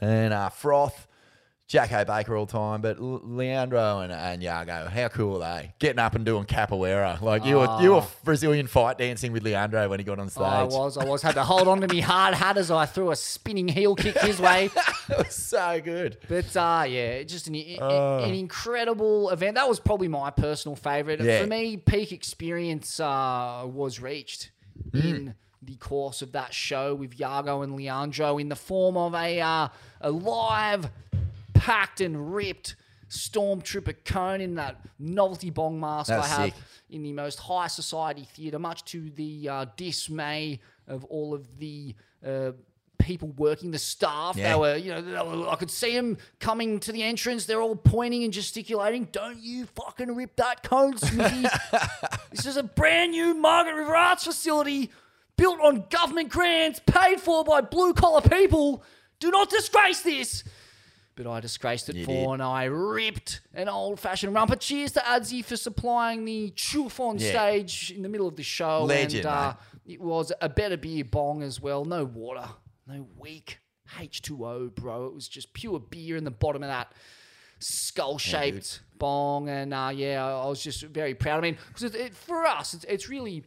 [0.00, 1.06] And uh, Froth,
[1.66, 5.74] Jacko Baker all time, but Leandro and, and Yago, how cool are they?
[5.78, 7.20] Getting up and doing capoeira.
[7.22, 8.10] Like you were, you were Oh.
[8.22, 10.42] Brazilian fight dancing with Leandro when he got on stage.
[10.44, 11.22] I was, I was.
[11.22, 14.18] Had to hold on to me hard hat as I threw a spinning heel kick
[14.18, 14.66] his way.
[15.08, 16.18] it was so good.
[16.28, 18.18] But uh, yeah, just an, Oh.
[18.18, 19.54] an incredible event.
[19.54, 21.20] That was probably my personal favourite.
[21.22, 21.40] Yeah.
[21.40, 24.50] For me, peak experience uh, was reached
[24.90, 25.04] Mm.
[25.04, 29.40] in the course of that show with Yago and Leandro in the form of a,
[29.40, 29.68] uh,
[30.00, 30.90] a live,
[31.64, 32.76] packed and ripped
[33.08, 36.54] Stormtrooper cone in that novelty bong mask That I have sick.
[36.90, 41.94] in the most high society theatre, much to the uh, dismay of all of the
[42.26, 42.52] uh,
[42.98, 44.36] people working, the staff.
[44.36, 44.52] Yeah.
[44.54, 47.46] They were, you know, were- I could see them coming to the entrance.
[47.46, 49.08] They're all pointing and gesticulating.
[49.12, 51.46] Don't you fucking rip that cone, Smithy.
[52.30, 54.90] this is a brand new Margaret River Arts facility
[55.36, 58.82] built on government grants, paid for by blue collar people.
[59.20, 60.44] Do not disgrace this.
[61.16, 62.30] But I disgraced it You for, did.
[62.34, 64.56] and I ripped an old fashioned rumper.
[64.56, 67.30] Cheers to Adzi for supplying the chuff on Yeah.
[67.30, 68.84] stage in the middle of the show.
[68.84, 69.54] Legend, and, uh,
[69.86, 71.84] It was a better beer bong as well.
[71.84, 72.48] No water,
[72.86, 73.58] no weak
[73.96, 75.06] H2O, bro.
[75.06, 76.92] It was just pure beer in the bottom of that
[77.60, 79.48] skull shaped bong.
[79.48, 81.38] And uh, yeah, I I was just very proud.
[81.38, 83.44] I mean, because it, it, for us, it's, it's really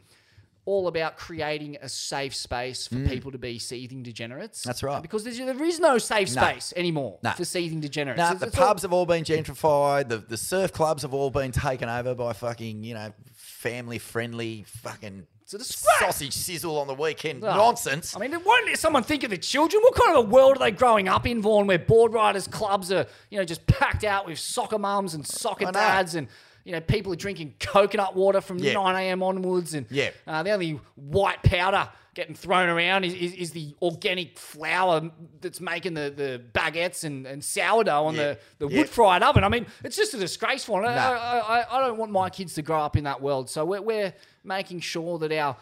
[0.68, 4.60] all about creating a safe space for people to be seething degenerates.
[4.60, 4.64] Mm.
[4.64, 5.00] That's right.
[5.00, 6.42] Because there's, there is no safe No.
[6.42, 7.30] space anymore No.
[7.32, 8.18] for seething degenerates.
[8.18, 10.08] Nah, It's- the it's all- pubs have all been gentrified.
[10.08, 14.64] The the surf clubs have all been taken over by fucking you know family friendly
[14.66, 18.14] fucking sausage sizzle on the weekend Oh, nonsense.
[18.14, 19.82] I mean, won't someone think of the children?
[19.82, 22.92] What kind of a world are they growing up in, Vaughan, where board riders clubs
[22.92, 26.28] are, you know, just packed out with soccer mums and soccer dads and,
[26.68, 28.74] you know, people are drinking coconut water from Yeah.
[28.74, 29.22] 9 a.m.
[29.22, 29.72] onwards.
[29.72, 30.10] And Yeah.
[30.26, 35.62] uh, the only white powder getting thrown around is, is, is the organic flour that's
[35.62, 38.34] making the, the baguettes and, and sourdough on Yeah.
[38.58, 38.78] the, the Yeah.
[38.80, 39.44] wood fried oven.
[39.44, 40.76] I mean, it's just a disgraceful.
[40.76, 41.00] I, Nah.
[41.00, 43.48] I, I, I don't want my kids to grow up in that world.
[43.48, 44.12] So we're, we're
[44.44, 45.56] making sure that our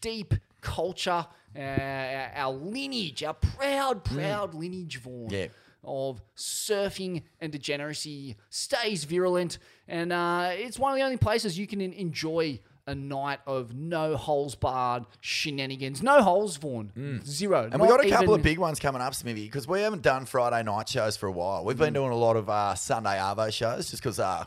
[0.00, 1.26] deep culture,
[1.58, 1.58] uh,
[2.36, 5.46] our, lineage, our proud, proud lineage, Vaughan, Yeah.
[5.84, 9.58] Of surfing and degeneracy stays virulent.
[9.88, 14.16] And uh, it's one of the only places you can enjoy a night of no
[14.16, 16.02] holes barred shenanigans.
[16.02, 17.22] No holes, Vaughan.
[17.24, 17.68] Zero.
[17.68, 17.72] Mm.
[17.72, 20.02] And we got a couple even- of big ones coming up, Smithy, because we haven't
[20.02, 21.64] done Friday night shows for a while.
[21.64, 21.80] We've Mm.
[21.80, 24.44] been doing a lot of uh, Sunday Arvo shows just because, uh,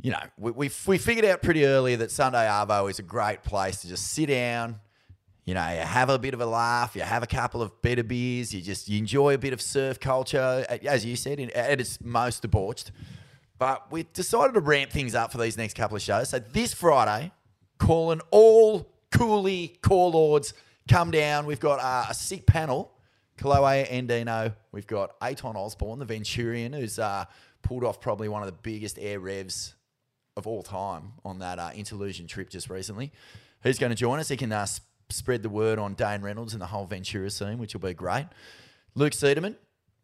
[0.00, 3.42] you know, we, we, we figured out pretty early that Sunday Arvo is a great
[3.42, 4.78] place to just sit down,
[5.44, 8.02] you know, you have a bit of a laugh, you have a couple of better
[8.02, 12.00] beers, you just you enjoy a bit of surf culture, as you said, at its
[12.00, 12.92] most debauched.
[13.58, 16.30] But we decided to ramp things up for these next couple of shows.
[16.30, 17.30] So this Friday,
[17.78, 20.54] calling all coolie core lords
[20.88, 21.46] come down.
[21.46, 22.92] We've got uh, a sick panel.
[23.38, 24.54] Kolohe Andino.
[24.70, 27.24] We've got Eithan Osborne, the Venturian, who's uh,
[27.62, 29.74] pulled off probably one of the biggest air revs
[30.36, 33.12] of all time on that uh, Interlusion trip just recently.
[33.62, 34.28] He's going to join us.
[34.28, 34.66] He can uh,
[35.12, 38.26] spread the word on Dane Reynolds and the whole Ventura scene, which will be great.
[38.94, 39.56] Luke Cederman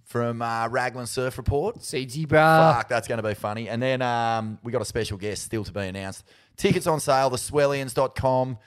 [0.05, 1.79] from uh, Raglan Surf Report.
[1.79, 2.77] CG, bruh.
[2.77, 3.69] Fuck, that's going to be funny.
[3.69, 6.25] And then um, we got a special guest still to be announced.
[6.57, 8.59] Tickets on sale, theswellians.com.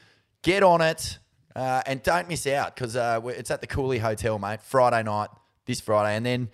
[0.42, 1.18] Get on it
[1.56, 5.30] uh, and don't miss out because uh, it's at the Cooley Hotel, mate, Friday night,
[5.66, 6.16] this Friday.
[6.16, 6.50] And then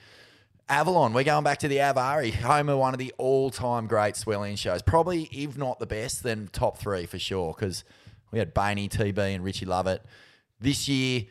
[0.70, 4.16] Avalon, we're going back to the Avari, home of one of the all time great
[4.16, 4.82] Swellian shows.
[4.82, 7.84] Probably, if not the best, then top three for sure because
[8.36, 10.03] we had Bainey, TB, and Richie Lovett.
[10.60, 11.24] This year,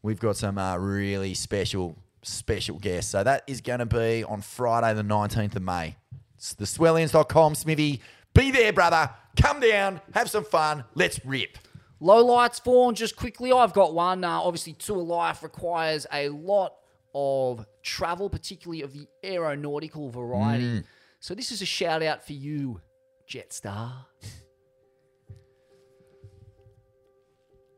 [0.00, 3.10] we've got some uh, really special, special guests.
[3.10, 5.96] So that is going to be on Friday, the 19th of May.
[6.36, 8.00] It's theswellians.com, Smithy.
[8.32, 9.10] Be there, brother.
[9.40, 10.84] Come down, have some fun.
[10.94, 11.58] Let's rip.
[11.98, 13.50] Low lights, Vaughan, just quickly.
[13.50, 14.22] I've got one.
[14.22, 16.74] Uh, obviously, Tour Life requires a lot
[17.12, 20.64] of travel, particularly of the aeronautical variety.
[20.64, 20.84] Mm.
[21.18, 22.80] So, this is a shout out for you,
[23.28, 23.92] Jetstar.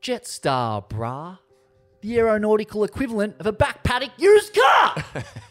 [0.05, 1.39] Jetstar, brah.
[2.01, 5.03] The aeronautical equivalent of a back paddock used car.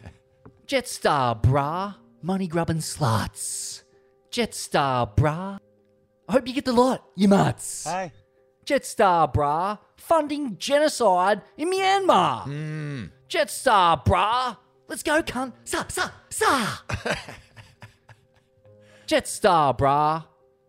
[0.68, 1.97] Jetstar, brah.
[2.22, 3.82] Money grubbing sluts.
[4.31, 5.59] Jetstar, brah.
[6.28, 7.82] I hope you get the lot, you mutts.
[7.82, 8.12] Hey.
[8.64, 9.81] Jetstar, brah.
[9.97, 12.44] Funding genocide in Myanmar.
[12.44, 13.05] Hmm.
[13.28, 14.56] Jetstar, brah.
[14.86, 15.55] Let's go, cunt.
[15.64, 16.78] Sa, sa, sa.
[19.09, 20.26] Jetstar, brah.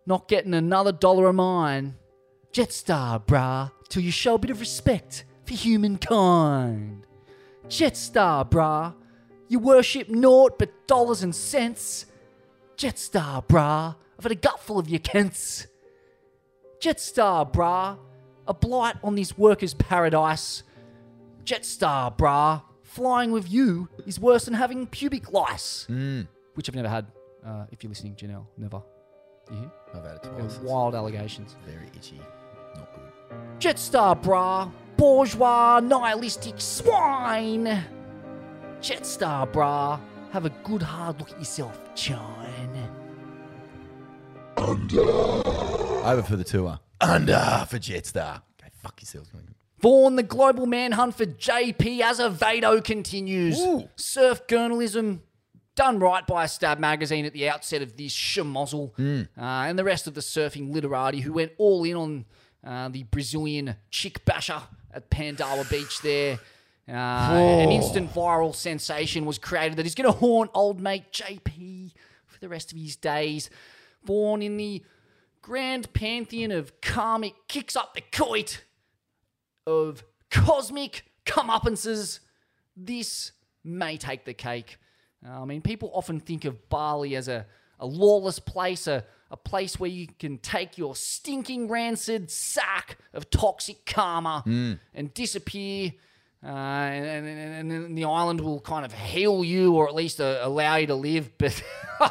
[0.07, 1.97] Not getting another dollar of mine.
[2.51, 3.69] Jetstar, brah.
[3.89, 7.05] Till you show a bit of respect for humankind.
[7.67, 8.93] Jetstar, brah.
[9.47, 12.05] You worship naught but dollars and cents.
[12.77, 13.95] Jetstar, brah.
[14.17, 15.67] I've had a gutful of your Kents.
[16.79, 17.97] Jetstar, brah.
[18.47, 20.63] A blight on this workers' paradise.
[21.43, 22.61] Jetstar, brah.
[22.83, 25.87] Flying with you is worse than having pubic lice.
[26.53, 27.07] Which I've never had.
[27.45, 28.81] Uh, if you're listening, Janelle, never.
[29.51, 29.71] You hear?
[29.93, 30.57] I've had it twice.
[30.59, 31.55] wild allegations.
[31.67, 32.19] Very itchy.
[33.29, 33.59] Not good.
[33.59, 34.71] Jetstar, brah.
[34.97, 37.83] Bourgeois, nihilistic swine.
[38.81, 39.99] Jetstar, brah.
[40.31, 42.89] Have a good hard look at yourself, Chine.
[44.57, 45.01] Under.
[45.01, 46.79] Over for the tour.
[47.01, 48.41] Under for Jetstar.
[48.59, 49.29] Okay, fuck yourselves.
[49.79, 53.59] Vaughan, the global manhunt for JP Azevedo continues.
[53.59, 53.89] Ooh.
[53.97, 55.21] Surf journalism
[55.75, 58.91] done right by a Stab Magazine at the outset of this schmozzle.
[59.37, 62.25] Uh, and the rest of the surfing literati who went all in on
[62.65, 64.61] uh, the Brazilian chick basher
[64.93, 66.39] at Pandawa Beach there.
[66.87, 71.91] Uh, an instant viral sensation was created that is going to haunt old mate JP
[72.27, 73.49] for the rest of his days.
[74.03, 74.83] Born in the
[75.41, 78.63] grand pantheon of karmic kicks up the coit
[79.65, 82.19] of cosmic comeuppances,
[82.75, 83.31] this
[83.63, 84.77] may take the cake.
[85.25, 87.45] Uh, I mean, people often think of Bali as a,
[87.79, 93.29] a lawless place, a, a place where you can take your stinking, rancid sack of
[93.29, 94.43] toxic karma
[94.93, 95.93] and disappear.
[96.43, 100.37] Uh, and, and, and, the island will kind of heal you or at least uh,
[100.43, 101.31] allow you to live.
[101.39, 101.63] But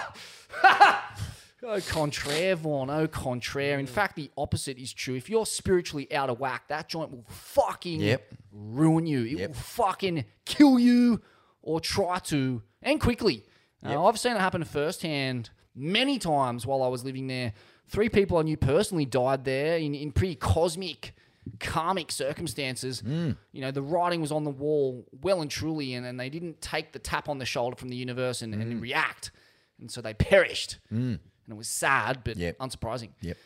[1.65, 2.91] Au contraire, Vaughan.
[2.91, 3.79] Au contraire.
[3.79, 5.15] In fact, the opposite is true.
[5.15, 8.35] If you're spiritually out of whack, that joint will fucking Yep.
[8.53, 9.25] ruin you.
[9.25, 9.49] It Yep.
[9.49, 11.23] will fucking kill you
[11.63, 13.45] or try to, and quickly.
[13.85, 17.53] Uh, I've seen it happen firsthand many times while I was living there.
[17.87, 21.15] Three people I knew personally died there in, in pretty cosmic,
[21.61, 23.03] karmic circumstances.
[23.03, 23.37] Mm.
[23.53, 26.61] You know, the writing was on the wall well and truly, and, and they didn't
[26.63, 29.33] take the tap on the shoulder from the universe and, and react.
[29.79, 30.79] And so they perished.
[30.93, 31.19] Mm.
[31.19, 31.21] And
[31.51, 32.59] it was sad, but Yep.
[32.59, 33.11] unsurprising.
[33.21, 33.37] Yep.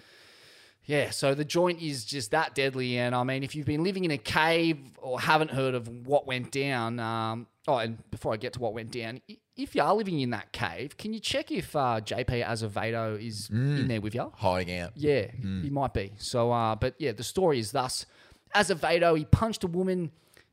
[0.84, 2.96] Yeah, so the joint is just that deadly.
[2.96, 6.26] And I mean, if you've been living in a cave or haven't heard of what
[6.26, 9.20] went down, um, oh, and before I get to what went down,
[9.58, 13.50] if you are living in that cave, can you check if uh, JP Azevedo is
[13.50, 14.32] in there with you?
[14.36, 14.92] Hiding out.
[14.94, 15.26] Yeah,
[15.62, 16.12] he might be.
[16.16, 18.06] So, uh, but yeah, the story is thus:
[18.54, 20.12] Azevedo he punched a woman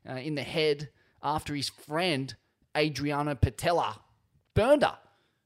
[0.09, 0.89] uh, in the head
[1.23, 2.35] after his friend
[2.75, 3.99] Adriana Patella
[4.55, 4.97] burned her,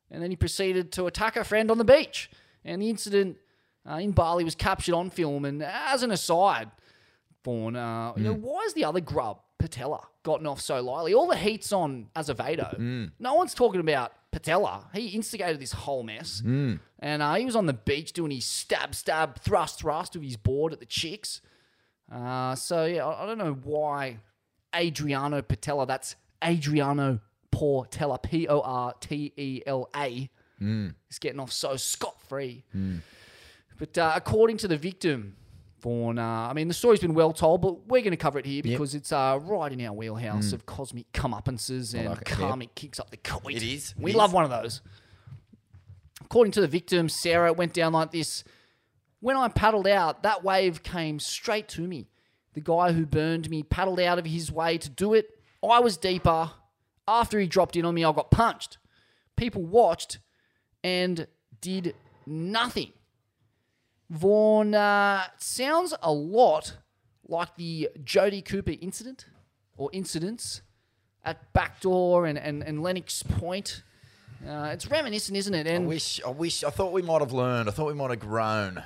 [0.09, 2.31] and then he proceeded to attack her friend on the beach.
[2.65, 3.37] And the incident
[3.89, 5.45] uh, in Bali was captured on film.
[5.45, 6.69] And as an aside,
[7.43, 11.13] Vaughan, uh, you know, why is the other grub Patella gotten off so lightly?
[11.13, 12.75] All the heat's on Azevedo.
[13.19, 14.87] No one's talking about Patella.
[14.93, 16.41] He instigated this whole mess.
[16.99, 20.37] And uh, he was on the beach doing his stab, stab, thrust, thrust with his
[20.37, 21.41] board at the chicks.
[22.11, 24.17] Uh, so, yeah, I, I don't know why
[24.75, 27.19] Adriano Patella, that's Adriano
[27.51, 30.29] Portela, P O R T E L A,
[31.09, 32.63] is getting off so scot free.
[33.77, 35.35] But uh, according to the victim,
[35.81, 38.45] Vaughan, uh, I mean, the story's been well told, but we're going to cover it
[38.45, 42.37] here because it's uh, right in our wheelhouse of cosmic comeuppances and like it, yep.
[42.37, 43.55] karmic kicks up the coit.
[43.55, 44.33] It is, We it love is.
[44.33, 44.81] one of those.
[46.21, 48.43] According to the victim, Sarah, it went down like this.
[49.19, 52.07] When I paddled out, that wave came straight to me.
[52.53, 55.27] The guy who burned me paddled out of his way to do it.
[55.63, 56.51] I was deeper.
[57.07, 58.77] After he dropped in on me, I got punched.
[59.35, 60.19] People watched
[60.83, 61.27] and
[61.61, 61.95] did
[62.25, 62.93] nothing.
[64.09, 66.77] Vaughan uh, sounds a lot
[67.27, 69.25] like the Jodie Cooper incident
[69.77, 70.61] or incidents
[71.23, 73.83] at Backdoor and, and, and Lennox Point.
[74.47, 75.67] Uh, it's reminiscent, isn't it?
[75.67, 77.69] And I wish, I wish, I thought we might have learned.
[77.69, 78.81] I thought we might have grown.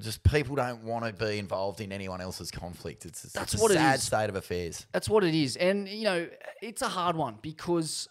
[0.00, 3.04] Just people don't want to be involved in anyone else's conflict.
[3.04, 4.02] It's, it's That's a what it sad is.
[4.02, 4.86] state of affairs.
[4.92, 5.56] That's what it is.
[5.56, 6.28] And, you know,
[6.62, 8.08] it's a hard one because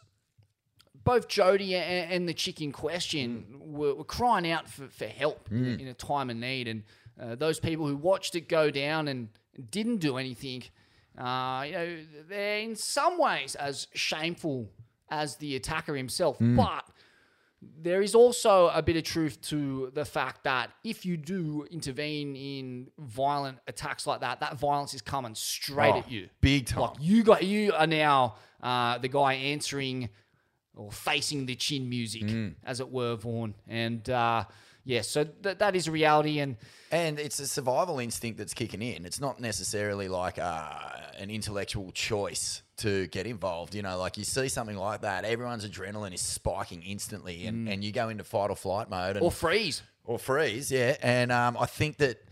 [1.03, 5.49] both Jodie and, and the chick in question were, were crying out for, for help
[5.51, 6.67] in, in a time of need.
[6.67, 6.83] And
[7.21, 9.29] uh, those people who watched it go down and
[9.69, 10.63] didn't do anything,
[11.17, 11.97] uh, you know,
[12.29, 14.69] they're in some ways as shameful
[15.09, 16.37] as the attacker himself.
[16.39, 16.85] But
[17.81, 22.35] there is also a bit of truth to the fact that if you do intervene
[22.35, 26.29] in violent attacks like that, that violence is coming straight Oh, at you.
[26.41, 26.81] big time.
[26.81, 30.09] Like you got you are now uh, the guy answering
[30.75, 32.55] or facing the chin music, Mm.
[32.63, 33.53] as it were, Vaughan.
[33.67, 34.45] And uh,
[34.85, 36.39] yeah, so th- that is a reality.
[36.39, 36.55] And
[36.91, 39.05] And it's a survival instinct that's kicking in.
[39.05, 40.69] It's not necessarily like uh,
[41.19, 43.75] an intellectual choice to get involved.
[43.75, 47.83] You know, like you see something like that, everyone's adrenaline is spiking instantly, and, and
[47.83, 49.17] you go into fight or flight mode.
[49.17, 49.81] And, or freeze.
[50.05, 50.95] or freeze, yeah.
[51.01, 52.23] And um, I think that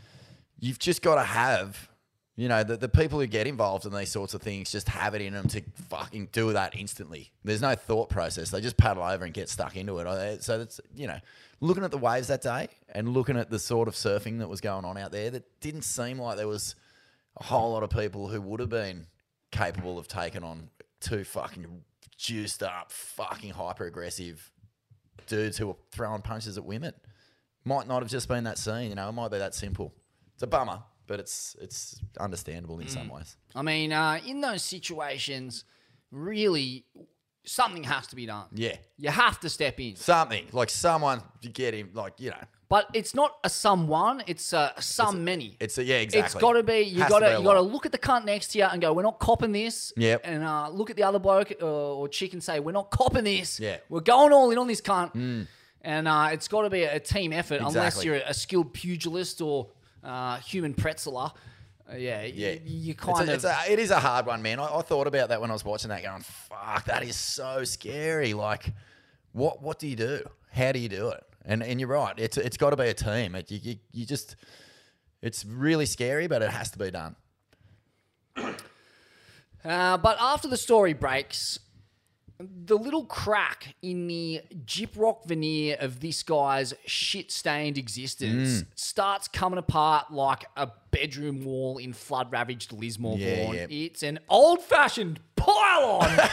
[0.59, 1.88] you've just got to have,
[2.39, 5.13] you know, the, the people who get involved in these sorts of things just have
[5.13, 7.31] it in them to fucking do that instantly.
[7.43, 8.49] There's no thought process.
[8.49, 10.41] They just paddle over and get stuck into it.
[10.41, 11.19] So that's, you know,
[11.59, 14.61] looking at the waves that day and looking at the sort of surfing that was
[14.61, 16.75] going on out there, that didn't seem like there was
[17.35, 19.07] a whole lot of people who would have been
[19.51, 20.69] capable of taking on
[21.01, 21.83] two fucking
[22.15, 24.49] juiced up, fucking hyper aggressive
[25.27, 26.93] dudes who were throwing punches at women.
[27.65, 29.09] Might not have just been that scene, you know.
[29.09, 29.93] It might be that simple.
[30.35, 33.35] It's a bummer, but it's it's understandable in some ways.
[33.55, 35.65] I mean, uh, in those situations,
[36.11, 36.85] really,
[37.43, 38.45] something has to be done.
[38.53, 39.95] Yeah, You have to step in.
[39.95, 44.53] something like someone to get him, like you know, But it's not a someone; it's
[44.53, 45.57] a some many.
[45.59, 46.25] it's a yeah, exactly.
[46.25, 46.81] It's got to be.
[46.81, 48.79] You got to a you got to look at the cunt next to you and
[48.79, 50.21] go, "We're not copping this." Yep.
[50.23, 51.65] And uh, look at the other bloke uh,
[51.99, 53.77] or chick and say, "We're not copping this." Yeah.
[53.77, 53.81] Mm.
[53.89, 55.47] We're going all in on this cunt.
[55.81, 59.39] And uh, it's got to be a, a team effort, unless you're a skilled pugilist
[59.41, 59.69] or
[60.03, 61.31] uh, human pretzeler.
[61.91, 63.35] Uh, yeah, Yeah, You, you It's kind a, of.
[63.35, 64.59] it's a, it is a hard one, man.
[64.59, 67.63] I, I thought about that when I was watching that, going, "Fuck, that is so
[67.63, 68.73] scary." Like,
[69.31, 70.21] what what do you do?
[70.51, 71.23] How do you do it?
[71.45, 72.13] And and you're right.
[72.17, 73.33] It's it's got to be a team.
[73.35, 74.35] It, you, you you just
[75.21, 77.15] it's really scary, but it has to be done.
[79.65, 81.59] Uh, but after the story breaks,
[82.39, 88.65] the little crack in the gyprock veneer of this guy's shit stained existence Mm.
[88.75, 93.17] starts coming apart like a bedroom wall in flood ravaged Lismore.
[93.17, 93.55] Yeah, Vaughan.
[93.55, 93.65] yeah.
[93.69, 96.17] It's an old fashioned pylon.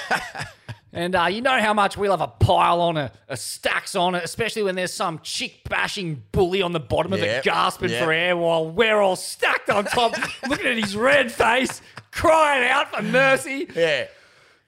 [0.92, 4.14] And uh, you know how much we love a pile on, a, a stacks on
[4.14, 8.02] it, especially when there's some chick bashing bully on the bottom of it gasping yep.
[8.02, 10.14] for air while we're all stacked on top,
[10.48, 13.68] looking at his red face, crying out for mercy.
[13.74, 14.06] Yeah.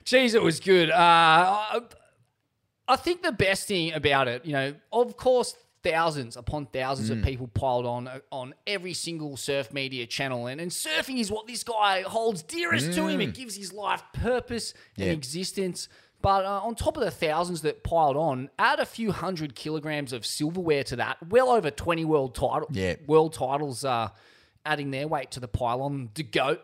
[0.09, 0.90] Jeez, it was good.
[0.90, 1.80] Uh, I,
[2.89, 7.18] I think the best thing about it, you know, of course, thousands upon thousands of
[7.18, 7.24] Mm.
[7.24, 11.62] people piled on on every single surf media channel, and, and surfing is what this
[11.62, 13.20] guy holds dearest to him.
[13.20, 13.24] Mm.
[13.28, 15.89] It gives his life purpose and existence.
[16.20, 20.12] But uh, on top of the thousands that piled on, add a few hundred kilograms
[20.12, 21.18] of silverware to that.
[21.28, 22.94] Well over twenty world title Yeah.
[23.06, 24.09] world titles, uh,
[24.64, 26.10] adding their weight to the pylon.
[26.14, 26.60] De Goat,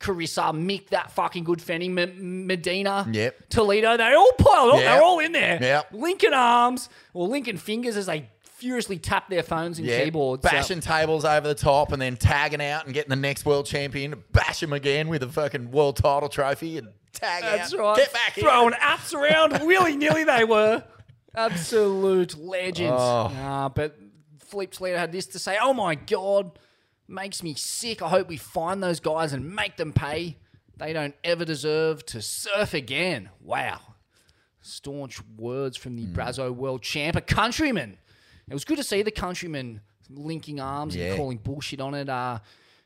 [0.00, 3.48] Carissa, Mick, that fucking good Fanning, M- Medina, Yep.
[3.48, 3.96] Toledo.
[3.96, 4.80] They all piled up.
[4.80, 4.84] Yep.
[4.84, 5.58] They're all in there.
[5.60, 5.88] Yep.
[5.92, 10.42] Lincoln arms or Lincoln fingers as they furiously tap their phones and Yeah, keyboards.
[10.42, 13.66] So- bashing tables over the top and then tagging out and getting the next world
[13.66, 17.78] champion, to bash him again with a fucking world title trophy and tag That's out.
[17.80, 17.96] right.
[17.96, 18.44] Get back here.
[18.44, 20.84] Throwing apps around willy nilly, they were.
[21.34, 22.94] Absolute legends.
[22.96, 23.26] Oh.
[23.26, 23.96] Uh, but
[24.46, 26.58] Filipe Slater had this to say Oh my God,
[27.08, 28.02] makes me sick.
[28.02, 30.36] I hope we find those guys and make them pay.
[30.76, 33.30] They don't ever deserve to surf again.
[33.40, 33.80] Wow.
[34.60, 37.98] Staunch words from the Brazo world champ, a countryman.
[38.48, 41.08] It was good to see the countryman linking arms Yeah.
[41.08, 42.08] and calling bullshit on it.
[42.08, 42.38] Uh,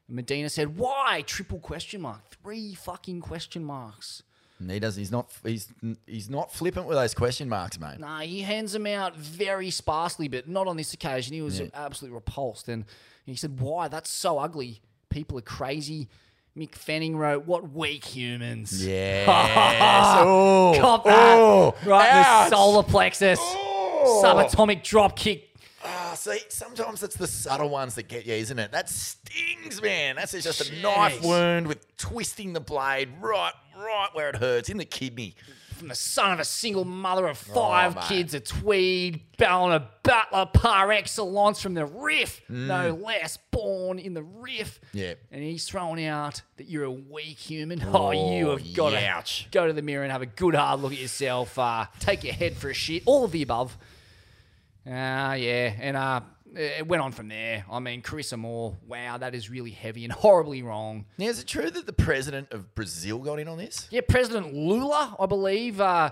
[0.09, 2.21] Medina said, "Why?" Triple question mark.
[2.43, 4.23] Three fucking question marks.
[4.59, 4.97] And he does.
[4.97, 5.31] He's not.
[5.45, 5.69] He's
[6.07, 8.01] he's not flippant with those question marks, mate.
[8.01, 11.35] Nah, he hands them out very sparsely, but not on this occasion.
[11.35, 11.67] He was Yeah.
[11.75, 12.85] absolutely repulsed, and
[13.31, 13.89] he said, "Why?
[13.89, 14.81] That's so ugly.
[15.11, 16.09] People are crazy."
[16.57, 19.29] Mick Fanning wrote, "What weak humans." Yes.
[20.27, 20.75] Oh.
[20.79, 21.39] Cop that.
[21.39, 21.75] Oh.
[21.85, 24.23] right, in the solar plexus, Oh.
[24.25, 25.45] subatomic drop kick.
[25.85, 28.73] Ah, see, sometimes it's the subtle ones that get you, isn't it?
[28.73, 30.17] That stings, man.
[30.17, 34.77] That's just a knife wound with twisting the blade right, right where it hurts in
[34.77, 35.37] the kidney.
[35.79, 40.47] From the son of a single mother of five Oh, kids, a Tweed, Ballina butler
[40.47, 43.05] par excellence from the Riff, no Mm.
[43.05, 44.81] less, born in the Riff.
[44.93, 45.15] Yeah.
[45.31, 47.81] And he's throwing out that you're a weak human.
[47.95, 50.81] Oh, you Oh, have got to go to the mirror and have a good hard
[50.81, 51.57] look at yourself.
[51.59, 53.05] Uh, take your head for a shit.
[53.07, 53.79] All of the above.
[54.85, 55.75] Ah, yeah.
[55.81, 56.21] And uh,
[56.55, 57.65] it went on from there.
[57.71, 61.07] I mean, Carissa Moore, wow, that is really heavy and horribly wrong.
[61.19, 63.87] Now, is it true that the president of Brazil got in on this?
[63.91, 65.81] Yeah, President Lula, I believe.
[65.81, 66.11] Uh,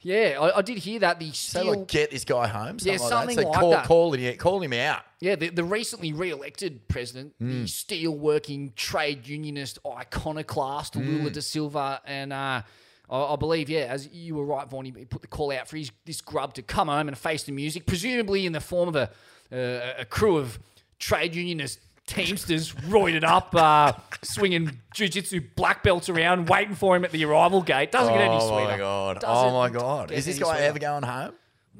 [0.00, 1.20] yeah, I, I did hear that.
[1.20, 2.78] The So, steel, like, get this guy home?
[2.80, 3.42] Yeah, Something like that.
[3.42, 3.86] So like call, that.
[3.86, 5.02] Call, him, call him out.
[5.20, 7.68] yeah, the, the recently re-elected president, the Mm.
[7.68, 11.32] steel-working trade unionist iconoclast Lula Mm.
[11.32, 12.62] da Silva, and uh,
[13.08, 15.76] I, I believe, yeah, as you were right, Vaughan, he put the call out for
[15.76, 18.96] his this grub to come home and face the music, presumably in the form of
[18.96, 19.08] a
[19.52, 20.58] uh, a crew of
[20.98, 23.92] trade unionist teamsters roided up, uh,
[24.22, 27.92] swinging jujitsu black belts around, waiting for him at the arrival gate.
[27.92, 28.52] Doesn't get any sweeter.
[28.54, 29.20] oh my god!
[29.20, 30.10] Doesn't oh my god!
[30.10, 30.62] Is this guy sweeter.
[30.64, 31.32] ever going home?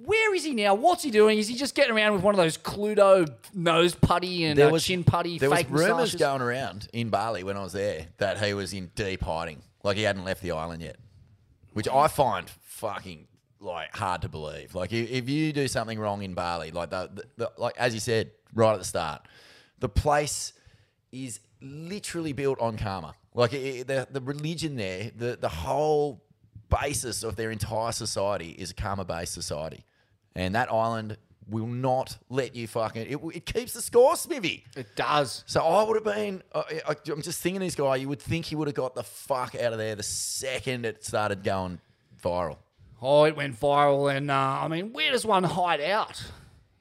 [0.04, 0.74] Where is he now?
[0.74, 1.38] What's he doing?
[1.38, 5.04] Is he just getting around with one of those Cluedo nose putty and uh, chin
[5.04, 6.20] putty There fake was rumors moustaches?
[6.20, 9.96] going around in Bali when I was there that he was in deep hiding, like
[9.96, 10.96] he hadn't left the island yet,
[11.72, 13.28] which I find fucking
[13.62, 14.74] like hard to believe.
[14.74, 17.94] Like if, if you do something wrong in Bali, like the, the, the like as
[17.94, 19.22] you said right at the start,
[19.78, 20.52] the place
[21.12, 23.14] is literally built on karma.
[23.34, 26.22] Like it, it- the the religion there, the the whole
[26.82, 29.84] basis of their entire society is a karma based society,
[30.34, 31.16] and that island
[31.48, 33.06] will not let you fucking.
[33.10, 34.64] It, it keeps the score, Smithy.
[34.76, 35.44] It does.
[35.46, 36.42] So I would have been.
[36.54, 37.96] Uh, I, I, I'm just thinking this guy.
[37.96, 41.04] You would think he would have got the fuck out of there the second it
[41.04, 41.80] started going
[42.22, 42.56] viral.
[43.04, 46.22] Oh, it went viral, and uh, I mean, where does one hide out?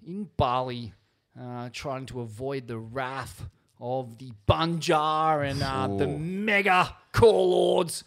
[0.06, 0.93] In Bali,
[1.39, 3.43] uh, trying to avoid the wrath
[3.80, 8.03] of the Banjar and uh, the mega core lords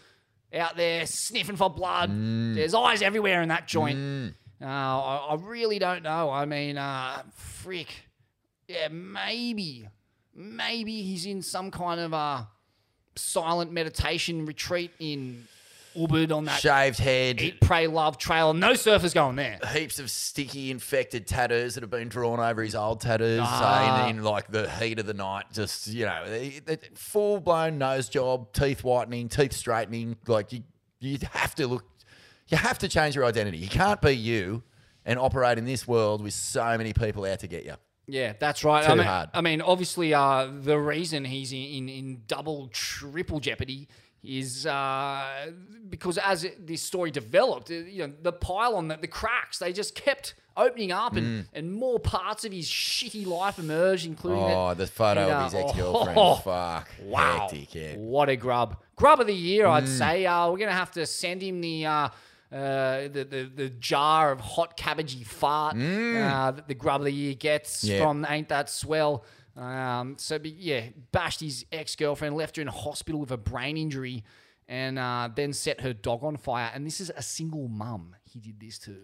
[0.54, 2.10] out there sniffing for blood.
[2.10, 2.54] Mm.
[2.54, 4.34] There's eyes everywhere in that joint.
[4.62, 6.30] Uh, I, I really don't know.
[6.30, 7.88] I mean, uh, frick.
[8.68, 9.88] Yeah, maybe,
[10.32, 12.48] maybe he's in some kind of a
[13.16, 15.48] silent meditation retreat in
[15.96, 17.40] Ubud on that Shaved head.
[17.40, 18.52] eat, pray, love trail.
[18.54, 19.58] No surfers going there.
[19.72, 24.08] Heaps of sticky, infected tattoos that have been drawn over his old tattoos uh, Ah.
[24.08, 25.44] in, in like the heat of the night.
[25.52, 26.24] Just you know,
[26.94, 30.16] full blown nose job, teeth whitening, teeth straightening.
[30.26, 30.62] Like you,
[31.00, 31.84] you have to look,
[32.48, 33.58] you have to change your identity.
[33.58, 34.62] You can't be you
[35.04, 37.74] and operate in this world with so many people out to get you.
[38.06, 38.84] Yeah, that's right.
[38.84, 39.30] Too I mean, hard.
[39.32, 43.88] I mean, obviously, uh, the reason he's in, in, in double, triple jeopardy
[44.24, 45.50] is uh,
[45.88, 49.72] because as it, this story developed, uh, you know, the pylon, the, the cracks, they
[49.72, 51.46] just kept opening up, and, Mm.
[51.52, 55.36] and more parts of his shitty life emerged, including Oh, that- the photo and, of
[55.40, 56.18] uh, his ex-girlfriend.
[56.18, 56.88] oh, Fuck.
[57.02, 57.48] Wow.
[57.50, 57.96] Hectic, yeah.
[57.96, 58.76] What a grub.
[58.96, 59.98] Grub of the year, I'd Mm.
[59.98, 60.26] say.
[60.26, 61.86] Uh, we're going to have to send him the.
[61.86, 62.08] Uh,
[62.52, 67.12] uh, the, the the jar of hot cabbagey fart uh, that the grub of the
[67.12, 67.88] year gets Mm.
[67.88, 67.98] Yeah.
[68.00, 69.24] from Ain't That Swell.
[69.56, 73.76] Um, so be, yeah, bashed his ex girlfriend, left her in hospital with a brain
[73.76, 74.24] injury,
[74.68, 76.70] and uh, then set her dog on fire.
[76.74, 78.96] And this is a single mum he did this to.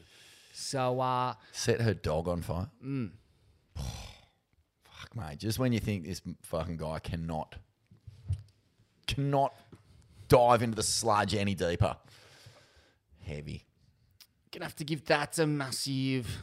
[0.53, 2.69] So uh, Set her dog on fire.
[2.85, 3.11] mm,
[3.77, 5.39] Fuck, mate.
[5.39, 7.55] Just when you think this fucking guy cannot,
[9.07, 9.55] cannot
[10.29, 11.97] dive into the sludge any deeper.
[13.25, 13.65] Heavy.
[14.53, 16.43] Gonna have to give that a massive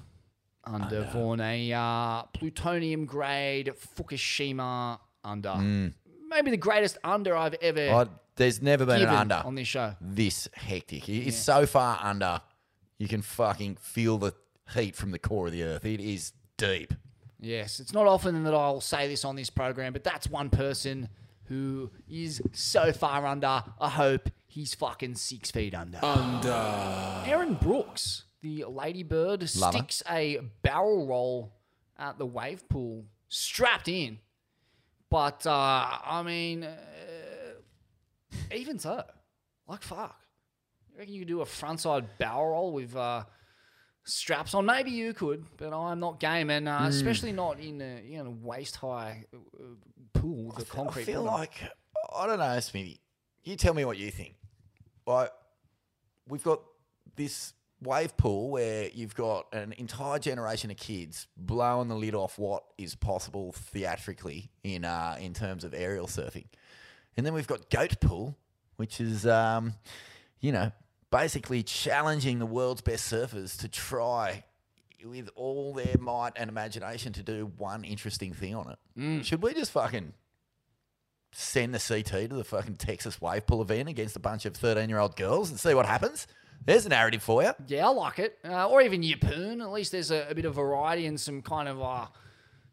[0.73, 5.49] under Vaughan, a uh, plutonium grade Fukushima under.
[5.49, 5.94] Mm.
[6.30, 7.89] Maybe the greatest under I've ever.
[7.89, 9.95] Oh, there's never been an under on this show.
[10.02, 11.07] This hectic.
[11.10, 12.41] It is so far under,
[12.98, 14.34] you can fucking feel the
[14.73, 15.85] heat from the core of the earth.
[15.85, 16.94] It is deep.
[17.39, 21.10] Yes, it's not often that I'll say this on this program, but that's one person
[21.45, 23.64] who is so far under.
[23.80, 26.03] I hope he's fucking six feet under.
[26.03, 27.23] Under.
[27.26, 31.53] Aaron Brooks, the Ladybird, Love sticks a barrel roll
[31.98, 34.19] at the wave pool, strapped in.
[35.10, 35.52] But uh,
[36.03, 36.76] I mean, uh,
[38.53, 39.03] even so,
[39.68, 40.19] like fuck,
[40.91, 43.24] you reckon you could do a frontside barrel roll with uh,
[44.03, 44.65] straps on?
[44.65, 46.88] Maybe you could, but I'm not game, and uh, Mm.
[46.88, 49.64] especially not in a you know waist high uh,
[50.14, 51.03] pool a concrete.
[51.03, 51.40] I feel bottom.
[51.40, 51.53] like
[52.15, 52.99] I don't know, Smithy.
[53.44, 54.36] You tell me what you think.
[55.06, 55.32] Like
[56.28, 56.60] we've got
[57.15, 62.40] this wave pool where you've got an entire generation of kids blowing the lid off
[62.40, 66.45] what is possible theatrically in uh, in terms of aerial surfing,
[67.16, 68.36] and then we've got goat pool,
[68.78, 69.74] which is um,
[70.40, 70.72] you know
[71.12, 74.44] basically challenging the world's best surfers to try
[75.06, 79.24] with all their might and imagination to do one interesting thing on it.
[79.26, 80.14] Should we just fucking
[81.32, 84.90] send the CT to the fucking Texas wave pool event against a bunch of 13
[84.90, 86.26] year old girls and see what happens?
[86.66, 87.54] There's a narrative for you.
[87.68, 88.38] Yeah, I like it.
[88.44, 89.62] Uh, or even Yeppoon.
[89.62, 92.08] At least there's a, a bit of variety and some kind of uh,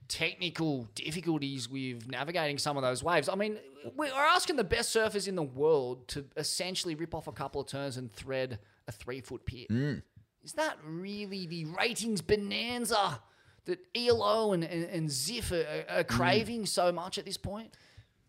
[0.08, 3.28] technical difficulties with navigating some of those waves.
[3.28, 3.58] I mean,
[3.94, 7.66] we're asking the best surfers in the world to essentially rip off a couple of
[7.66, 8.58] turns and thread
[8.88, 9.66] a three foot pier.
[9.70, 10.02] Mm.
[10.42, 13.20] Is that really the ratings bonanza
[13.64, 17.74] that ELO and, and, and Ziff are, are craving so much at this point?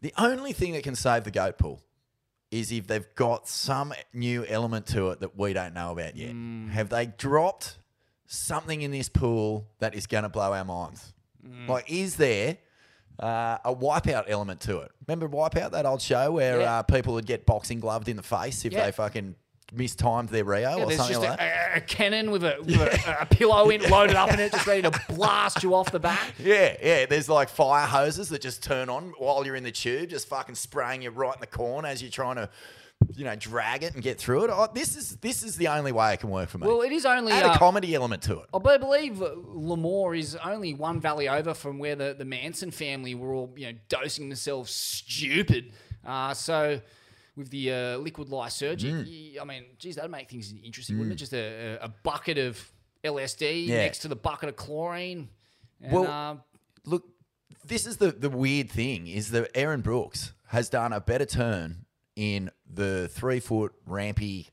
[0.02, 1.82] The only thing that can save the goat pool
[2.52, 6.34] is if they've got some new element to it that we don't know about yet.
[6.72, 7.78] Have they dropped
[8.28, 11.14] something in this pool that is going to blow our minds?
[11.68, 12.58] Like, is there
[13.20, 14.92] uh, a wipeout element to it?
[15.08, 16.80] Remember Wipeout, that old show where Yeah.
[16.80, 18.86] uh, people would get boxing gloved in the face if Yeah.
[18.86, 19.36] they fucking
[19.78, 21.74] mistimed their Rio Yeah, or there's something just like that?
[21.76, 24.66] a, a cannon with, a, with a, a pillow in loaded up in it, just
[24.68, 26.34] ready to blast you off the back.
[26.40, 27.06] Yeah, yeah.
[27.06, 30.56] There's like fire hoses that just turn on while you're in the tube, just fucking
[30.56, 32.50] spraying you right in the corn as you're trying to,
[33.16, 34.50] you know, drag it and get through it.
[34.54, 36.68] Oh, this is this is the only way it can work for me.
[36.68, 38.46] Well, it is only Add uh, a comedy element to it.
[38.54, 43.34] I believe Lemoore is only one valley over from where the, the Manson family were
[43.34, 45.74] all, you know, dosing themselves stupid.
[46.06, 46.80] Uh, so
[47.36, 49.42] with the uh, liquid lysergic, Mm.
[49.42, 51.18] I mean, geez, that'd make things interesting, wouldn't it?
[51.18, 52.60] Just a, a bucket of
[53.04, 53.78] LSD Yeah.
[53.78, 55.30] next to the bucket of chlorine.
[55.82, 56.38] And, Well, uh,
[56.86, 57.04] Look,
[57.66, 61.86] this is the the weird thing is that Aaron Brooks has done a better turn
[62.16, 64.50] in the three foot rampy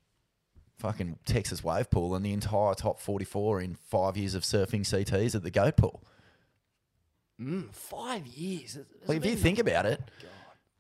[0.79, 5.35] fucking Texas wave pool than the entire top 44 in five years of surfing CTs
[5.37, 6.03] at the goat pool.
[7.41, 8.75] mm, five years.
[8.75, 10.01] Has Like, if you think about it,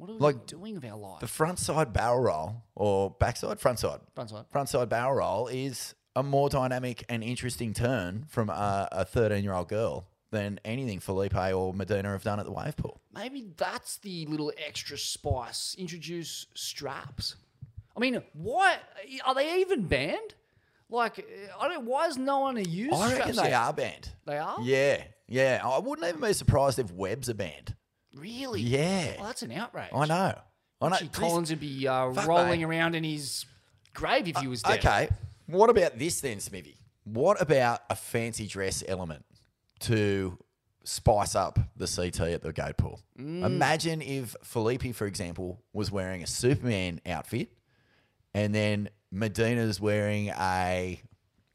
[0.03, 1.21] What are we like, doing with our life?
[1.21, 4.45] The front side barrel roll or backside, front side, Front side.
[4.51, 9.45] front side barrel roll is a more dynamic and interesting turn from a, a 13
[9.45, 13.01] year old girl than anything Filipe or Medina have done at the wave pool.
[13.15, 15.77] Maybe that's the little extra spice.
[15.79, 17.37] Introduce straps.
[17.97, 18.79] I mean, why
[19.25, 20.35] are they even banned?
[20.91, 21.25] Like,
[21.61, 21.87] I don't.
[21.87, 22.93] Why is no one used?
[22.93, 23.61] I reckon straps they yet?
[23.61, 24.09] are banned.
[24.27, 24.57] They are.
[24.63, 25.61] Yeah, yeah.
[25.65, 27.77] I wouldn't even be surprised if webs are banned.
[28.15, 28.61] Really?
[28.61, 29.17] Yeah.
[29.19, 29.91] Well, that's an outrage.
[29.95, 30.35] I know.
[30.81, 30.97] I know.
[31.13, 32.67] Collins would be uh, Fuck, rolling mate.
[32.67, 33.47] around in his
[33.95, 34.79] grave if he was dead.
[34.81, 35.09] Okay.
[35.47, 36.77] What about this then, Smithy?
[37.05, 39.25] What about a fancy dress element
[39.81, 40.39] to
[40.85, 43.01] spice up the CT at the goat pool?
[43.19, 43.45] Mm.
[43.45, 47.51] Imagine if Filipe, for example, was wearing a Superman outfit
[48.35, 51.01] and then Medina's wearing a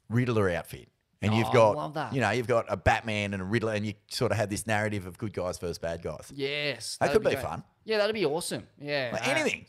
[0.09, 0.89] Riddler outfit.
[1.21, 3.93] And Oh, you've got, you know, you've got a Batman and a Riddler, and you
[4.09, 6.31] sort of had this narrative of good guys versus bad guys.
[6.35, 7.39] Yes, That could be great.
[7.39, 7.63] fun.
[7.85, 8.67] Yeah, that'd be awesome.
[8.79, 9.65] Yeah, Like uh, anything.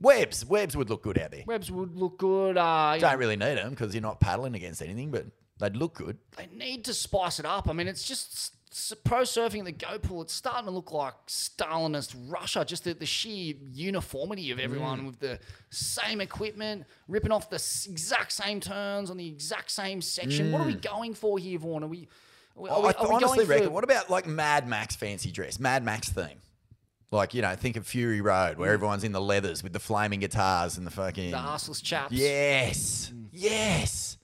[0.00, 1.44] Webs, webs would look good out there.
[1.46, 2.58] Webs would look good.
[2.58, 5.26] Uh, you Don't really need them because you're not paddling against anything, but
[5.58, 6.18] they'd look good.
[6.36, 7.68] they need to spice it up.
[7.68, 8.52] I mean, it's just
[9.04, 10.22] pro surfing at the goat pool.
[10.22, 12.64] It's starting to look like Stalinist Russia.
[12.64, 15.06] Just the, the sheer uniformity of everyone Mm.
[15.06, 15.38] with the
[15.70, 20.52] same equipment, ripping off the exact same turns on the exact same section.
[20.52, 20.82] What are we Mm.
[20.82, 21.84] going for here, Vaughan?
[21.84, 22.08] Are we?
[22.56, 23.66] Are we, I are we honestly reckon.
[23.66, 25.58] for- What about like Mad Max fancy dress?
[25.60, 26.40] Mad Max theme.
[27.12, 30.20] Like you know, think of Fury Road, where everyone's in the leathers with the flaming
[30.20, 32.12] guitars and the fucking the arseless chaps.
[32.12, 34.16] Yes, yes.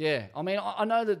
[0.00, 1.20] Yeah, I mean, I, I know that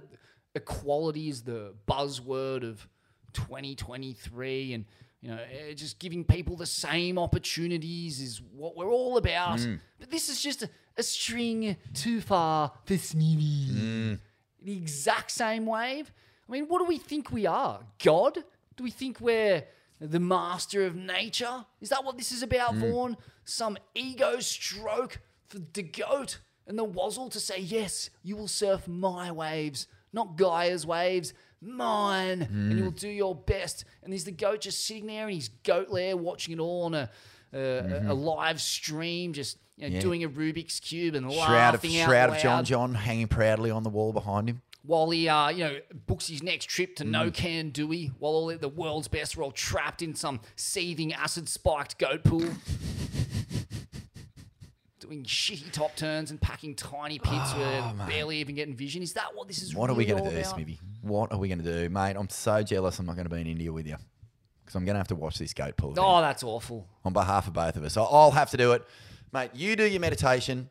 [0.54, 2.88] equality is the buzzword of
[3.34, 4.86] 2023, and
[5.20, 9.58] you know, eh, just giving people the same opportunities is what we're all about.
[9.58, 9.80] Mm.
[9.98, 13.68] But this is just a, a string too far for Smithy.
[13.70, 14.18] Mm.
[14.62, 16.10] The exact same wave.
[16.48, 17.80] I mean, what do we think we are?
[18.02, 18.38] God?
[18.76, 19.62] Do we think we're
[20.00, 21.66] the master of nature?
[21.82, 22.80] Is that what this is about, Mm.
[22.80, 23.16] Vaughan?
[23.44, 26.38] Some ego stroke for the goat
[26.70, 32.42] and the wazzle to say, yes, you will surf my waves, not Gaia's waves, mine,
[32.42, 32.84] and you Mm.
[32.84, 33.84] will do your best.
[34.02, 36.94] And there's the goat just sitting there in his goat lair watching it all on
[36.94, 37.10] a,
[37.52, 39.94] a, a- a live stream, just you know, Mm-hmm.
[39.96, 40.00] Yeah.
[40.00, 43.28] doing a Rubik's Cube and Shroud of laughing out Shroud loud of John John hanging
[43.28, 44.62] proudly on the wall behind him.
[44.82, 45.76] while he, uh, you know,
[46.06, 47.08] books his next trip to Mm.
[47.10, 51.98] No Can Dewey, while all the world's best are all trapped in some seething acid-spiked
[51.98, 52.48] goat pool,
[55.10, 59.02] doing shitty top turns and packing tiny pits where Oh, they barely even getting vision.
[59.02, 59.74] Is that what this is?
[59.74, 60.54] What are we going to do, about?
[60.54, 60.78] Smithy?
[61.02, 62.16] What are we going to do, mate?
[62.16, 62.98] I'm so jealous.
[62.98, 63.96] I'm not going to be in India with you
[64.64, 65.94] because I'm going to have to watch this goat pool.
[65.98, 66.86] Oh, that's awful.
[67.04, 67.96] on behalf of both of us.
[67.96, 68.86] I'll have to do it.
[69.32, 70.70] Mate, you do your meditation,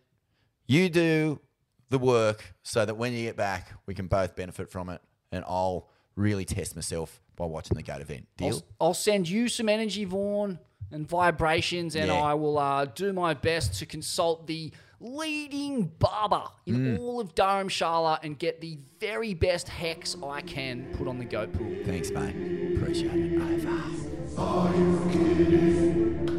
[0.68, 1.40] you do
[1.90, 5.02] the work so that when you get back, we can both benefit from it.
[5.32, 8.28] And I'll really test myself by watching the GOAT event.
[8.38, 8.48] Deal?
[8.80, 10.60] I'll, I'll send you some energy, Vaughan,
[10.92, 12.16] and vibrations, and Yeah.
[12.22, 14.72] I will uh, do my best to consult the
[15.02, 17.00] leading barber in Mm.
[17.00, 21.54] all of Dharamshala and get the very best hex I can put on the goat
[21.54, 21.74] pool.
[21.86, 22.36] Thanks, mate.
[22.78, 23.42] Appreciate it.
[23.42, 23.82] Over.
[24.38, 26.30] Are you kidding?